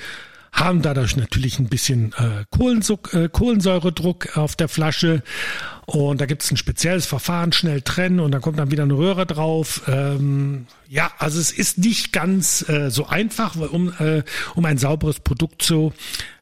haben 0.52 0.82
dadurch 0.82 1.16
natürlich 1.16 1.58
ein 1.58 1.68
bisschen 1.68 2.12
äh, 2.14 2.42
äh, 2.42 3.28
Kohlensäuredruck 3.28 4.36
auf 4.36 4.56
der 4.56 4.68
Flasche 4.68 5.22
und 5.86 6.20
da 6.20 6.26
gibt 6.26 6.42
es 6.42 6.50
ein 6.50 6.56
spezielles 6.56 7.06
Verfahren, 7.06 7.52
schnell 7.52 7.82
trennen 7.82 8.20
und 8.20 8.32
dann 8.32 8.40
kommt 8.40 8.58
dann 8.58 8.70
wieder 8.70 8.84
eine 8.84 8.94
Röhre 8.94 9.26
drauf. 9.26 9.82
Ähm, 9.86 10.66
ja, 10.88 11.10
also 11.18 11.40
es 11.40 11.50
ist 11.50 11.78
nicht 11.78 12.12
ganz 12.12 12.68
äh, 12.68 12.90
so 12.90 13.06
einfach, 13.06 13.56
um, 13.56 13.92
äh, 13.98 14.22
um 14.54 14.64
ein 14.64 14.78
sauberes 14.78 15.20
Produkt 15.20 15.62
zu 15.62 15.92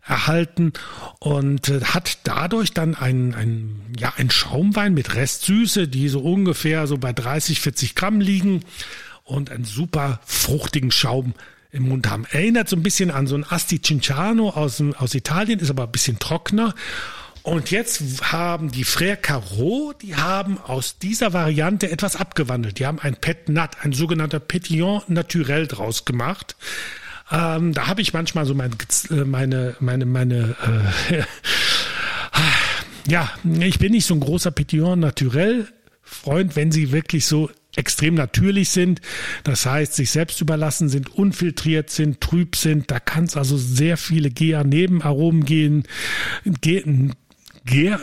erhalten 0.05 0.73
und 1.21 1.69
äh, 1.69 1.81
hat 1.85 2.19
dadurch 2.25 2.73
dann 2.73 2.95
ein, 2.95 3.35
ein, 3.35 3.81
ja, 3.99 4.13
ein 4.17 4.31
Schaumwein 4.31 4.95
mit 4.95 5.15
Restsüße, 5.15 5.89
die 5.89 6.09
so 6.09 6.21
ungefähr 6.21 6.87
so 6.87 6.99
bei 6.99 7.13
30, 7.13 7.61
40 7.61 7.95
Gramm 7.95 8.21
liegen 8.21 8.65
und 9.25 9.51
einen 9.51 9.65
super 9.65 10.21
fruchtigen 10.25 10.91
Schaum 10.91 11.35
im 11.71 11.89
Mund 11.89 12.09
haben. 12.09 12.27
Erinnert 12.31 12.69
so 12.69 12.77
ein 12.77 12.83
bisschen 12.83 13.11
an 13.11 13.27
so 13.27 13.35
ein 13.35 13.45
Asti 13.49 13.81
Cinciano 13.81 14.51
aus, 14.51 14.83
aus 14.99 15.15
Italien, 15.15 15.59
ist 15.59 15.71
aber 15.71 15.85
ein 15.85 15.93
bisschen 15.93 16.19
trockener. 16.19 16.75
Und 17.43 17.71
jetzt 17.73 18.33
haben 18.33 18.71
die 18.71 18.85
Frère 18.85 19.17
Caro, 19.17 19.93
die 20.01 20.15
haben 20.15 20.59
aus 20.59 20.99
dieser 20.99 21.33
Variante 21.33 21.91
etwas 21.91 22.15
abgewandelt. 22.15 22.79
Die 22.79 22.87
haben 22.87 23.01
ein 23.01 23.17
Pet 23.17 23.49
Nat, 23.49 23.85
ein 23.85 23.93
sogenannter 23.93 24.39
Petillon 24.39 25.03
Naturel 25.09 25.67
draus 25.67 26.05
gemacht. 26.05 26.57
Ähm, 27.33 27.73
da 27.73 27.89
habe 27.89 28.01
ich 28.01 28.13
manchmal 28.13 28.47
so 28.47 28.55
mein, 28.55 28.73
äh, 29.11 29.25
meine, 29.25 29.75
meine, 29.81 30.07
meine, 30.07 30.57
äh, 31.11 31.23
ja, 33.11 33.31
ich 33.61 33.79
bin 33.79 33.93
nicht 33.93 34.07
so 34.07 34.15
ein 34.15 34.21
großer 34.21 34.53
Petillon 34.53 35.01
Naturel 35.01 35.67
Freund, 36.13 36.57
wenn 36.57 36.71
sie 36.71 36.93
wirklich 36.93 37.27
so 37.27 37.51
extrem 37.75 38.15
natürlich 38.15 38.69
sind, 38.69 39.01
das 39.45 39.65
heißt, 39.65 39.95
sich 39.95 40.11
selbst 40.11 40.41
überlassen 40.41 40.91
sind, 40.91 41.15
unfiltriert 41.15 41.89
sind, 41.89 42.21
trüb 42.21 42.55
sind, 42.55 42.91
da 42.91 43.01
kann 43.01 43.25
es 43.25 43.37
also 43.37 43.57
sehr 43.57 43.97
viele 43.97 44.31
GA-Nebenaromen 44.31 45.45
gehen, 45.45 45.85
gehen, 46.45 47.15
Gär 47.65 48.01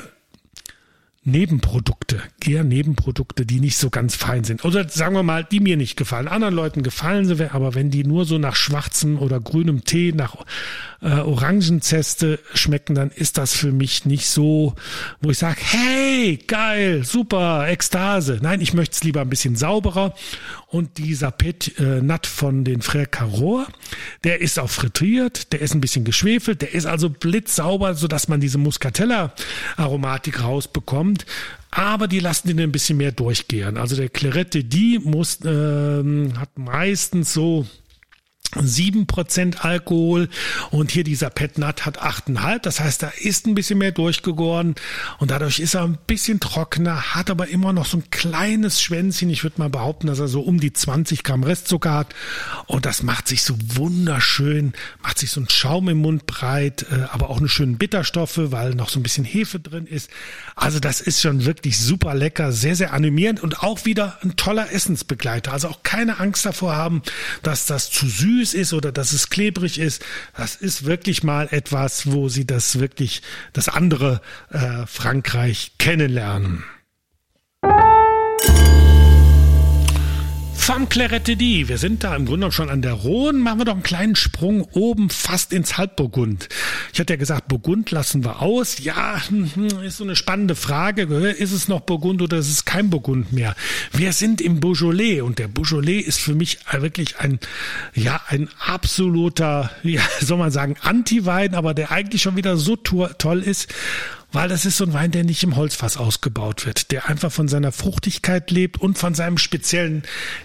Nebenprodukte, 1.26 2.22
eher 2.43 2.64
Nebenprodukte, 2.64 3.45
die 3.45 3.60
nicht 3.60 3.78
so 3.78 3.89
ganz 3.89 4.16
fein 4.16 4.45
sind. 4.45 4.64
Oder 4.64 4.88
sagen 4.88 5.16
wir 5.16 5.24
mal, 5.24 5.43
die 5.43 5.60
mir 5.60 5.76
nicht 5.76 5.97
gefallen. 5.97 6.28
Anderen 6.28 6.55
Leuten 6.55 6.82
gefallen 6.82 7.26
sie, 7.26 7.51
aber 7.51 7.76
wenn 7.76 7.91
die 7.91 8.05
nur 8.05 8.26
so 8.26 8.38
nach 8.38 8.55
schwarzem 8.55 9.20
oder 9.20 9.39
grünem 9.41 9.84
Tee, 9.84 10.14
nach 10.14 10.38
äh, 11.01 11.10
Orangenzeste 11.12 12.39
schmecken, 12.53 12.95
dann 12.95 13.12
ist 13.12 13.38
das 13.38 13.53
für 13.53 13.72
mich 13.72 14.05
nicht 14.05 14.28
so, 14.28 14.76
wo 15.22 15.30
ich 15.30 15.38
sage, 15.38 15.60
hey, 15.60 16.39
geil, 16.47 17.03
super, 17.03 17.68
Ekstase. 17.68 18.39
Nein, 18.41 18.62
ich 18.62 18.74
möchte 18.74 18.95
es 18.95 19.03
lieber 19.03 19.22
ein 19.22 19.30
bisschen 19.30 19.57
sauberer. 19.57 20.16
Und 20.68 20.97
dieser 20.97 21.32
Pet 21.32 21.80
äh, 21.80 22.01
Nut 22.01 22.28
von 22.28 22.64
den 22.64 22.82
Frère 22.82 23.07
Caror, 23.07 23.68
der 24.24 24.41
ist 24.41 24.60
auch 24.60 24.70
frittiert, 24.70 25.51
der 25.53 25.62
ist 25.62 25.74
ein 25.74 25.82
bisschen 25.82 26.05
geschwefelt, 26.05 26.62
der 26.62 26.74
ist 26.74 26.86
also 26.86 27.10
blitzsauber, 27.10 27.95
sodass 27.95 28.28
man 28.28 28.39
diese 28.39 28.57
Muscatella-Aromatik 28.57 30.43
rausbekommt 30.43 31.26
aber 31.72 32.07
die 32.07 32.20
lassen 32.20 32.47
den 32.47 32.60
ein 32.60 32.72
bisschen 32.72 32.97
mehr 32.97 33.12
durchgehen. 33.12 33.78
Also 33.78 33.95
der 33.95 34.10
Clarette, 34.10 34.64
die 34.64 34.99
muss, 34.99 35.39
ähm, 35.45 36.34
hat 36.39 36.57
meistens 36.57 37.34
so 37.34 37.68
7% 38.56 39.58
Alkohol 39.58 40.28
und 40.72 40.91
hier 40.91 41.04
dieser 41.04 41.30
Petnat 41.30 41.86
hat 41.86 42.02
8,5. 42.02 42.60
Das 42.60 42.80
heißt, 42.80 43.04
da 43.04 43.12
ist 43.20 43.45
ein 43.45 43.56
bisschen 43.56 43.78
mehr 43.78 43.91
durchgegoren 43.91 44.76
und 45.20 45.32
dadurch 45.32 45.60
ist 45.60 45.76
er 45.76 45.84
ein 45.84 45.97
bisschen 46.08 46.39
trockener, 46.39 47.14
hat 47.14 47.30
aber 47.30 47.47
immer 47.50 47.74
noch 47.74 47.86
so 47.86 47.97
ein 47.97 48.10
kleines 48.10 48.82
Schwänzchen. 48.82 49.30
Ich 49.30 49.43
würde 49.43 49.60
mal 49.60 49.70
behaupten, 49.70 50.08
dass 50.08 50.20
er 50.20 50.28
so 50.28 50.41
um 50.41 50.60
die 50.60 50.74
20 50.74 51.24
Gramm 51.24 51.43
Restzucker 51.43 51.93
hat 51.93 52.16
und 52.66 52.86
das 52.86 53.04
macht 53.04 53.28
sich 53.28 53.43
so 53.43 53.56
wunderschön, 53.76 54.74
macht 55.04 55.20
sich 55.20 55.30
so 55.30 55.41
ein 55.41 55.50
Schaum 55.50 55.88
im 55.89 56.00
Mund 56.00 56.26
breit, 56.26 56.86
äh, 56.91 57.04
aber 57.12 57.30
auch 57.30 57.38
eine 57.38 57.50
schöne 57.50 57.78
Bitterstoffe, 57.78 58.39
weil 58.52 58.74
noch 58.74 58.89
so 58.89 59.00
ein 59.00 59.04
bisschen 59.04 59.26
Hefe 59.26 59.60
drin 59.60 59.86
ist. 59.86 60.10
Also 60.56 60.80
das 60.80 61.02
ist 61.02 61.22
schon 61.22 61.45
wirklich 61.45 61.78
super 61.78 62.16
lecker, 62.16 62.52
sehr, 62.52 62.76
sehr 62.76 62.93
animierend 62.93 63.43
und 63.43 63.62
auch 63.62 63.86
wieder 63.86 64.18
ein 64.24 64.36
toller 64.36 64.72
Essensbegleiter. 64.72 65.54
Also 65.54 65.68
auch 65.68 65.84
keine 65.84 66.20
Angst 66.20 66.45
davor 66.45 66.76
haben, 66.76 67.04
dass 67.43 67.68
das 67.68 67.91
zu 67.91 68.08
süß 68.08 68.39
süß 68.40 68.54
ist 68.54 68.74
oder 68.74 68.92
dass 68.92 69.12
es 69.12 69.30
klebrig 69.30 69.80
ist. 69.80 70.04
Das 70.36 70.56
ist 70.56 70.86
wirklich 70.86 71.24
mal 71.24 71.48
etwas, 71.52 72.12
wo 72.12 72.30
sie 72.30 72.46
das 72.46 72.80
wirklich, 72.80 73.22
das 73.54 73.68
andere 73.70 74.22
äh, 74.52 74.86
Frankreich 74.86 75.74
kennenlernen. 75.78 76.64
Di. 80.70 81.67
Wir 81.67 81.80
sind 81.80 82.03
da 82.03 82.15
im 82.15 82.28
Grunde 82.28 82.51
schon 82.51 82.70
an 82.70 82.84
der 82.84 82.93
Rhone. 82.93 83.39
Machen 83.39 83.59
wir 83.59 83.65
doch 83.65 83.74
einen 83.74 83.82
kleinen 83.82 84.15
Sprung 84.15 84.61
oben 84.74 85.09
fast 85.09 85.51
ins 85.51 85.80
Halbburgund. 85.80 86.47
Ich 86.93 86.99
hatte 86.99 87.13
ja 87.13 87.17
gesagt, 87.17 87.47
Burgund 87.47 87.89
lassen 87.89 88.24
wir 88.24 88.43
aus. 88.43 88.78
Ja, 88.78 89.20
hm, 89.30 89.49
ist 89.84 89.97
so 89.97 90.03
eine 90.03 90.15
spannende 90.15 90.53
Frage. 90.53 91.01
Ist 91.32 91.53
es 91.53 91.70
noch 91.70 91.80
Burgund 91.80 92.22
oder 92.22 92.38
ist 92.38 92.51
es 92.51 92.65
kein 92.65 92.91
Burgund 92.91 93.34
mehr? 93.34 93.55
Wir 93.93 94.13
sind 94.13 94.41
im 94.41 94.59
Beaujolais 94.59 95.22
und 95.22 95.39
der 95.39 95.47
Beaujolais 95.47 96.01
ist 96.01 96.20
für 96.20 96.36
mich 96.36 96.59
wirklich 96.72 97.17
ein, 97.17 97.39
ja, 97.95 98.22
ein 98.28 98.47
absoluter, 98.59 99.72
ja, 99.82 100.01
soll 100.22 100.38
man 100.38 100.51
sagen, 100.51 100.76
Anti-Wein, 100.82 101.55
aber 101.55 101.74
der 101.74 101.91
eigentlich 101.91 102.22
schon 102.22 102.38
wieder 102.38 102.57
so 102.57 102.76
toll 102.76 103.41
ist 103.41 103.74
weil 104.32 104.49
das 104.49 104.65
ist 104.65 104.77
so 104.77 104.86
ein 104.86 104.93
Wein, 104.93 105.11
der 105.11 105.23
nicht 105.23 105.43
im 105.43 105.55
Holzfass 105.55 105.97
ausgebaut 105.97 106.65
wird, 106.65 106.91
der 106.91 107.09
einfach 107.09 107.32
von 107.32 107.47
seiner 107.47 107.71
Fruchtigkeit 107.71 108.51
lebt 108.51 108.80
und 108.80 108.97
von 108.97 109.15
seinem 109.15 109.38
speziellen 109.38 110.03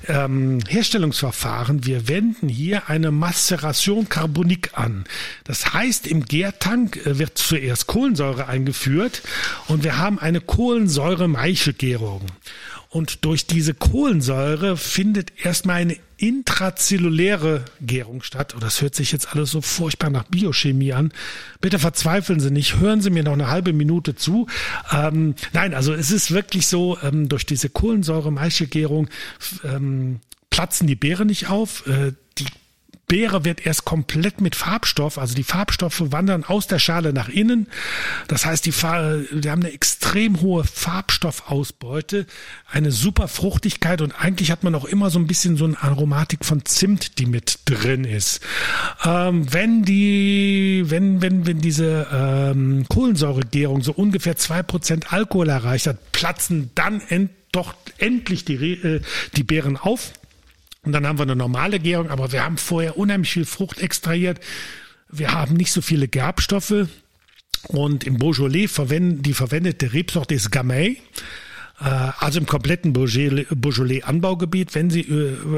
ähm, 0.09 0.61
Herstellungsverfahren. 0.67 1.85
Wir 1.85 2.09
wenden 2.09 2.49
hier 2.49 2.89
eine 2.89 3.11
Maceration 3.11 4.09
Carbonique 4.09 4.71
an. 4.75 5.05
Das 5.45 5.75
heißt, 5.75 6.07
im 6.07 6.25
Gärtank 6.25 7.05
äh, 7.05 7.19
wird 7.19 7.37
zuerst 7.37 7.87
Kohlensäure 7.87 8.49
eingeführt 8.49 9.23
und 9.69 9.85
wir 9.85 9.99
haben 9.99 10.19
eine 10.19 10.41
Kohlensäure-Maichelgärung. 10.41 12.23
Und 12.95 13.25
durch 13.25 13.49
diese 13.49 13.75
Kohlensäure 13.75 14.77
findet 14.77 15.45
erstmal 15.45 15.81
eine 15.81 15.97
intrazelluläre 16.17 17.65
Gärung 17.81 18.23
statt. 18.23 18.55
Oh, 18.57 18.61
das 18.61 18.83
hört 18.83 18.95
sich 18.95 19.11
jetzt 19.11 19.33
alles 19.33 19.51
so 19.51 19.61
furchtbar 19.63 20.11
nach 20.11 20.23
Biochemie 20.23 20.93
an. 20.93 21.13
Bitte 21.61 21.81
verzweifeln 21.81 22.39
Sie 22.39 22.53
nicht. 22.53 22.79
Hören 22.79 23.01
Sie 23.01 23.11
mir 23.11 23.25
noch 23.25 23.33
eine 23.33 23.49
halbe 23.49 23.73
Minute 23.73 24.15
zu. 24.15 24.47
Ähm, 24.93 25.35
nein, 25.53 25.75
also 25.75 25.93
es 25.93 26.13
ist 26.13 26.31
wirklich 26.31 26.69
so, 26.69 26.97
ähm, 27.03 27.29
durch 27.29 27.45
diese 27.45 27.69
Kohlensäure-Maische-Gärung 27.69 29.09
ähm, 29.65 30.21
platzen 30.51 30.87
die 30.87 30.95
Beeren 30.95 31.27
nicht 31.27 31.51
auf. 31.51 31.89
Äh, 31.89 32.13
die 32.39 32.47
Beere 33.07 33.45
wird 33.45 33.67
erst 33.67 33.85
komplett 33.85 34.41
mit 34.41 34.57
Farbstoff, 34.57 35.19
also 35.19 35.35
die 35.35 35.45
Farbstoffe 35.45 36.13
wandern 36.13 36.45
aus 36.45 36.67
der 36.67 36.79
Schale 36.79 37.13
nach 37.13 37.29
innen. 37.29 37.69
Das 38.29 38.47
heißt, 38.47 38.65
die, 38.65 38.73
wir 38.73 39.51
haben 39.51 39.63
eine 39.63 39.73
extrem 39.73 40.41
hohe 40.41 40.65
Farbstoffausbeute, 40.65 42.27
eine 42.71 42.93
super 42.93 43.29
Fruchtigkeit 43.29 44.01
und 44.01 44.13
eigentlich 44.13 44.51
hat 44.51 44.65
man 44.65 44.75
auch 44.75 44.87
immer 44.87 45.11
so 45.11 45.19
ein 45.19 45.27
bisschen 45.27 45.57
so 45.57 45.67
eine 45.67 45.83
Aromatik 45.83 46.45
von 46.45 46.65
Zimt, 46.65 47.19
die 47.19 47.27
mit 47.27 47.61
drin 47.67 48.05
ist. 48.05 48.41
Ähm, 49.05 49.53
wenn 49.53 49.83
die, 49.83 50.85
wenn, 50.87 51.21
wenn, 51.21 51.47
wenn 51.47 51.59
diese 51.59 52.07
ähm, 52.11 52.87
Kohlensäuregärung 52.89 53.83
so 53.83 53.93
ungefähr 53.93 54.37
zwei 54.37 54.63
Prozent 54.63 55.13
Alkohol 55.13 55.51
erreicht 55.51 55.87
hat, 55.87 56.13
platzen 56.13 56.71
dann 56.75 57.03
end, 57.09 57.31
doch 57.53 57.75
endlich 57.99 58.45
die, 58.45 58.55
äh, 58.55 59.01
die 59.37 59.45
Beeren 59.45 59.77
auf 59.77 60.13
und 60.85 60.93
dann 60.93 61.07
haben 61.07 61.19
wir 61.19 61.23
eine 61.23 61.37
normale 61.37 61.81
Gärung, 61.81 62.11
aber 62.11 62.33
wir 62.33 62.45
haben 62.45 62.59
vorher 62.59 62.99
unheimlich 62.99 63.33
viel 63.33 63.45
Frucht 63.45 63.81
extrahiert. 63.81 64.41
Wir 65.09 65.33
haben 65.33 65.55
nicht 65.55 65.73
so 65.73 65.81
viele 65.81 66.09
Gerbstoffe. 66.09 66.89
Und 67.69 68.05
im 68.05 68.19
Beaujolais 68.19 68.69
verwenden, 68.69 69.23
die 69.23 69.33
verwendete 69.33 69.95
Rebsorte 69.95 70.35
ist 70.35 70.51
Gamay. 70.51 70.99
Äh, 71.81 71.85
also 72.19 72.39
im 72.39 72.47
kompletten 72.47 72.93
Beaujolais-Anbaugebiet. 72.93 74.75
Wenn 74.75 74.91
Sie 74.91 75.01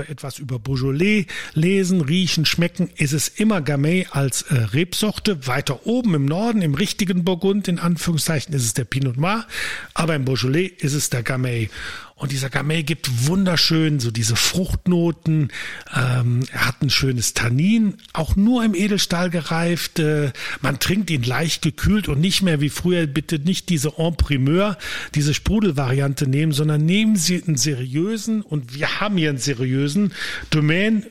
etwas 0.08 0.38
über 0.38 0.58
Beaujolais 0.58 1.26
lesen, 1.54 2.00
riechen, 2.00 2.46
schmecken, 2.46 2.90
ist 2.96 3.12
es 3.12 3.28
immer 3.28 3.60
Gamay 3.60 4.06
als 4.10 4.42
äh, 4.42 4.54
Rebsorte. 4.54 5.46
Weiter 5.46 5.86
oben 5.86 6.14
im 6.14 6.24
Norden, 6.26 6.62
im 6.62 6.74
richtigen 6.74 7.24
Burgund, 7.24 7.66
in 7.68 7.78
Anführungszeichen, 7.78 8.54
ist 8.54 8.64
es 8.64 8.74
der 8.74 8.84
Pinot 8.84 9.16
Noir. 9.16 9.46
Aber 9.94 10.14
im 10.14 10.24
Beaujolais 10.24 10.68
ist 10.78 10.94
es 10.94 11.10
der 11.10 11.22
Gamay. 11.22 11.70
Und 12.18 12.32
dieser 12.32 12.48
Gamay 12.48 12.82
gibt 12.82 13.26
wunderschön 13.26 14.00
so 14.00 14.10
diese 14.10 14.36
Fruchtnoten. 14.36 15.52
Ähm, 15.94 16.40
er 16.50 16.66
hat 16.66 16.80
ein 16.80 16.88
schönes 16.88 17.34
Tannin, 17.34 17.98
auch 18.14 18.36
nur 18.36 18.64
im 18.64 18.74
Edelstahl 18.74 19.28
gereift. 19.28 19.98
Äh, 19.98 20.32
man 20.62 20.78
trinkt 20.78 21.10
ihn 21.10 21.24
leicht 21.24 21.60
gekühlt 21.60 22.08
und 22.08 22.18
nicht 22.18 22.40
mehr 22.40 22.62
wie 22.62 22.70
früher. 22.70 23.06
Bitte 23.06 23.38
nicht 23.38 23.68
diese 23.68 23.98
En 23.98 24.16
Primeur, 24.16 24.78
diese 25.14 25.34
Sprudelvariante 25.34 26.26
nehmen, 26.26 26.52
sondern 26.52 26.86
nehmen 26.86 27.16
Sie 27.16 27.42
einen 27.46 27.58
seriösen 27.58 28.40
und 28.40 28.74
wir 28.74 28.98
haben 28.98 29.18
hier 29.18 29.28
einen 29.28 29.38
seriösen 29.38 30.14
Domaine 30.48 31.02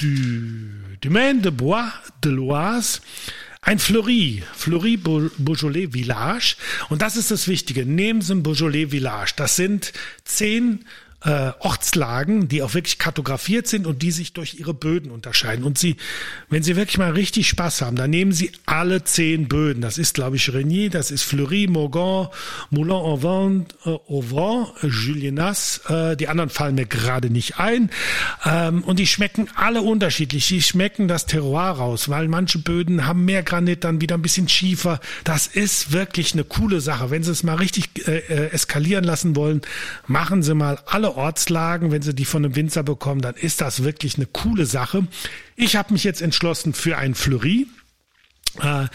du 0.00 0.08
Domaine 1.00 1.40
de 1.40 1.52
Bois 1.52 1.92
de 2.24 2.32
Loise 2.32 2.98
ein 3.68 3.78
Fleury, 3.78 4.42
Fleury 4.54 4.96
Beaujolais 4.96 5.88
Village. 5.92 6.56
Und 6.88 7.02
das 7.02 7.16
ist 7.16 7.30
das 7.30 7.48
Wichtige. 7.48 7.84
Nehmen 7.84 8.22
Sie 8.22 8.34
ein 8.34 8.42
Beaujolais 8.42 8.86
Village. 8.86 9.32
Das 9.36 9.56
sind 9.56 9.92
zehn 10.24 10.86
äh, 11.24 11.50
Ortslagen, 11.58 12.46
die 12.46 12.62
auch 12.62 12.74
wirklich 12.74 12.98
kartografiert 12.98 13.66
sind 13.66 13.86
und 13.86 14.02
die 14.02 14.12
sich 14.12 14.34
durch 14.34 14.60
ihre 14.60 14.72
Böden 14.72 15.10
unterscheiden. 15.10 15.64
Und 15.64 15.76
Sie, 15.76 15.96
wenn 16.48 16.62
Sie 16.62 16.76
wirklich 16.76 16.98
mal 16.98 17.10
richtig 17.10 17.48
Spaß 17.48 17.82
haben, 17.82 17.96
dann 17.96 18.10
nehmen 18.10 18.30
Sie 18.30 18.52
alle 18.66 19.02
zehn 19.02 19.48
Böden. 19.48 19.80
Das 19.80 19.98
ist, 19.98 20.14
glaube 20.14 20.36
ich, 20.36 20.52
Renier, 20.52 20.90
das 20.90 21.10
ist 21.10 21.24
Fleury, 21.24 21.66
Morgan, 21.66 22.28
Moulin-en-Vent, 22.70 23.74
äh, 23.84 23.98
Auvent, 24.08 24.74
Julienas. 24.82 25.80
Äh, 25.88 26.16
die 26.16 26.28
anderen 26.28 26.50
fallen 26.50 26.76
mir 26.76 26.86
gerade 26.86 27.30
nicht 27.30 27.58
ein. 27.58 27.90
Ähm, 28.44 28.84
und 28.84 29.00
die 29.00 29.06
schmecken 29.08 29.48
alle 29.56 29.82
unterschiedlich. 29.82 30.46
Die 30.46 30.62
schmecken 30.62 31.08
das 31.08 31.26
Terroir 31.26 31.70
raus, 31.70 32.08
weil 32.08 32.28
manche 32.28 32.60
Böden 32.60 33.06
haben 33.06 33.24
mehr 33.24 33.42
Granit, 33.42 33.82
dann 33.82 34.00
wieder 34.00 34.16
ein 34.16 34.22
bisschen 34.22 34.48
schiefer. 34.48 35.00
Das 35.24 35.48
ist 35.48 35.90
wirklich 35.90 36.34
eine 36.34 36.44
coole 36.44 36.80
Sache. 36.80 37.10
Wenn 37.10 37.24
Sie 37.24 37.32
es 37.32 37.42
mal 37.42 37.56
richtig 37.56 38.06
äh, 38.06 38.18
äh 38.18 38.48
eskalieren 38.50 39.04
lassen 39.04 39.34
wollen, 39.34 39.62
machen 40.06 40.44
Sie 40.44 40.54
mal 40.54 40.78
alle 40.86 41.08
Ortslagen, 41.18 41.90
wenn 41.90 42.02
sie 42.02 42.14
die 42.14 42.24
von 42.24 42.44
einem 42.44 42.54
Winzer 42.54 42.84
bekommen, 42.84 43.20
dann 43.20 43.34
ist 43.34 43.60
das 43.60 43.82
wirklich 43.82 44.16
eine 44.16 44.26
coole 44.26 44.66
Sache. 44.66 45.06
Ich 45.56 45.74
habe 45.74 45.92
mich 45.92 46.04
jetzt 46.04 46.22
entschlossen 46.22 46.72
für 46.72 46.96
ein 46.96 47.14
Fleury. 47.14 47.66
Äh, 48.60 48.86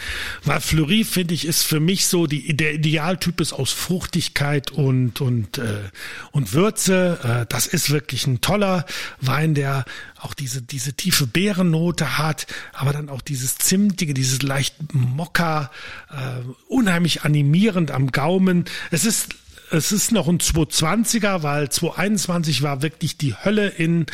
weil 0.44 0.60
Fleury, 0.60 1.04
finde 1.04 1.32
ich, 1.32 1.46
ist 1.46 1.62
für 1.62 1.80
mich 1.80 2.06
so 2.06 2.26
die, 2.26 2.56
der 2.56 2.74
Idealtyp 2.74 3.40
ist 3.40 3.52
aus 3.52 3.72
Fruchtigkeit 3.72 4.70
und, 4.72 5.20
und, 5.20 5.58
äh, 5.58 5.90
und 6.32 6.52
Würze. 6.52 7.18
Äh, 7.22 7.46
das 7.48 7.66
ist 7.66 7.90
wirklich 7.90 8.26
ein 8.26 8.40
toller 8.40 8.84
Wein, 9.20 9.54
der 9.54 9.84
auch 10.20 10.34
diese, 10.34 10.60
diese 10.60 10.94
tiefe 10.94 11.26
Beerennote 11.26 12.18
hat, 12.18 12.46
aber 12.72 12.92
dann 12.92 13.08
auch 13.08 13.22
dieses 13.22 13.56
Zimtige, 13.56 14.12
dieses 14.12 14.42
leicht 14.42 14.74
Mokka, 14.92 15.70
äh, 16.10 16.42
unheimlich 16.68 17.22
animierend 17.22 17.90
am 17.90 18.10
Gaumen. 18.12 18.64
Es 18.90 19.04
ist 19.04 19.34
es 19.74 19.90
ist 19.90 20.12
noch 20.12 20.28
ein 20.28 20.38
220er, 20.38 21.42
weil 21.42 21.68
221 21.68 22.62
war 22.62 22.80
wirklich 22.82 23.18
die 23.18 23.34
Hölle 23.34 23.68
in, 23.68 24.06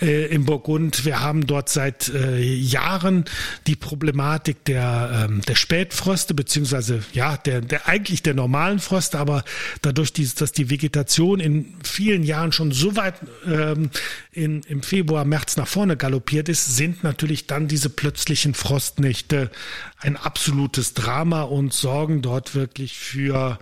äh, 0.00 0.26
in 0.26 0.46
Burgund. 0.46 1.04
Wir 1.04 1.20
haben 1.20 1.46
dort 1.46 1.68
seit 1.68 2.08
äh, 2.08 2.42
Jahren 2.42 3.26
die 3.66 3.76
Problematik 3.76 4.64
der, 4.64 5.26
ähm, 5.28 5.42
der 5.42 5.54
Spätfröste, 5.54 6.32
beziehungsweise 6.32 7.02
ja, 7.12 7.36
der, 7.36 7.60
der 7.60 7.88
eigentlich 7.88 8.22
der 8.22 8.34
normalen 8.34 8.78
Fröste, 8.78 9.18
aber 9.18 9.44
dadurch, 9.82 10.12
dass 10.12 10.52
die 10.52 10.70
Vegetation 10.70 11.40
in 11.40 11.74
vielen 11.84 12.22
Jahren 12.22 12.52
schon 12.52 12.72
so 12.72 12.96
weit 12.96 13.16
ähm, 13.46 13.90
in, 14.32 14.62
im 14.62 14.82
Februar, 14.82 15.26
März 15.26 15.58
nach 15.58 15.68
vorne 15.68 15.96
galoppiert 15.96 16.48
ist, 16.48 16.76
sind 16.76 17.04
natürlich 17.04 17.46
dann 17.46 17.68
diese 17.68 17.90
plötzlichen 17.90 18.54
Frostnächte 18.54 19.50
ein 19.98 20.16
absolutes 20.16 20.94
Drama 20.94 21.42
und 21.42 21.74
sorgen 21.74 22.22
dort 22.22 22.54
wirklich 22.54 22.98
für 22.98 23.58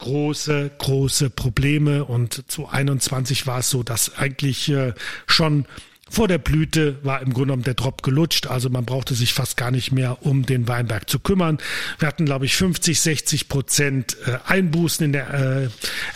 große, 0.00 0.70
große 0.78 1.30
Probleme. 1.30 2.04
Und 2.04 2.50
zu 2.50 2.68
21 2.68 3.46
war 3.46 3.60
es 3.60 3.70
so, 3.70 3.82
dass 3.82 4.16
eigentlich 4.18 4.68
äh, 4.70 4.94
schon 5.26 5.66
vor 6.10 6.26
der 6.26 6.38
Blüte 6.38 6.98
war 7.04 7.22
im 7.22 7.32
Grunde 7.32 7.46
genommen 7.46 7.62
der 7.62 7.74
Drop 7.74 8.02
gelutscht, 8.02 8.48
also 8.48 8.68
man 8.68 8.84
brauchte 8.84 9.14
sich 9.14 9.32
fast 9.32 9.56
gar 9.56 9.70
nicht 9.70 9.92
mehr 9.92 10.26
um 10.26 10.44
den 10.44 10.66
Weinberg 10.66 11.08
zu 11.08 11.20
kümmern. 11.20 11.58
Wir 12.00 12.08
hatten, 12.08 12.24
glaube 12.24 12.46
ich, 12.46 12.56
50, 12.56 13.00
60 13.00 13.48
Prozent 13.48 14.16
äh, 14.26 14.38
Einbußen 14.44 15.06
in 15.06 15.12
der 15.12 15.32
äh, 15.32 15.68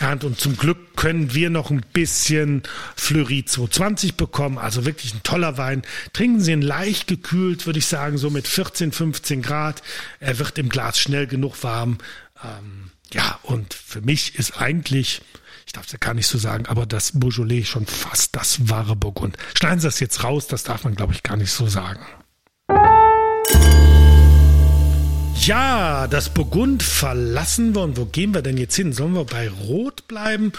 Ernte 0.03 0.27
und 0.27 0.37
zum 0.37 0.57
Glück 0.57 0.97
können 0.97 1.33
wir 1.33 1.49
noch 1.49 1.71
ein 1.71 1.81
bisschen 1.93 2.63
Fleury 2.97 3.45
220 3.45 4.15
bekommen, 4.15 4.57
also 4.57 4.85
wirklich 4.85 5.13
ein 5.13 5.23
toller 5.23 5.57
Wein. 5.57 5.83
Trinken 6.11 6.41
Sie 6.41 6.51
ihn 6.51 6.61
leicht 6.61 7.07
gekühlt, 7.07 7.65
würde 7.65 7.79
ich 7.79 7.85
sagen, 7.85 8.17
so 8.17 8.29
mit 8.29 8.49
14, 8.49 8.91
15 8.91 9.41
Grad. 9.41 9.81
Er 10.19 10.39
wird 10.39 10.57
im 10.57 10.67
Glas 10.67 10.99
schnell 10.99 11.25
genug 11.25 11.63
warm. 11.63 11.99
Ähm, 12.43 12.84
ja, 13.15 13.39
und 13.43 13.73
für 13.73 14.01
mich 14.01 14.35
ist 14.35 14.59
eigentlich, 14.61 15.21
ich 15.65 15.71
darf 15.71 15.85
es 15.85 15.93
ja 15.93 15.97
gar 15.97 16.13
nicht 16.13 16.27
so 16.27 16.37
sagen, 16.37 16.65
aber 16.65 16.85
das 16.85 17.13
Beaujolais 17.17 17.63
schon 17.63 17.85
fast 17.85 18.35
das 18.35 18.67
wahre 18.69 18.97
Burgund. 18.97 19.37
Schneiden 19.57 19.79
Sie 19.79 19.87
das 19.87 20.01
jetzt 20.01 20.25
raus, 20.25 20.47
das 20.47 20.63
darf 20.63 20.83
man, 20.83 20.95
glaube 20.95 21.13
ich, 21.13 21.23
gar 21.23 21.37
nicht 21.37 21.51
so 21.51 21.65
sagen. 21.65 22.05
Ja, 25.39 26.07
das 26.07 26.33
Burgund 26.33 26.83
verlassen 26.83 27.73
wir. 27.73 27.83
Und 27.83 27.95
wo 27.95 28.05
gehen 28.05 28.33
wir 28.33 28.41
denn 28.41 28.57
jetzt 28.57 28.75
hin? 28.75 28.91
Sollen 28.91 29.13
wir 29.13 29.23
bei 29.23 29.47
Rot 29.47 30.07
bleiben 30.09 30.51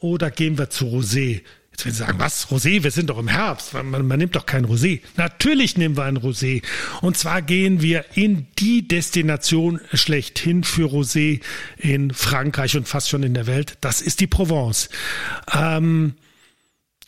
oder 0.00 0.32
gehen 0.32 0.58
wir 0.58 0.70
zu 0.70 0.86
Rosé? 0.86 1.42
Jetzt 1.72 1.86
werden 1.86 1.94
Sie 1.94 1.98
sagen, 1.98 2.18
was, 2.18 2.48
Rosé? 2.50 2.82
Wir 2.82 2.90
sind 2.90 3.08
doch 3.08 3.18
im 3.18 3.28
Herbst. 3.28 3.72
Man, 3.72 4.06
man, 4.06 4.18
nimmt 4.18 4.36
doch 4.36 4.44
kein 4.44 4.66
Rosé. 4.66 5.00
Natürlich 5.16 5.78
nehmen 5.78 5.96
wir 5.96 6.04
ein 6.04 6.18
Rosé. 6.18 6.62
Und 7.00 7.16
zwar 7.16 7.40
gehen 7.40 7.80
wir 7.80 8.04
in 8.14 8.46
die 8.58 8.86
Destination 8.86 9.80
schlechthin 9.94 10.64
für 10.64 10.86
Rosé 10.86 11.40
in 11.78 12.12
Frankreich 12.12 12.76
und 12.76 12.88
fast 12.88 13.08
schon 13.08 13.22
in 13.22 13.32
der 13.32 13.46
Welt. 13.46 13.78
Das 13.80 14.02
ist 14.02 14.20
die 14.20 14.26
Provence. 14.26 14.90
Ähm, 15.52 16.14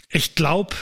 ich 0.09 0.35
glaube, 0.35 0.75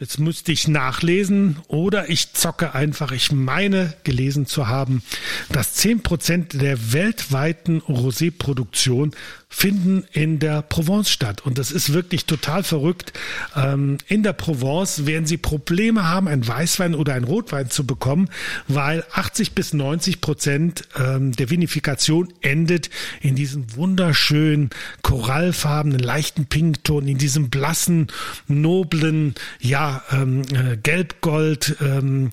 Jetzt 0.00 0.18
müsste 0.18 0.50
ich 0.50 0.66
nachlesen 0.66 1.58
oder 1.68 2.08
ich 2.08 2.32
zocke 2.32 2.74
einfach. 2.74 3.12
Ich 3.12 3.32
meine 3.32 3.94
gelesen 4.02 4.46
zu 4.46 4.66
haben, 4.66 5.02
dass 5.50 5.74
zehn 5.74 6.02
Prozent 6.02 6.54
der 6.54 6.94
weltweiten 6.94 7.82
Rosé-Produktion 7.82 9.14
finden 9.52 10.04
in 10.12 10.38
der 10.38 10.62
Provence 10.62 11.10
statt. 11.10 11.44
Und 11.44 11.58
das 11.58 11.72
ist 11.72 11.92
wirklich 11.92 12.24
total 12.24 12.62
verrückt. 12.62 13.12
Ähm, 13.56 13.98
in 14.06 14.22
der 14.22 14.32
Provence 14.32 15.06
werden 15.06 15.26
Sie 15.26 15.36
Probleme 15.36 16.08
haben, 16.08 16.28
einen 16.28 16.46
Weißwein 16.46 16.94
oder 16.94 17.14
einen 17.14 17.24
Rotwein 17.24 17.68
zu 17.68 17.84
bekommen, 17.84 18.30
weil 18.68 19.04
80 19.12 19.52
bis 19.52 19.72
90 19.72 20.20
Prozent 20.20 20.84
ähm, 20.96 21.32
der 21.32 21.50
Vinifikation 21.50 22.32
endet 22.40 22.90
in 23.20 23.34
diesem 23.34 23.76
wunderschönen 23.76 24.70
korallfarbenen, 25.02 25.98
leichten 25.98 26.46
Pinkton, 26.46 27.08
in 27.08 27.18
diesem 27.18 27.50
blassen, 27.50 28.06
noblen, 28.46 29.34
ja, 29.58 30.04
ähm, 30.12 30.42
äh, 30.54 30.76
Gelbgold, 30.76 31.76
ähm, 31.80 32.30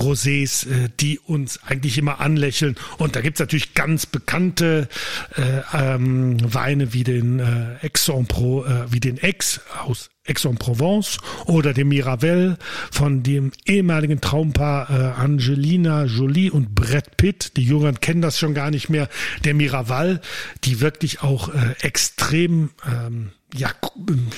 Rosés, 0.00 0.66
äh, 0.66 0.88
die 1.00 1.18
uns 1.18 1.62
eigentlich 1.62 1.98
immer 1.98 2.20
anlächeln. 2.20 2.76
Und 2.98 3.16
da 3.16 3.20
gibt's 3.20 3.40
natürlich 3.40 3.74
ganz 3.74 4.06
bekannte 4.06 4.88
äh, 5.36 5.62
ähm, 5.76 6.36
Weine 6.42 6.92
wie 6.92 7.04
den 7.04 7.40
äh, 7.40 7.76
Aix-en-Pro, 7.82 8.64
äh, 8.64 8.92
wie 8.92 9.00
den 9.00 9.18
Aix 9.22 9.60
aus 9.84 10.10
Aix-en-Provence 10.28 11.18
oder 11.46 11.72
dem 11.72 11.88
Miravel 11.88 12.58
von 12.90 13.22
dem 13.22 13.52
ehemaligen 13.66 14.20
Traumpaar 14.20 14.90
äh, 14.90 15.20
Angelina 15.20 16.04
Jolie 16.04 16.50
und 16.50 16.74
Brett 16.74 17.16
Pitt. 17.16 17.56
Die 17.56 17.64
Jüngeren 17.64 18.00
kennen 18.00 18.22
das 18.22 18.38
schon 18.38 18.54
gar 18.54 18.70
nicht 18.70 18.88
mehr. 18.88 19.08
Der 19.44 19.54
Miraval, 19.54 20.20
die 20.64 20.80
wirklich 20.80 21.22
auch 21.22 21.48
äh, 21.48 21.74
extrem, 21.80 22.70
ähm, 22.86 23.30
ja, 23.54 23.70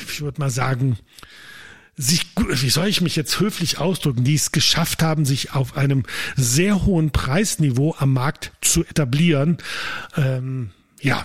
ich 0.08 0.20
würde 0.20 0.40
mal 0.40 0.50
sagen, 0.50 0.96
sich, 2.00 2.26
wie 2.36 2.70
soll 2.70 2.86
ich 2.86 3.02
mich 3.02 3.14
jetzt 3.14 3.40
höflich 3.40 3.78
ausdrücken, 3.78 4.24
die 4.24 4.34
es 4.34 4.52
geschafft 4.52 5.02
haben, 5.02 5.24
sich 5.26 5.52
auf 5.52 5.76
einem 5.76 6.04
sehr 6.34 6.86
hohen 6.86 7.10
Preisniveau 7.10 7.94
am 7.98 8.14
Markt 8.14 8.52
zu 8.62 8.84
etablieren. 8.84 9.58
Ähm, 10.16 10.70
ja, 11.00 11.24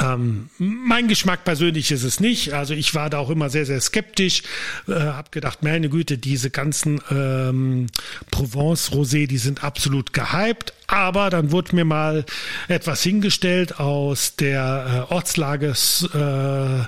ähm, 0.00 0.48
mein 0.58 1.08
Geschmack 1.08 1.44
persönlich 1.44 1.90
ist 1.90 2.04
es 2.04 2.20
nicht. 2.20 2.52
Also 2.52 2.74
ich 2.74 2.94
war 2.94 3.10
da 3.10 3.18
auch 3.18 3.30
immer 3.30 3.50
sehr, 3.50 3.66
sehr 3.66 3.80
skeptisch. 3.80 4.42
Äh, 4.86 4.92
hab 4.92 5.32
gedacht, 5.32 5.62
meine 5.62 5.88
Güte, 5.88 6.18
diese 6.18 6.50
ganzen 6.50 7.00
ähm, 7.10 7.86
Provence-Rosé, 8.30 9.26
die 9.26 9.38
sind 9.38 9.64
absolut 9.64 10.12
gehypt. 10.12 10.72
Aber 10.86 11.30
dann 11.30 11.50
wurde 11.50 11.74
mir 11.74 11.84
mal 11.84 12.24
etwas 12.68 13.02
hingestellt 13.02 13.80
aus 13.80 14.36
der 14.36 15.06
äh, 15.10 15.12
Ortslage 15.12 15.74
äh, 16.14 16.86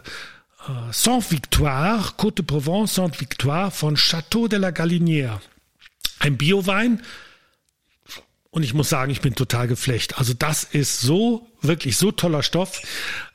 äh, 0.69 0.93
Saint-Victoire, 0.93 2.17
Côte 2.17 2.39
de 2.39 2.43
Provence, 2.43 2.95
Saint-Victoire 2.95 3.71
von 3.71 3.97
Château 3.97 4.49
de 4.49 4.57
la 4.57 4.73
Galinière. 4.73 5.41
Ein 6.21 6.37
Biowein. 6.37 7.01
Und 8.51 8.63
ich 8.63 8.73
muss 8.73 8.89
sagen, 8.89 9.13
ich 9.13 9.21
bin 9.21 9.35
total 9.35 9.69
geflecht. 9.69 10.17
Also 10.17 10.33
das 10.33 10.65
ist 10.65 11.03
so, 11.03 11.47
wirklich 11.61 11.99
so 11.99 12.11
toller 12.11 12.43
Stoff. 12.43 12.81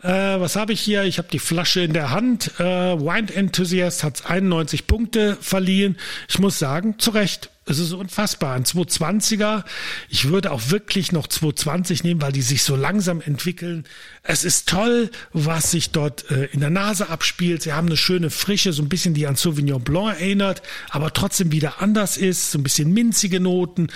Äh, 0.02 0.10
was 0.10 0.56
habe 0.56 0.74
ich 0.74 0.82
hier? 0.82 1.04
Ich 1.04 1.20
habe 1.20 1.28
die 1.32 1.38
Flasche 1.38 1.82
in 1.82 1.94
der 1.94 2.10
Hand. 2.10 2.60
Äh, 2.60 2.64
Wine 2.64 3.32
Enthusiast 3.32 4.04
hat 4.04 4.26
91 4.26 4.88
Punkte 4.88 5.38
verliehen. 5.40 5.98
Ich 6.28 6.40
muss 6.40 6.58
sagen, 6.58 6.98
zu 6.98 7.12
Recht. 7.12 7.51
Es 7.64 7.78
ist 7.78 7.94
unfassbar. 7.94 8.56
Ein 8.56 8.64
220er. 8.64 9.64
Ich 10.10 10.30
würde 10.30 10.52
auch 10.52 10.72
wirklich 10.72 11.12
noch 11.12 11.28
220 11.28 12.04
nehmen, 12.04 12.20
weil 12.20 12.32
die 12.32 12.42
sich 12.42 12.64
so 12.64 12.76
langsam 12.76 13.22
entwickeln. 13.22 13.86
Es 14.24 14.44
ist 14.44 14.68
toll, 14.68 15.12
was 15.32 15.70
sich 15.70 15.92
dort 15.92 16.32
äh, 16.32 16.46
in 16.46 16.60
der 16.60 16.72
Nase 16.72 17.10
abspielt. 17.10 17.62
Sie 17.62 17.74
haben 17.74 17.86
eine 17.86 17.98
schöne 17.98 18.32
Frische, 18.32 18.74
so 18.74 18.82
ein 18.82 18.90
bisschen 18.90 19.14
die 19.14 19.28
an 19.28 19.36
Sauvignon 19.36 19.84
Blanc 19.84 20.20
erinnert, 20.20 20.64
aber 20.90 21.14
trotzdem 21.14 21.52
wieder 21.52 21.84
anders 21.84 22.18
ist. 22.18 22.52
So 22.52 22.58
ein 22.58 22.64
bisschen 22.64 22.92
minzige 22.94 23.40
Noten. 23.40 23.90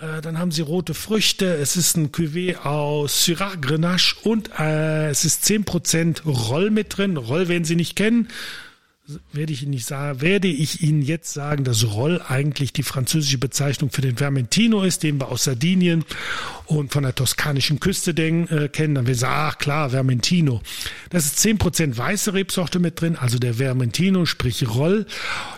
Äh, 0.00 0.22
dann 0.22 0.38
haben 0.38 0.50
sie 0.50 0.62
rote 0.62 0.94
Früchte. 0.94 1.56
Es 1.56 1.76
ist 1.76 1.98
ein 1.98 2.12
Cuvée 2.12 2.56
aus 2.56 3.26
Syrah 3.26 3.56
Grenache 3.56 4.16
und 4.22 4.48
äh, 4.58 5.10
es 5.10 5.26
ist 5.26 5.44
10% 5.44 6.22
Roll 6.24 6.70
mit 6.70 6.96
drin. 6.96 7.18
Roll 7.18 7.48
werden 7.48 7.64
Sie 7.64 7.76
nicht 7.76 7.96
kennen 7.96 8.28
werde 9.32 9.52
ich 9.52 9.62
Ihnen 9.62 9.72
nicht 9.72 9.86
sagen, 9.86 10.20
werde 10.20 10.48
ich 10.48 10.82
Ihnen 10.82 11.02
jetzt 11.02 11.32
sagen, 11.32 11.64
dass 11.64 11.86
Roll 11.92 12.20
eigentlich 12.26 12.72
die 12.72 12.82
französische 12.82 13.38
Bezeichnung 13.38 13.90
für 13.90 14.02
den 14.02 14.18
Vermentino 14.18 14.82
ist, 14.82 15.02
den 15.02 15.20
wir 15.20 15.28
aus 15.28 15.44
Sardinien 15.44 16.04
und 16.66 16.92
von 16.92 17.02
der 17.02 17.14
toskanischen 17.14 17.80
Küste 17.80 18.14
den, 18.14 18.48
äh, 18.48 18.68
kennen. 18.68 18.94
Dann 18.94 19.06
wir 19.06 19.14
sagen, 19.14 19.34
ach 19.34 19.58
klar, 19.58 19.92
Vermentino. 19.92 20.62
Das 21.10 21.26
ist 21.26 21.38
zehn 21.38 21.58
Prozent 21.58 21.96
weiße 21.96 22.34
Rebsorte 22.34 22.78
mit 22.78 23.00
drin, 23.00 23.16
also 23.16 23.38
der 23.38 23.58
Vermentino, 23.58 24.26
sprich 24.26 24.68
Roll. 24.68 25.06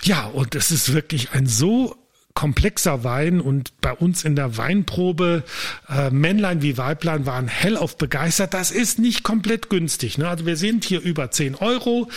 Ja, 0.02 0.26
und 0.26 0.54
es 0.54 0.70
ist 0.70 0.92
wirklich 0.92 1.32
ein 1.32 1.46
so 1.46 2.01
komplexer 2.34 3.04
Wein 3.04 3.40
und 3.40 3.80
bei 3.80 3.92
uns 3.92 4.24
in 4.24 4.36
der 4.36 4.56
Weinprobe 4.56 5.44
äh, 5.88 6.10
Männlein 6.10 6.62
wie 6.62 6.78
Weiblein 6.78 7.26
waren 7.26 7.48
hellauf 7.48 7.96
begeistert. 7.96 8.54
Das 8.54 8.70
ist 8.70 8.98
nicht 8.98 9.22
komplett 9.22 9.68
günstig. 9.68 10.18
Ne? 10.18 10.28
Also 10.28 10.46
wir 10.46 10.56
sind 10.56 10.84
hier 10.84 11.00
über 11.00 11.30
10 11.30 11.56
Euro. 11.56 12.08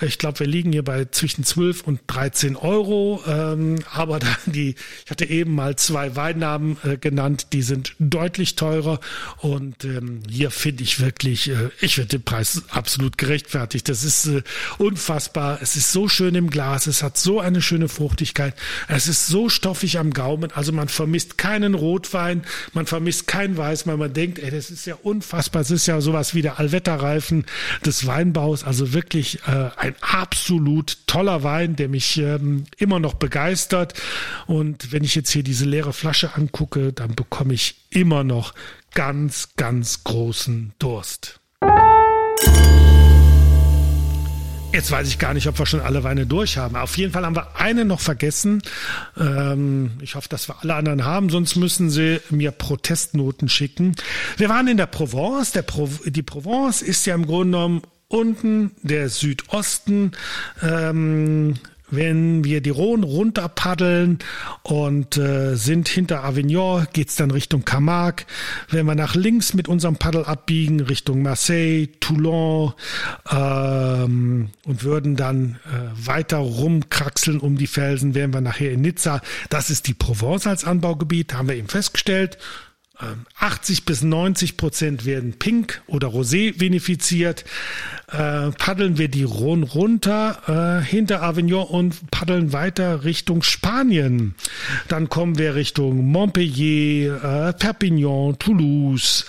Ich 0.00 0.18
glaube, 0.18 0.40
wir 0.40 0.46
liegen 0.46 0.72
hier 0.72 0.84
bei 0.84 1.06
zwischen 1.06 1.44
12 1.44 1.82
und 1.84 2.00
13 2.08 2.56
Euro. 2.56 3.22
Ähm, 3.26 3.76
aber 3.92 4.18
da 4.18 4.28
die, 4.46 4.74
ich 5.04 5.10
hatte 5.10 5.24
eben 5.24 5.54
mal 5.54 5.76
zwei 5.76 6.16
Weinnamen 6.16 6.76
äh, 6.84 6.96
genannt, 6.96 7.48
die 7.52 7.62
sind 7.62 7.94
deutlich 7.98 8.56
teurer. 8.56 9.00
Und 9.38 9.84
ähm, 9.84 10.22
hier 10.28 10.50
finde 10.50 10.82
ich 10.82 11.00
wirklich, 11.00 11.50
äh, 11.50 11.70
ich 11.80 11.94
finde 11.94 12.08
den 12.08 12.22
Preis 12.22 12.62
absolut 12.70 13.18
gerechtfertigt. 13.18 13.88
Das 13.88 14.04
ist 14.04 14.26
äh, 14.26 14.42
unfassbar. 14.78 15.58
Es 15.62 15.76
ist 15.76 15.92
so 15.92 16.08
schön 16.08 16.34
im 16.34 16.50
Glas. 16.50 16.86
Es 16.86 17.02
hat 17.02 17.16
so 17.16 17.40
eine 17.40 17.62
schöne 17.62 17.88
Fruchtigkeit. 17.88 18.54
Es 18.88 19.06
ist 19.06 19.26
so 19.26 19.48
stoffig 19.60 19.98
am 19.98 20.12
Gaumen. 20.12 20.50
Also 20.52 20.72
man 20.72 20.88
vermisst 20.88 21.36
keinen 21.36 21.74
Rotwein, 21.74 22.44
man 22.72 22.86
vermisst 22.86 23.26
keinen 23.26 23.58
Weißwein. 23.58 23.98
Man 23.98 24.12
denkt, 24.14 24.38
ey, 24.38 24.50
das 24.50 24.70
ist 24.70 24.86
ja 24.86 24.96
unfassbar. 25.02 25.60
Es 25.60 25.70
ist 25.70 25.86
ja 25.86 26.00
sowas 26.00 26.34
wie 26.34 26.40
der 26.40 26.58
Allwetterreifen 26.58 27.44
des 27.84 28.06
Weinbaus. 28.06 28.64
Also 28.64 28.94
wirklich 28.94 29.40
äh, 29.46 29.70
ein 29.76 29.94
absolut 30.00 30.96
toller 31.06 31.42
Wein, 31.42 31.76
der 31.76 31.88
mich 31.88 32.16
ähm, 32.16 32.64
immer 32.78 33.00
noch 33.00 33.14
begeistert. 33.14 33.92
Und 34.46 34.92
wenn 34.92 35.04
ich 35.04 35.14
jetzt 35.14 35.30
hier 35.30 35.42
diese 35.42 35.66
leere 35.66 35.92
Flasche 35.92 36.34
angucke, 36.34 36.94
dann 36.94 37.14
bekomme 37.14 37.52
ich 37.52 37.76
immer 37.90 38.24
noch 38.24 38.54
ganz, 38.94 39.50
ganz 39.56 40.04
großen 40.04 40.72
Durst. 40.78 41.38
Jetzt 44.72 44.92
weiß 44.92 45.08
ich 45.08 45.18
gar 45.18 45.34
nicht, 45.34 45.48
ob 45.48 45.58
wir 45.58 45.66
schon 45.66 45.80
alle 45.80 46.04
Weine 46.04 46.26
durch 46.26 46.56
haben. 46.56 46.76
Auf 46.76 46.96
jeden 46.96 47.12
Fall 47.12 47.24
haben 47.24 47.34
wir 47.34 47.56
eine 47.56 47.84
noch 47.84 47.98
vergessen. 47.98 48.62
Ähm, 49.18 49.92
ich 50.00 50.14
hoffe, 50.14 50.28
dass 50.28 50.48
wir 50.48 50.62
alle 50.62 50.76
anderen 50.76 51.04
haben, 51.04 51.28
sonst 51.28 51.56
müssen 51.56 51.90
sie 51.90 52.20
mir 52.30 52.52
Protestnoten 52.52 53.48
schicken. 53.48 53.96
Wir 54.36 54.48
waren 54.48 54.68
in 54.68 54.76
der 54.76 54.86
Provence. 54.86 55.50
Der 55.50 55.62
Pro 55.62 55.88
die 56.04 56.22
Provence 56.22 56.82
ist 56.82 57.04
ja 57.04 57.16
im 57.16 57.26
Grunde 57.26 57.58
genommen 57.58 57.82
unten 58.06 58.70
der 58.82 59.08
Südosten 59.08 60.12
ähm, 60.62 61.54
wenn 61.90 62.44
wir 62.44 62.60
die 62.60 62.70
Rhone 62.70 63.04
runter 63.04 63.48
paddeln 63.48 64.18
und 64.62 65.16
äh, 65.16 65.56
sind 65.56 65.88
hinter 65.88 66.24
Avignon, 66.24 66.86
geht's 66.92 67.16
dann 67.16 67.30
Richtung 67.30 67.64
Camargue. 67.64 68.26
Wenn 68.68 68.86
wir 68.86 68.94
nach 68.94 69.14
links 69.14 69.54
mit 69.54 69.68
unserem 69.68 69.96
Paddel 69.96 70.24
abbiegen, 70.24 70.80
Richtung 70.80 71.22
Marseille, 71.22 71.88
Toulon 72.00 72.72
ähm, 73.30 74.50
und 74.64 74.82
würden 74.84 75.16
dann 75.16 75.58
äh, 75.66 76.06
weiter 76.06 76.38
rumkraxeln 76.38 77.40
um 77.40 77.56
die 77.56 77.66
Felsen, 77.66 78.14
wären 78.14 78.32
wir 78.32 78.40
nachher 78.40 78.72
in 78.72 78.80
Nizza. 78.80 79.20
Das 79.48 79.70
ist 79.70 79.86
die 79.86 79.94
Provence 79.94 80.46
als 80.46 80.64
Anbaugebiet, 80.64 81.34
haben 81.34 81.48
wir 81.48 81.56
eben 81.56 81.68
festgestellt. 81.68 82.38
80 83.38 83.84
bis 83.84 84.02
90 84.02 84.56
Prozent 84.56 85.04
werden 85.04 85.34
pink 85.38 85.82
oder 85.86 86.08
rosé 86.08 86.58
vinifiziert. 86.60 87.44
Äh, 88.10 88.50
paddeln 88.50 88.98
wir 88.98 89.08
die 89.08 89.22
Rhone 89.22 89.64
runter 89.64 90.80
äh, 90.80 90.84
hinter 90.84 91.22
Avignon 91.22 91.66
und 91.66 92.10
paddeln 92.10 92.52
weiter 92.52 93.04
Richtung 93.04 93.42
Spanien. 93.42 94.34
Dann 94.88 95.08
kommen 95.08 95.38
wir 95.38 95.54
Richtung 95.54 96.06
Montpellier, 96.10 97.48
äh, 97.48 97.52
Perpignan, 97.52 98.38
Toulouse. 98.38 99.26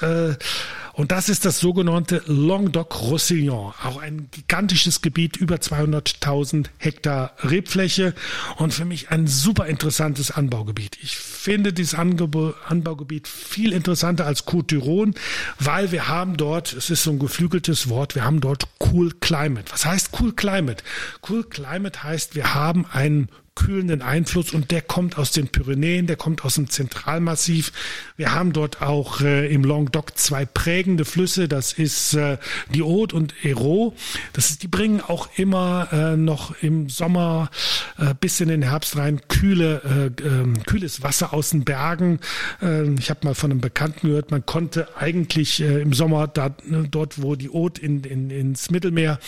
Und 0.93 1.11
das 1.11 1.29
ist 1.29 1.45
das 1.45 1.59
sogenannte 1.59 2.21
Languedoc-Roussillon, 2.25 3.73
auch 3.83 3.97
ein 4.01 4.27
gigantisches 4.31 5.01
Gebiet, 5.01 5.37
über 5.37 5.55
200.000 5.55 6.67
Hektar 6.77 7.33
Rebfläche 7.39 8.13
und 8.57 8.73
für 8.73 8.85
mich 8.85 9.09
ein 9.09 9.27
super 9.27 9.67
interessantes 9.67 10.31
Anbaugebiet. 10.31 10.97
Ich 11.01 11.15
finde 11.17 11.73
dieses 11.73 11.95
Anbaugebiet 11.95 13.27
viel 13.27 13.73
interessanter 13.73 14.25
als 14.25 14.45
Côte 14.45 14.75
d'Iron, 14.75 15.15
weil 15.59 15.91
wir 15.91 16.07
haben 16.07 16.37
dort, 16.37 16.73
es 16.73 16.89
ist 16.89 17.03
so 17.03 17.11
ein 17.11 17.19
geflügeltes 17.19 17.89
Wort, 17.89 18.15
wir 18.15 18.25
haben 18.25 18.41
dort 18.41 18.67
Cool 18.79 19.11
Climate. 19.19 19.71
Was 19.71 19.85
heißt 19.85 20.09
Cool 20.19 20.33
Climate? 20.33 20.83
Cool 21.27 21.43
Climate 21.43 22.03
heißt, 22.03 22.35
wir 22.35 22.53
haben 22.53 22.85
einen 22.85 23.29
kühlenden 23.55 24.01
Einfluss 24.01 24.53
und 24.53 24.71
der 24.71 24.81
kommt 24.81 25.17
aus 25.17 25.31
den 25.31 25.47
Pyrenäen, 25.49 26.07
der 26.07 26.15
kommt 26.15 26.45
aus 26.45 26.55
dem 26.55 26.69
Zentralmassiv. 26.69 27.71
Wir 28.15 28.33
haben 28.33 28.53
dort 28.53 28.81
auch 28.81 29.21
äh, 29.21 29.53
im 29.53 29.63
Languedoc 29.63 30.17
zwei 30.17 30.45
prägende 30.45 31.03
Flüsse, 31.03 31.47
das 31.47 31.73
ist 31.73 32.13
äh, 32.13 32.37
die 32.73 32.81
Aude 32.81 33.15
und 33.15 33.33
Hérault. 33.43 33.93
Das 34.33 34.49
ist, 34.49 34.63
die 34.63 34.67
bringen 34.67 35.01
auch 35.01 35.29
immer 35.35 35.89
äh, 35.91 36.15
noch 36.15 36.55
im 36.61 36.89
Sommer 36.89 37.51
äh, 37.97 38.13
bis 38.19 38.39
in 38.39 38.47
den 38.47 38.61
Herbst 38.61 38.95
rein 38.97 39.21
kühle, 39.27 40.11
äh, 40.21 40.23
äh, 40.23 40.53
kühles 40.65 41.03
Wasser 41.03 41.33
aus 41.33 41.49
den 41.49 41.65
Bergen. 41.65 42.19
Äh, 42.61 42.93
ich 42.93 43.09
habe 43.09 43.19
mal 43.23 43.35
von 43.35 43.51
einem 43.51 43.61
Bekannten 43.61 44.07
gehört, 44.07 44.31
man 44.31 44.45
konnte 44.45 44.87
eigentlich 44.97 45.61
äh, 45.61 45.81
im 45.81 45.91
Sommer 45.93 46.27
da, 46.27 46.55
ne, 46.63 46.87
dort, 46.89 47.21
wo 47.21 47.35
die 47.35 47.49
Aude 47.49 47.81
in, 47.81 48.03
in, 48.05 48.29
ins 48.29 48.71
Mittelmeer 48.71 49.19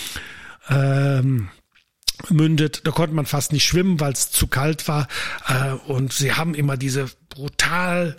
ähm, 0.70 1.50
mündet. 2.30 2.82
Da 2.86 2.92
konnte 2.92 3.16
man 3.16 3.26
fast 3.26 3.52
nicht 3.52 3.66
schwimmen, 3.66 4.00
weil 4.00 4.14
es 4.14 4.32
zu 4.32 4.48
kalt 4.48 4.88
war. 4.88 5.08
Äh, 5.48 5.74
und 5.92 6.14
sie 6.14 6.34
haben 6.34 6.56
immer 6.56 6.78
diese 6.78 7.10
brutal 7.30 8.18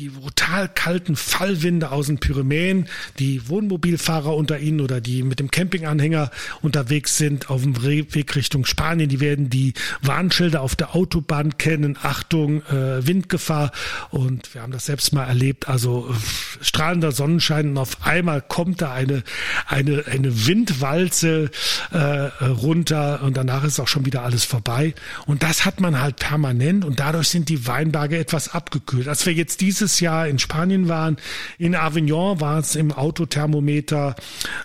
die 0.00 0.08
brutal 0.08 0.66
kalten 0.66 1.14
Fallwinde 1.14 1.90
aus 1.90 2.06
den 2.06 2.18
Pyrenäen, 2.18 2.88
die 3.18 3.46
Wohnmobilfahrer 3.50 4.34
unter 4.34 4.58
ihnen 4.58 4.80
oder 4.80 4.98
die 4.98 5.22
mit 5.22 5.40
dem 5.40 5.50
Campinganhänger 5.50 6.30
unterwegs 6.62 7.18
sind 7.18 7.50
auf 7.50 7.60
dem 7.62 7.82
Weg 7.84 8.34
Richtung 8.34 8.64
Spanien, 8.64 9.10
die 9.10 9.20
werden 9.20 9.50
die 9.50 9.74
Warnschilder 10.00 10.62
auf 10.62 10.74
der 10.74 10.94
Autobahn 10.94 11.58
kennen, 11.58 11.98
Achtung, 12.02 12.62
äh, 12.68 13.06
Windgefahr. 13.06 13.72
Und 14.10 14.54
wir 14.54 14.62
haben 14.62 14.72
das 14.72 14.86
selbst 14.86 15.12
mal 15.12 15.24
erlebt, 15.24 15.68
also 15.68 16.08
äh, 16.08 16.64
strahlender 16.64 17.12
Sonnenschein. 17.12 17.68
Und 17.68 17.76
auf 17.78 18.06
einmal 18.06 18.40
kommt 18.40 18.80
da 18.80 18.94
eine, 18.94 19.22
eine, 19.66 20.04
eine 20.06 20.46
Windwalze 20.46 21.50
äh, 21.90 21.98
runter. 21.98 23.22
Und 23.22 23.36
danach 23.36 23.64
ist 23.64 23.78
auch 23.78 23.88
schon 23.88 24.06
wieder 24.06 24.22
alles 24.22 24.44
vorbei. 24.44 24.94
Und 25.26 25.42
das 25.42 25.66
hat 25.66 25.78
man 25.78 26.00
halt 26.00 26.16
permanent. 26.16 26.86
Und 26.86 27.00
dadurch 27.00 27.28
sind 27.28 27.50
die 27.50 27.66
Weinberge 27.66 28.16
etwas 28.16 28.54
abgekühlt. 28.54 29.06
Als 29.06 29.26
wir 29.26 29.34
jetzt 29.34 29.60
diese 29.60 29.89
letztes 29.90 30.00
Jahr 30.00 30.28
in 30.28 30.38
Spanien 30.38 30.88
waren. 30.88 31.16
In 31.58 31.74
Avignon 31.74 32.40
war 32.40 32.58
es 32.58 32.76
im 32.76 32.92
Autothermometer 32.92 34.14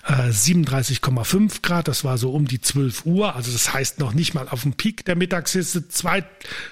äh, 0.07 0.29
37,5 0.29 1.61
Grad. 1.63 1.87
Das 1.87 2.03
war 2.03 2.17
so 2.17 2.31
um 2.31 2.47
die 2.47 2.61
12 2.61 3.05
Uhr. 3.05 3.35
Also 3.35 3.51
das 3.51 3.73
heißt 3.73 3.99
noch 3.99 4.13
nicht 4.13 4.35
mal 4.35 4.47
auf 4.49 4.61
dem 4.61 4.73
Peak 4.73 5.03
der 5.05 5.15
Mittagshitze. 5.15 5.89
Zwei 5.89 6.23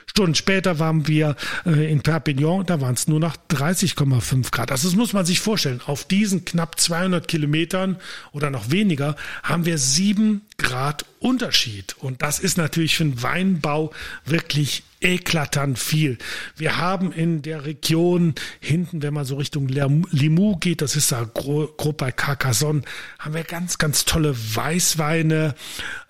Stunden 0.05 0.35
später 0.35 0.77
waren 0.77 1.07
wir 1.07 1.35
äh, 1.65 1.91
in 1.91 2.01
Perpignan. 2.01 2.65
Da 2.65 2.79
waren 2.79 2.93
es 2.93 3.07
nur 3.07 3.19
noch 3.19 3.35
30,5 3.49 4.51
Grad. 4.51 4.71
Also 4.71 4.87
das 4.87 4.95
muss 4.95 5.13
man 5.13 5.25
sich 5.25 5.39
vorstellen. 5.39 5.81
Auf 5.85 6.03
diesen 6.03 6.45
knapp 6.45 6.79
200 6.79 7.27
Kilometern 7.27 7.97
oder 8.33 8.51
noch 8.51 8.69
weniger 8.69 9.15
haben 9.41 9.65
wir 9.65 9.79
sieben 9.79 10.41
Grad 10.57 11.05
Unterschied. 11.19 11.95
Und 11.99 12.21
das 12.21 12.39
ist 12.39 12.57
natürlich 12.57 12.97
für 12.97 13.05
den 13.05 13.23
Weinbau 13.23 13.91
wirklich 14.25 14.83
eklatant 15.03 15.77
viel. 15.77 16.17
Wir 16.55 16.77
haben 16.77 17.11
in 17.11 17.41
der 17.41 17.65
Region 17.65 18.35
hinten, 18.59 19.01
wenn 19.01 19.13
man 19.13 19.25
so 19.25 19.35
Richtung 19.35 19.67
Limoux 19.67 20.57
geht, 20.59 20.81
das 20.81 20.95
ist 20.95 21.11
da 21.11 21.23
grob 21.23 21.97
bei 21.97 22.11
Carcassonne, 22.11 22.81
haben 23.19 23.33
wir 23.33 23.43
ganz, 23.43 23.77
ganz 23.77 24.05
tolle 24.05 24.35
Weißweine. 24.35 25.55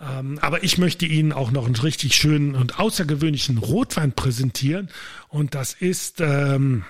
Ähm, 0.02 0.40
aber 0.42 0.64
ich 0.64 0.78
möchte 0.78 1.06
Ihnen 1.06 1.32
auch 1.32 1.52
noch 1.52 1.66
einen 1.66 1.76
richtig 1.76 2.16
schönen 2.16 2.56
und 2.56 2.80
außergewöhnlichen 2.80 3.58
Rotwein 3.58 4.14
präsentieren. 4.14 4.90
Und 5.30 5.56
das 5.56 5.74
ist... 5.74 6.22
Ähm, 6.22 6.84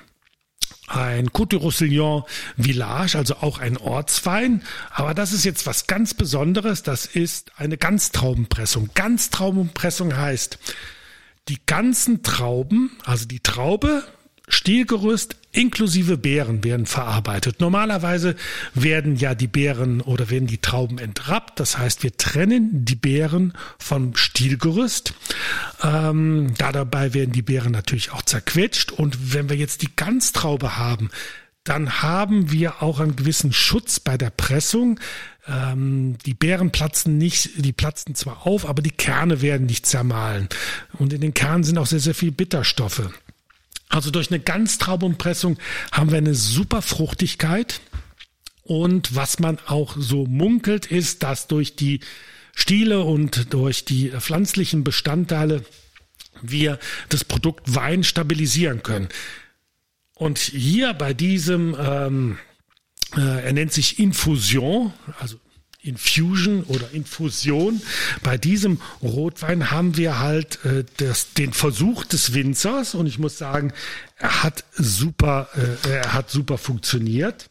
ein 0.88 1.30
Côte 1.30 1.58
Roussillon 1.58 2.24
Village, 2.58 3.18
also 3.18 3.38
auch 3.38 3.60
ein 3.60 3.78
Ortswein. 3.78 4.64
Aber 4.92 5.14
das 5.14 5.32
ist 5.32 5.46
jetzt 5.46 5.66
was 5.66 5.88
ganz 5.88 6.14
Besonderes. 6.14 6.84
Das 6.84 7.06
ist 7.06 7.52
eine 7.58 7.78
Ganztraubenpressung. 7.78 8.90
Ganztraubenpressung 8.94 10.16
heißt, 10.16 10.60
die 11.50 11.60
ganzen 11.66 12.24
Trauben, 12.24 12.92
also 13.06 13.26
die 13.26 13.40
Traube, 13.42 14.04
Stielgerüst 14.50 15.38
inklusive 15.54 16.18
Beeren 16.18 16.64
werden 16.66 16.86
verarbeitet. 16.86 17.62
Normalerweise 17.62 18.36
werden 18.74 19.16
ja 19.16 19.36
die 19.36 19.48
Beeren 19.48 20.02
oder 20.02 20.30
werden 20.30 20.48
die 20.48 20.58
Trauben 20.58 20.98
entrappt. 20.98 21.60
Das 21.60 21.78
heißt, 21.78 22.04
wir 22.04 22.18
trennen 22.18 22.84
die 22.84 22.96
Beeren 22.96 23.54
vom 23.80 24.18
Stielgerüst. 24.18 25.14
Ähm, 25.82 26.54
da 26.58 26.74
dabei 26.74 27.14
werden 27.14 27.32
die 27.32 27.42
Beeren 27.42 27.72
natürlich 27.72 28.12
auch 28.12 28.24
zerquetscht. 28.24 28.92
Und 28.92 29.34
wenn 29.34 29.48
wir 29.48 29.56
jetzt 29.56 29.82
die 29.82 29.96
Ganztraube 29.96 30.78
haben, 30.78 31.10
dann 31.64 32.02
haben 32.02 32.52
wir 32.52 32.84
auch 32.84 33.00
einen 33.00 33.16
gewissen 33.16 33.54
Schutz 33.54 34.02
bei 34.02 34.18
der 34.18 34.32
Pressung. 34.32 35.00
Ähm, 35.48 36.18
die 36.26 36.34
Beeren 36.34 36.72
platzen 36.72 37.18
nicht, 37.18 37.52
die 37.58 37.74
platzen 37.74 38.16
zwar 38.16 38.48
auf, 38.48 38.66
aber 38.68 38.82
die 38.82 38.92
Kerne 38.92 39.42
werden 39.42 39.66
nicht 39.66 39.86
zermahlen. 39.86 40.48
Und 40.94 41.14
in 41.14 41.22
den 41.22 41.34
Kernen 41.34 41.64
sind 41.64 41.78
auch 41.78 41.88
sehr, 41.88 42.00
sehr 42.00 42.16
viel 42.16 42.32
Bitterstoffe. 42.32 43.10
Also 43.90 44.10
durch 44.10 44.32
eine 44.32 44.40
Ganztraubenpressung 44.40 45.58
haben 45.92 46.12
wir 46.12 46.18
eine 46.18 46.36
super 46.36 46.82
Fruchtigkeit. 46.82 47.82
Und 48.64 49.16
was 49.16 49.40
man 49.40 49.60
auch 49.68 49.96
so 49.98 50.26
munkelt, 50.26 50.86
ist, 50.86 51.22
dass 51.24 51.48
durch 51.48 51.76
die 51.76 52.00
Stiele 52.56 53.02
und 53.02 53.54
durch 53.54 53.84
die 53.84 54.10
pflanzlichen 54.10 54.84
Bestandteile 54.84 55.66
wir 56.42 56.80
das 57.10 57.24
Produkt 57.24 57.76
Wein 57.76 58.04
stabilisieren 58.04 58.84
können. 58.84 59.10
Und 60.16 60.40
hier 60.40 60.94
bei 60.94 61.14
diesem, 61.14 61.76
ähm, 61.80 62.38
äh, 62.38 62.53
er 63.20 63.54
nennt 63.54 63.74
sich 63.74 64.00
Infusion, 64.00 64.94
also 65.20 65.38
Infusion 65.84 66.64
oder 66.64 66.92
Infusion. 66.92 67.82
Bei 68.24 68.38
diesem 68.38 68.80
Rotwein 69.02 69.70
haben 69.70 69.98
wir 69.98 70.20
halt 70.20 70.64
äh, 70.66 70.86
das, 70.98 71.34
den 71.34 71.54
Versuch 71.54 72.06
des 72.06 72.34
Winzers 72.34 72.96
und 72.96 73.06
ich 73.06 73.20
muss 73.20 73.38
sagen, 73.38 73.74
er 74.18 74.44
hat 74.44 74.64
super, 74.72 75.50
äh, 75.56 75.90
er 75.90 76.14
hat 76.14 76.32
super 76.32 76.58
funktioniert. 76.58 77.50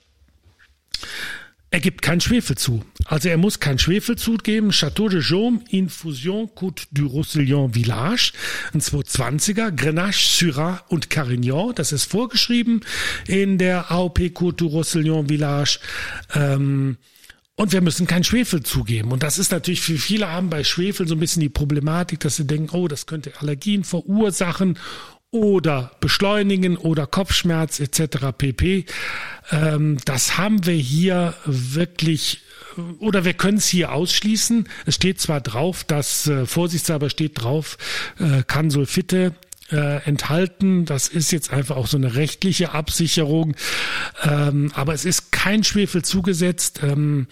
Er 1.72 1.80
gibt 1.80 2.02
keinen 2.02 2.20
Schwefel 2.20 2.56
zu. 2.58 2.84
Also 3.06 3.30
er 3.30 3.38
muss 3.38 3.58
keinen 3.58 3.78
Schwefel 3.78 4.16
zugeben. 4.16 4.72
Chateau 4.72 5.08
de 5.08 5.22
Jaume, 5.22 5.60
Infusion 5.70 6.50
Côte 6.54 6.86
du 6.92 7.06
Roussillon 7.06 7.72
Village, 7.72 8.32
ein 8.74 8.82
220er, 8.82 9.70
Grenache, 9.70 10.36
Syrah 10.36 10.84
und 10.88 11.08
Carignan. 11.08 11.72
Das 11.74 11.92
ist 11.92 12.04
vorgeschrieben 12.04 12.82
in 13.26 13.56
der 13.56 13.90
AOP 13.90 14.18
Côte 14.34 14.56
du 14.56 14.66
Roussillon 14.66 15.28
Village. 15.28 15.78
Ähm, 16.34 16.98
und 17.56 17.72
wir 17.72 17.80
müssen 17.80 18.06
keinen 18.06 18.24
Schwefel 18.24 18.62
zugeben. 18.62 19.10
Und 19.10 19.22
das 19.22 19.38
ist 19.38 19.50
natürlich 19.50 19.80
für 19.80 19.96
viele 19.96 20.28
haben 20.28 20.50
bei 20.50 20.64
Schwefel 20.64 21.08
so 21.08 21.14
ein 21.14 21.20
bisschen 21.20 21.40
die 21.40 21.48
Problematik, 21.48 22.20
dass 22.20 22.36
sie 22.36 22.46
denken, 22.46 22.76
oh, 22.76 22.86
das 22.86 23.06
könnte 23.06 23.32
Allergien 23.40 23.84
verursachen 23.84 24.78
oder 25.32 25.90
beschleunigen 25.98 26.76
oder 26.76 27.06
Kopfschmerz 27.08 27.80
etc. 27.80 28.28
pp. 28.36 28.84
Ähm, 29.50 29.98
das 30.04 30.38
haben 30.38 30.64
wir 30.66 30.74
hier 30.74 31.34
wirklich 31.44 32.42
oder 33.00 33.24
wir 33.24 33.34
können 33.34 33.58
es 33.58 33.66
hier 33.66 33.92
ausschließen. 33.92 34.68
Es 34.86 34.94
steht 34.94 35.20
zwar 35.20 35.40
drauf, 35.40 35.84
dass 35.84 36.26
äh, 36.26 36.46
vorsichtshalber 36.46 37.10
steht 37.10 37.42
drauf, 37.42 37.76
äh, 38.18 38.42
kann 38.46 38.70
Sulfite 38.70 39.34
äh, 39.70 40.02
enthalten. 40.04 40.84
Das 40.84 41.08
ist 41.08 41.32
jetzt 41.32 41.52
einfach 41.52 41.76
auch 41.76 41.86
so 41.86 41.96
eine 41.96 42.14
rechtliche 42.14 42.72
Absicherung. 42.72 43.56
Ähm, 44.22 44.70
aber 44.74 44.94
es 44.94 45.04
ist 45.04 45.32
kein 45.32 45.64
Schwefel 45.64 46.02
zugesetzt. 46.02 46.80
Ähm, 46.82 47.26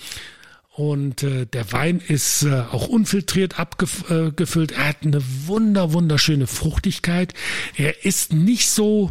und 0.81 1.23
äh, 1.25 1.45
der 1.45 1.73
Wein 1.73 2.01
ist 2.01 2.43
äh, 2.45 2.63
auch 2.73 2.89
unfiltriert 2.89 3.59
abgefüllt. 3.59 4.73
Er 4.73 4.89
hat 4.89 4.97
eine 5.03 5.21
wunder, 5.47 5.93
wunderschöne 5.93 6.47
Fruchtigkeit. 6.47 7.35
Er 7.77 8.07
ist 8.07 8.33
nicht 8.33 8.71
so 8.71 9.11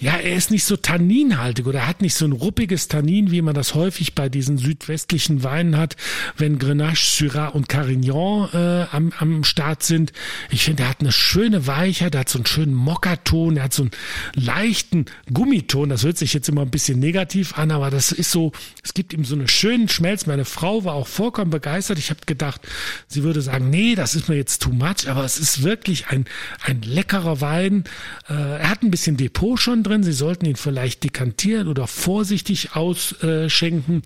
ja, 0.00 0.12
er 0.12 0.36
ist 0.36 0.52
nicht 0.52 0.64
so 0.64 0.76
tanninhaltig 0.76 1.66
oder 1.66 1.88
hat 1.88 2.02
nicht 2.02 2.14
so 2.14 2.24
ein 2.24 2.30
ruppiges 2.30 2.86
Tannin, 2.86 3.32
wie 3.32 3.42
man 3.42 3.54
das 3.54 3.74
häufig 3.74 4.14
bei 4.14 4.28
diesen 4.28 4.56
südwestlichen 4.56 5.42
Weinen 5.42 5.76
hat, 5.76 5.96
wenn 6.36 6.60
Grenache, 6.60 6.96
Syrah 6.96 7.48
und 7.48 7.68
Carignan 7.68 8.48
äh, 8.52 8.86
am, 8.94 9.12
am 9.18 9.42
Start 9.42 9.82
sind. 9.82 10.12
Ich 10.50 10.64
finde, 10.64 10.84
er 10.84 10.90
hat 10.90 11.00
eine 11.00 11.10
schöne 11.10 11.66
Weichheit, 11.66 12.14
er 12.14 12.20
hat 12.20 12.28
so 12.28 12.38
einen 12.38 12.46
schönen 12.46 12.74
Mokkaton, 12.74 13.56
er 13.56 13.64
hat 13.64 13.72
so 13.72 13.82
einen 13.82 13.90
leichten 14.34 15.06
Gummiton. 15.32 15.88
Das 15.88 16.04
hört 16.04 16.16
sich 16.16 16.32
jetzt 16.32 16.48
immer 16.48 16.62
ein 16.62 16.70
bisschen 16.70 17.00
negativ 17.00 17.58
an, 17.58 17.72
aber 17.72 17.90
das 17.90 18.12
ist 18.12 18.30
so, 18.30 18.52
es 18.84 18.94
gibt 18.94 19.12
ihm 19.12 19.24
so 19.24 19.34
einen 19.34 19.48
schönen 19.48 19.88
Schmelz. 19.88 20.26
Meine 20.26 20.44
Frau 20.44 20.84
war 20.84 20.94
auch 20.94 21.08
vollkommen 21.08 21.50
begeistert. 21.50 21.98
Ich 21.98 22.10
habe 22.10 22.20
gedacht, 22.24 22.60
sie 23.08 23.24
würde 23.24 23.42
sagen, 23.42 23.68
nee, 23.70 23.96
das 23.96 24.14
ist 24.14 24.28
mir 24.28 24.36
jetzt 24.36 24.62
too 24.62 24.70
much, 24.70 25.08
aber 25.08 25.24
es 25.24 25.40
ist 25.40 25.64
wirklich 25.64 26.06
ein, 26.06 26.26
ein 26.64 26.82
leckerer 26.82 27.40
Wein. 27.40 27.82
Äh, 28.28 28.34
er 28.34 28.70
hat 28.70 28.84
ein 28.84 28.92
bisschen 28.92 29.16
Depot 29.16 29.58
schon 29.58 29.82
drin. 29.88 30.02
Sie 30.02 30.12
sollten 30.12 30.46
ihn 30.46 30.56
vielleicht 30.56 31.04
dekantieren 31.04 31.68
oder 31.68 31.86
vorsichtig 31.86 32.74
ausschenken. 32.74 34.02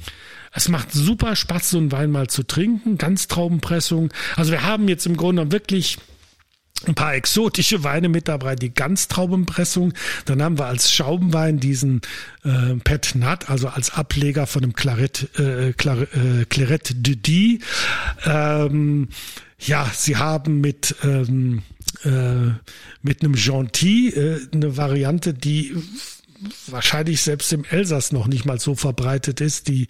Es 0.52 0.68
macht 0.68 0.92
super 0.92 1.34
Spaß, 1.34 1.70
so 1.70 1.78
einen 1.78 1.92
Wein 1.92 2.10
mal 2.10 2.28
zu 2.28 2.42
trinken. 2.42 2.98
Ganztraubenpressung. 2.98 4.12
Also 4.36 4.52
wir 4.52 4.62
haben 4.64 4.88
jetzt 4.88 5.06
im 5.06 5.16
Grunde 5.16 5.50
wirklich 5.50 5.98
ein 6.86 6.94
paar 6.94 7.14
exotische 7.14 7.84
Weine 7.84 8.08
mit 8.08 8.28
dabei, 8.28 8.56
die 8.56 8.74
Ganztraubenpressung. 8.74 9.92
Dann 10.24 10.42
haben 10.42 10.58
wir 10.58 10.66
als 10.66 10.92
Schaubenwein 10.92 11.60
diesen 11.60 12.00
äh, 12.44 12.74
Pet 12.82 13.14
Nat, 13.14 13.50
also 13.50 13.68
als 13.68 13.90
Ableger 13.90 14.46
von 14.46 14.62
dem 14.62 14.72
Claret, 14.72 15.28
äh, 15.38 15.72
Claret, 15.74 16.08
äh, 16.14 16.44
Claret 16.46 17.06
de 17.06 17.16
Die. 17.16 17.60
Ähm, 18.24 19.08
ja, 19.58 19.88
sie 19.94 20.16
haben 20.16 20.60
mit 20.60 20.96
ähm, 21.04 21.62
äh, 22.04 22.50
mit 23.02 23.22
einem 23.22 23.34
Gentil 23.34 24.48
äh, 24.52 24.56
eine 24.56 24.76
Variante, 24.76 25.34
die 25.34 25.76
wahrscheinlich 26.66 27.22
selbst 27.22 27.52
im 27.52 27.64
Elsass 27.64 28.10
noch 28.10 28.26
nicht 28.26 28.44
mal 28.44 28.58
so 28.58 28.74
verbreitet 28.74 29.40
ist, 29.40 29.68
die 29.68 29.86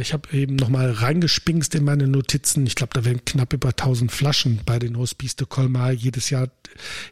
ich 0.00 0.12
habe 0.12 0.28
eben 0.32 0.56
nochmal 0.56 0.90
reingespinkst 0.90 1.74
in 1.74 1.84
meine 1.84 2.06
Notizen. 2.06 2.66
Ich 2.66 2.74
glaube, 2.74 2.92
da 2.94 3.04
werden 3.04 3.24
knapp 3.24 3.52
über 3.52 3.70
1000 3.70 4.12
Flaschen 4.12 4.60
bei 4.64 4.78
den 4.78 4.96
Hospice 4.96 5.36
de 5.36 5.46
Colmar 5.48 5.92
jedes 5.92 6.30
Jahr 6.30 6.48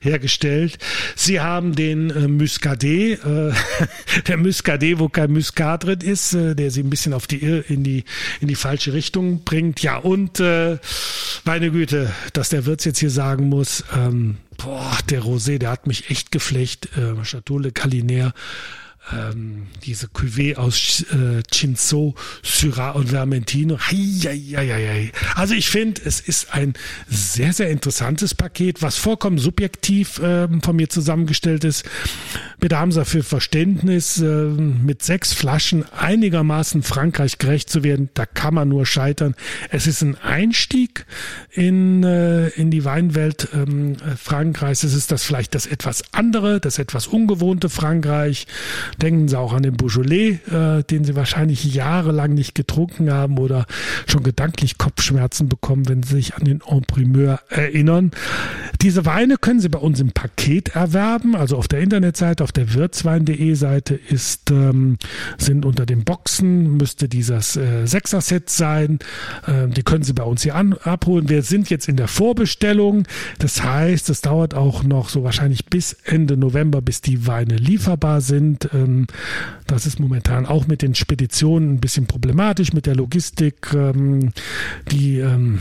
hergestellt. 0.01 0.79
Sie 1.15 1.41
haben 1.41 1.75
den 1.75 2.11
äh, 2.11 2.29
Muscadet, 2.29 3.25
äh, 3.25 3.53
der 4.29 4.37
Muscadet, 4.37 4.99
wo 4.99 5.09
kein 5.09 5.33
Muscat 5.33 5.85
drin 5.85 6.01
ist, 6.01 6.35
äh, 6.35 6.55
der 6.55 6.71
sie 6.71 6.83
ein 6.83 6.91
bisschen 6.91 7.13
auf 7.13 7.27
die 7.27 7.37
in 7.37 7.83
die 7.83 8.05
in 8.41 8.49
die 8.49 8.55
falsche 8.55 8.93
Richtung 8.93 9.45
bringt. 9.45 9.83
Ja 9.83 9.97
und 9.97 10.41
äh, 10.41 10.79
meine 11.45 11.71
Güte, 11.71 12.13
dass 12.33 12.51
der 12.51 12.67
Wirt 12.67 12.85
jetzt 12.85 12.99
hier 12.99 13.11
sagen 13.11 13.49
muss, 13.49 13.85
ähm, 13.97 14.37
boah, 14.57 14.99
der 15.11 15.23
Rosé, 15.23 15.59
der 15.59 15.71
hat 15.71 15.87
mich 15.87 16.11
echt 16.11 16.31
geflecht. 16.31 16.89
Äh, 16.97 17.23
Chateau 17.23 17.59
Le 17.59 17.73
Calinaire 17.73 18.33
ähm, 19.13 19.67
diese 19.85 20.07
Cuvée 20.07 20.57
aus 20.57 21.05
äh, 21.13 21.43
Cinsault, 21.53 22.15
Syrah 22.43 22.93
und 22.93 23.11
Vermentino. 23.11 23.79
Heieieiei. 23.79 25.13
Also 25.35 25.55
ich 25.55 25.71
finde, 25.71 26.01
es 26.05 26.21
ist 26.21 26.53
ein 26.53 26.75
sehr, 27.09 27.53
sehr 27.53 27.71
interessantes 27.71 28.35
Paket, 28.35 28.83
was 28.83 28.97
vollkommen 28.97 29.39
subjektiv 29.39 30.19
äh, 30.19 30.49
von 30.61 30.77
mir 30.77 30.89
zusammengestellt 30.89 31.65
ist. 31.65 31.85
Bitte 32.59 32.79
haben 32.79 32.91
Sie 32.91 32.99
dafür 32.99 33.23
Verständnis, 33.23 34.21
äh, 34.21 34.25
mit 34.25 35.03
sechs 35.03 35.33
Flaschen 35.33 35.85
einigermaßen 35.93 36.83
Frankreich 36.83 37.39
gerecht 37.39 37.71
zu 37.71 37.85
werden. 37.85 38.09
Da 38.15 38.27
kann 38.27 38.55
man 38.55 38.69
nur 38.69 38.87
scheitern. 38.87 39.35
Es 39.71 39.87
ist 39.87 40.03
ein 40.03 40.17
Einstieg 40.17 41.07
in, 41.53 42.03
äh, 42.03 42.49
in 42.49 42.71
die 42.71 42.85
Weinwelt 42.85 43.49
ähm, 43.55 43.97
Frankreichs. 44.17 44.83
Es 44.83 44.95
ist 44.95 45.13
das 45.13 45.23
vielleicht 45.23 45.55
das 45.55 45.67
etwas 45.67 46.03
andere, 46.13 46.61
das 46.61 46.79
etwas 46.79 47.07
ungewohnte 47.07 47.69
Frankreich 47.69 48.47
Denken 49.03 49.29
Sie 49.29 49.39
auch 49.39 49.53
an 49.53 49.63
den 49.63 49.77
Beaujolais, 49.77 50.39
äh, 50.51 50.83
den 50.83 51.05
Sie 51.05 51.17
wahrscheinlich 51.17 51.65
jahrelang 51.75 52.35
nicht 52.35 52.55
getrunken 52.55 53.13
haben 53.13 53.39
oder 53.39 53.67
schon 54.07 54.23
gedanklich 54.23 54.79
Kopfschmerzen 54.79 55.49
bekommen, 55.49 55.89
wenn 55.89 56.03
Sie 56.03 56.15
sich 56.15 56.35
an 56.35 56.45
den 56.45 56.61
Emprimeur 56.67 57.41
erinnern. 57.49 58.11
Diese 58.83 59.05
Weine 59.05 59.37
können 59.37 59.61
Sie 59.61 59.69
bei 59.69 59.79
uns 59.79 60.01
im 60.01 60.13
Paket 60.13 60.75
erwerben, 60.75 61.37
also 61.37 61.57
auf 61.57 61.69
der 61.69 61.81
Internetseite, 61.81 62.43
auf 62.45 62.53
der 62.53 62.75
wirtswein.de 62.75 63.55
Seite 63.55 63.95
ist, 63.95 64.51
ähm, 64.51 64.99
sind 65.39 65.65
unter 65.65 65.87
den 65.87 66.05
Boxen, 66.05 66.77
müsste 66.77 67.09
dieses 67.09 67.57
äh, 67.57 67.87
Sechser-Set 67.87 68.51
sein. 68.51 68.99
Ähm, 69.47 69.73
die 69.73 69.83
können 69.83 70.05
Sie 70.05 70.13
bei 70.13 70.25
uns 70.25 70.43
hier 70.43 70.55
an, 70.55 70.75
abholen. 70.75 71.29
Wir 71.29 71.43
sind 71.43 71.71
jetzt 71.71 71.89
in 71.89 71.97
der 71.97 72.09
Vorbestellung. 72.09 73.05
Das 73.39 73.63
heißt, 73.63 74.09
es 74.11 74.21
dauert 74.21 74.55
auch 74.55 74.83
noch 74.83 75.09
so 75.09 75.25
wahrscheinlich 75.25 75.67
bis 75.67 75.95
Ende 76.05 76.37
November, 76.37 76.81
bis 76.81 77.01
die 77.01 77.27
Weine 77.27 77.57
lieferbar 77.57 78.21
sind. 78.21 78.69
Ähm, 78.73 78.86
ähm, 78.87 79.07
das 79.67 79.87
ist 79.87 80.01
momentan 80.01 80.47
auch 80.47 80.67
mit 80.67 80.83
den 80.83 80.95
Speditionen 80.95 81.75
ein 81.75 81.81
bisschen 81.81 82.07
problematisch, 82.07 82.73
mit 82.73 82.87
der 82.87 82.97
Logistik. 82.97 83.73
Ähm, 83.75 84.33
die 84.91 85.19
ähm, 85.19 85.61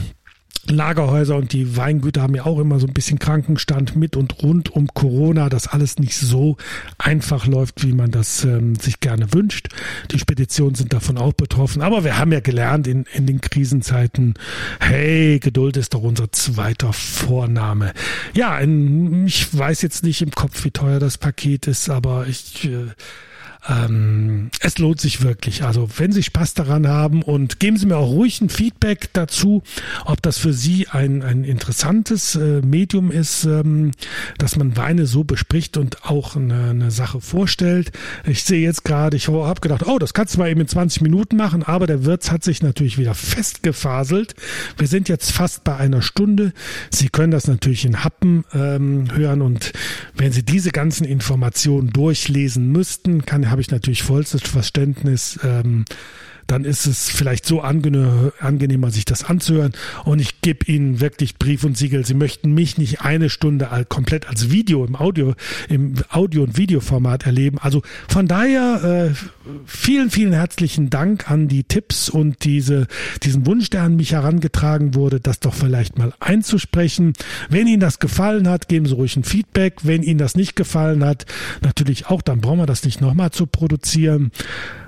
Lagerhäuser 0.68 1.36
und 1.36 1.54
die 1.54 1.78
Weingüter 1.78 2.22
haben 2.22 2.36
ja 2.36 2.46
auch 2.46 2.60
immer 2.60 2.80
so 2.80 2.88
ein 2.88 2.94
bisschen 2.94 3.20
Krankenstand 3.20 3.96
mit 3.96 4.16
und 4.16 4.42
rund 4.44 4.72
um 4.72 4.88
Corona, 4.88 5.50
dass 5.50 5.68
alles 5.68 6.00
nicht 6.00 6.18
so 6.18 6.58
einfach 6.98 7.46
läuft, 7.46 7.84
wie 7.84 7.94
man 7.94 8.12
das 8.12 8.44
ähm, 8.44 8.76
sich 8.76 9.00
gerne 9.00 9.34
wünscht. 9.34 9.70
Die 10.12 10.20
Speditionen 10.20 10.76
sind 10.76 10.94
davon 10.94 11.18
auch 11.18 11.34
betroffen. 11.34 11.82
Aber 11.82 12.04
wir 12.04 12.18
haben 12.18 12.32
ja 12.32 12.40
gelernt 12.40 12.88
in, 12.88 13.06
in 13.14 13.28
den 13.28 13.42
Krisenzeiten, 13.42 14.34
hey, 14.80 15.40
Geduld 15.40 15.78
ist 15.78 15.94
doch 15.94 16.02
unser 16.02 16.32
zweiter 16.32 16.94
Vorname. 16.94 17.94
Ja, 18.34 18.58
in, 18.60 19.28
ich 19.28 19.56
weiß 19.58 19.82
jetzt 19.82 20.04
nicht 20.04 20.22
im 20.22 20.32
Kopf, 20.32 20.64
wie 20.66 20.72
teuer 20.72 21.00
das 21.00 21.18
Paket 21.18 21.68
ist, 21.68 21.90
aber 21.90 22.28
ich 22.28 22.66
äh, 22.66 22.88
ähm, 23.68 24.50
es 24.60 24.78
lohnt 24.78 25.00
sich 25.00 25.24
wirklich. 25.24 25.64
Also 25.64 25.90
wenn 25.98 26.12
Sie 26.12 26.24
Spaß 26.24 26.54
daran 26.54 26.88
haben 26.88 27.22
und 27.24 27.60
geben 27.60 27.78
Sie 27.78 27.86
mir 27.86 27.98
auch 27.98 28.12
ruhig 28.12 28.42
ein 28.42 28.50
Feedback 28.50 29.10
dazu, 29.14 29.64
ob 30.06 30.22
das 30.22 30.38
für 30.38 30.54
Sie 30.54 30.88
ein, 30.88 31.24
ein 31.24 31.44
interessantes 31.44 32.36
äh, 32.36 32.62
Medium 32.62 33.12
ist, 33.12 33.46
ähm, 33.46 33.92
dass 34.38 34.56
man 34.56 34.78
Weine 34.78 35.06
so 35.06 35.24
bespricht 35.24 35.78
und 35.78 36.06
auch 36.06 36.36
eine, 36.36 36.70
eine 36.70 36.92
Sache 36.92 37.22
vorstellt. 37.22 37.92
Ich 38.26 38.44
sehe 38.44 38.62
jetzt 38.62 38.84
gerade, 38.84 39.18
ich 39.18 39.28
habe 39.28 39.62
gedacht, 39.62 39.88
oh, 39.88 39.98
das 39.98 40.14
kannst 40.14 40.36
du 40.36 40.40
mal 40.40 40.50
eben 40.50 40.62
in 40.62 40.68
20 40.68 41.02
Minuten 41.02 41.36
machen, 41.36 41.64
aber 41.64 41.88
der 41.88 42.06
Wirt 42.06 42.32
hat 42.32 42.44
sich 42.44 42.62
natürlich 42.62 42.98
wieder 42.98 43.16
festgefaselt. 43.16 44.36
Wir 44.78 44.88
sind 44.88 45.10
jetzt 45.10 45.32
fast 45.32 45.64
bei 45.64 45.76
einer 45.76 46.02
Stunde. 46.02 46.54
Sie 46.92 47.10
können 47.10 47.32
das 47.32 47.48
natürlich 47.48 47.86
in 47.86 48.04
Happen 48.04 48.46
ähm, 48.54 49.08
hören 49.16 49.42
und 49.42 49.74
wenn 50.16 50.32
Sie 50.32 50.44
diese 50.44 50.72
ganzen 50.72 51.06
Informationen 51.06 51.90
durchlesen 51.90 52.72
müssten, 52.72 53.26
kann 53.26 53.50
habe 53.56 53.62
ich 53.62 53.72
natürlich 53.72 54.04
vollstes 54.04 54.42
Verständnis. 54.42 55.40
Ähm, 55.42 55.86
dann 56.48 56.64
ist 56.64 56.86
es 56.86 57.10
vielleicht 57.10 57.46
so 57.46 57.62
angenehm, 57.62 58.32
angenehmer, 58.40 58.92
sich 58.92 59.06
das 59.06 59.24
anzuhören. 59.24 59.74
Und 60.04 60.20
ich 60.20 60.42
gebe 60.42 60.72
Ihnen 60.72 61.00
wirklich 61.00 61.38
Brief 61.38 61.64
und 61.64 61.78
Siegel. 61.78 62.06
Sie 62.06 62.14
möchten 62.14 62.54
mich 62.54 62.78
nicht 62.78 63.02
eine 63.02 63.30
Stunde 63.30 63.70
komplett 63.90 64.28
als 64.28 64.52
Video 64.52 64.86
im 64.86 64.96
Audio, 64.96 65.34
im 65.70 65.96
Audio- 66.10 66.44
und 66.44 66.58
Videoformat 66.58 67.26
erleben. 67.26 67.58
Also 67.60 67.82
von 68.08 68.28
daher 68.28 69.12
äh, 69.14 69.26
vielen, 69.66 70.10
vielen 70.12 70.34
herzlichen 70.34 70.90
Dank 70.90 71.30
an 71.30 71.48
die 71.48 71.64
Tipps 71.64 72.10
und 72.10 72.44
diese, 72.44 72.88
diesen 73.24 73.46
Wunsch, 73.46 73.70
der 73.70 73.84
an 73.84 73.96
mich 73.96 74.12
herangetragen 74.14 74.94
wurde, 74.94 75.20
das 75.20 75.40
doch 75.40 75.54
vielleicht 75.54 75.98
mal 75.98 76.14
einzusprechen. 76.20 77.14
Wenn 77.50 77.68
Ihnen 77.68 77.80
das 77.80 78.00
gefallen 78.00 78.48
hat, 78.48 78.68
geben 78.68 78.86
Sie 78.86 78.94
ruhig 78.94 79.16
ein 79.16 79.24
Feedback. 79.24 79.80
Wenn 79.84 80.04
Ihnen 80.04 80.20
das 80.20 80.36
nicht 80.36 80.56
gefallen 80.56 81.04
hat, 81.04 81.26
natürlich 81.62 82.08
auch, 82.08 82.22
dann 82.22 82.42
brauchen 82.42 82.60
wir 82.60 82.66
das 82.66 82.84
nicht 82.84 83.02
nochmal 83.02 83.32
zu 83.32 83.48
produzieren. 83.48 84.32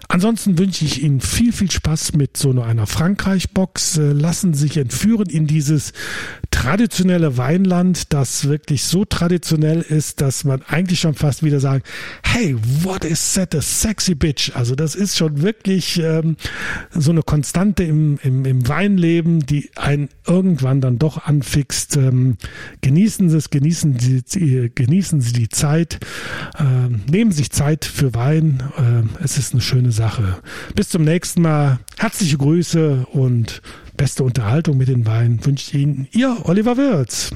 Ansonsten 0.10 0.58
wünsche 0.58 0.86
ich 0.86 1.04
Ihnen 1.04 1.20
viel, 1.20 1.52
viel 1.52 1.70
Spaß 1.70 2.14
mit 2.14 2.38
so 2.38 2.50
einer 2.62 2.88
Frankreich-Box. 2.88 3.98
Äh, 3.98 4.14
lassen 4.14 4.54
Sie 4.54 4.68
sich 4.68 4.78
entführen 4.78 5.30
in 5.30 5.48
dieses 5.48 5.92
traditionelle 6.50 7.38
Weinland, 7.38 8.14
das 8.14 8.48
wirklich 8.48 8.84
so 8.84 9.04
traditionell 9.06 9.82
ist, 9.82 10.22
dass 10.22 10.46
man 10.46 10.62
eigentlich 10.64 11.02
schon 11.02 11.14
fast 11.14 11.44
wieder 11.44 11.60
sagt, 11.60 11.86
hey, 12.24 12.56
what 12.84 13.04
is 13.04 13.34
that 13.34 13.54
a 13.54 13.62
sexy 13.62 14.16
bitch? 14.16 14.52
Also 14.56 14.76
das 14.76 14.96
ist 14.96 15.18
schon 15.18 15.42
wirklich 15.42 16.00
ähm, 16.02 16.38
so 16.92 17.12
eine 17.12 17.22
Konstante 17.22 17.84
im, 17.84 18.18
im, 18.24 18.46
im 18.46 18.68
Weinleben, 18.68 19.46
die 19.46 19.70
einen 19.76 20.10
irgendwann 20.26 20.80
dann 20.80 21.00
doch 21.00 21.26
anfixt. 21.26 21.98
Ähm, 21.98 22.38
genießen 22.82 23.30
Sie 23.30 23.38
es, 23.38 23.50
genießen 23.50 23.98
Sie, 24.00 24.72
genießen 24.74 25.20
Sie 25.20 25.34
die 25.34 25.50
Zeit, 25.50 26.00
ähm, 26.58 27.02
nehmen 27.12 27.32
sich 27.32 27.52
Zeit 27.52 27.84
für 27.84 28.14
Wein. 28.14 28.64
Ähm, 28.78 29.10
es 29.22 29.38
ist 29.38 29.54
eine 29.54 29.62
schöne 29.62 29.92
Sache. 29.98 30.38
Bis 30.76 30.90
zum 30.90 31.04
nächsten 31.04 31.42
Mal. 31.42 31.80
Herzliche 31.98 32.38
Grüße 32.38 33.08
und 33.12 33.62
beste 33.98 34.24
Unterhaltung 34.24 34.78
mit 34.78 34.88
den 34.88 35.06
Weinen 35.06 35.44
wünscht 35.44 35.74
Ihnen 35.74 36.08
Ihr 36.12 36.38
Oliver 36.44 36.78
Wirz. 36.78 37.32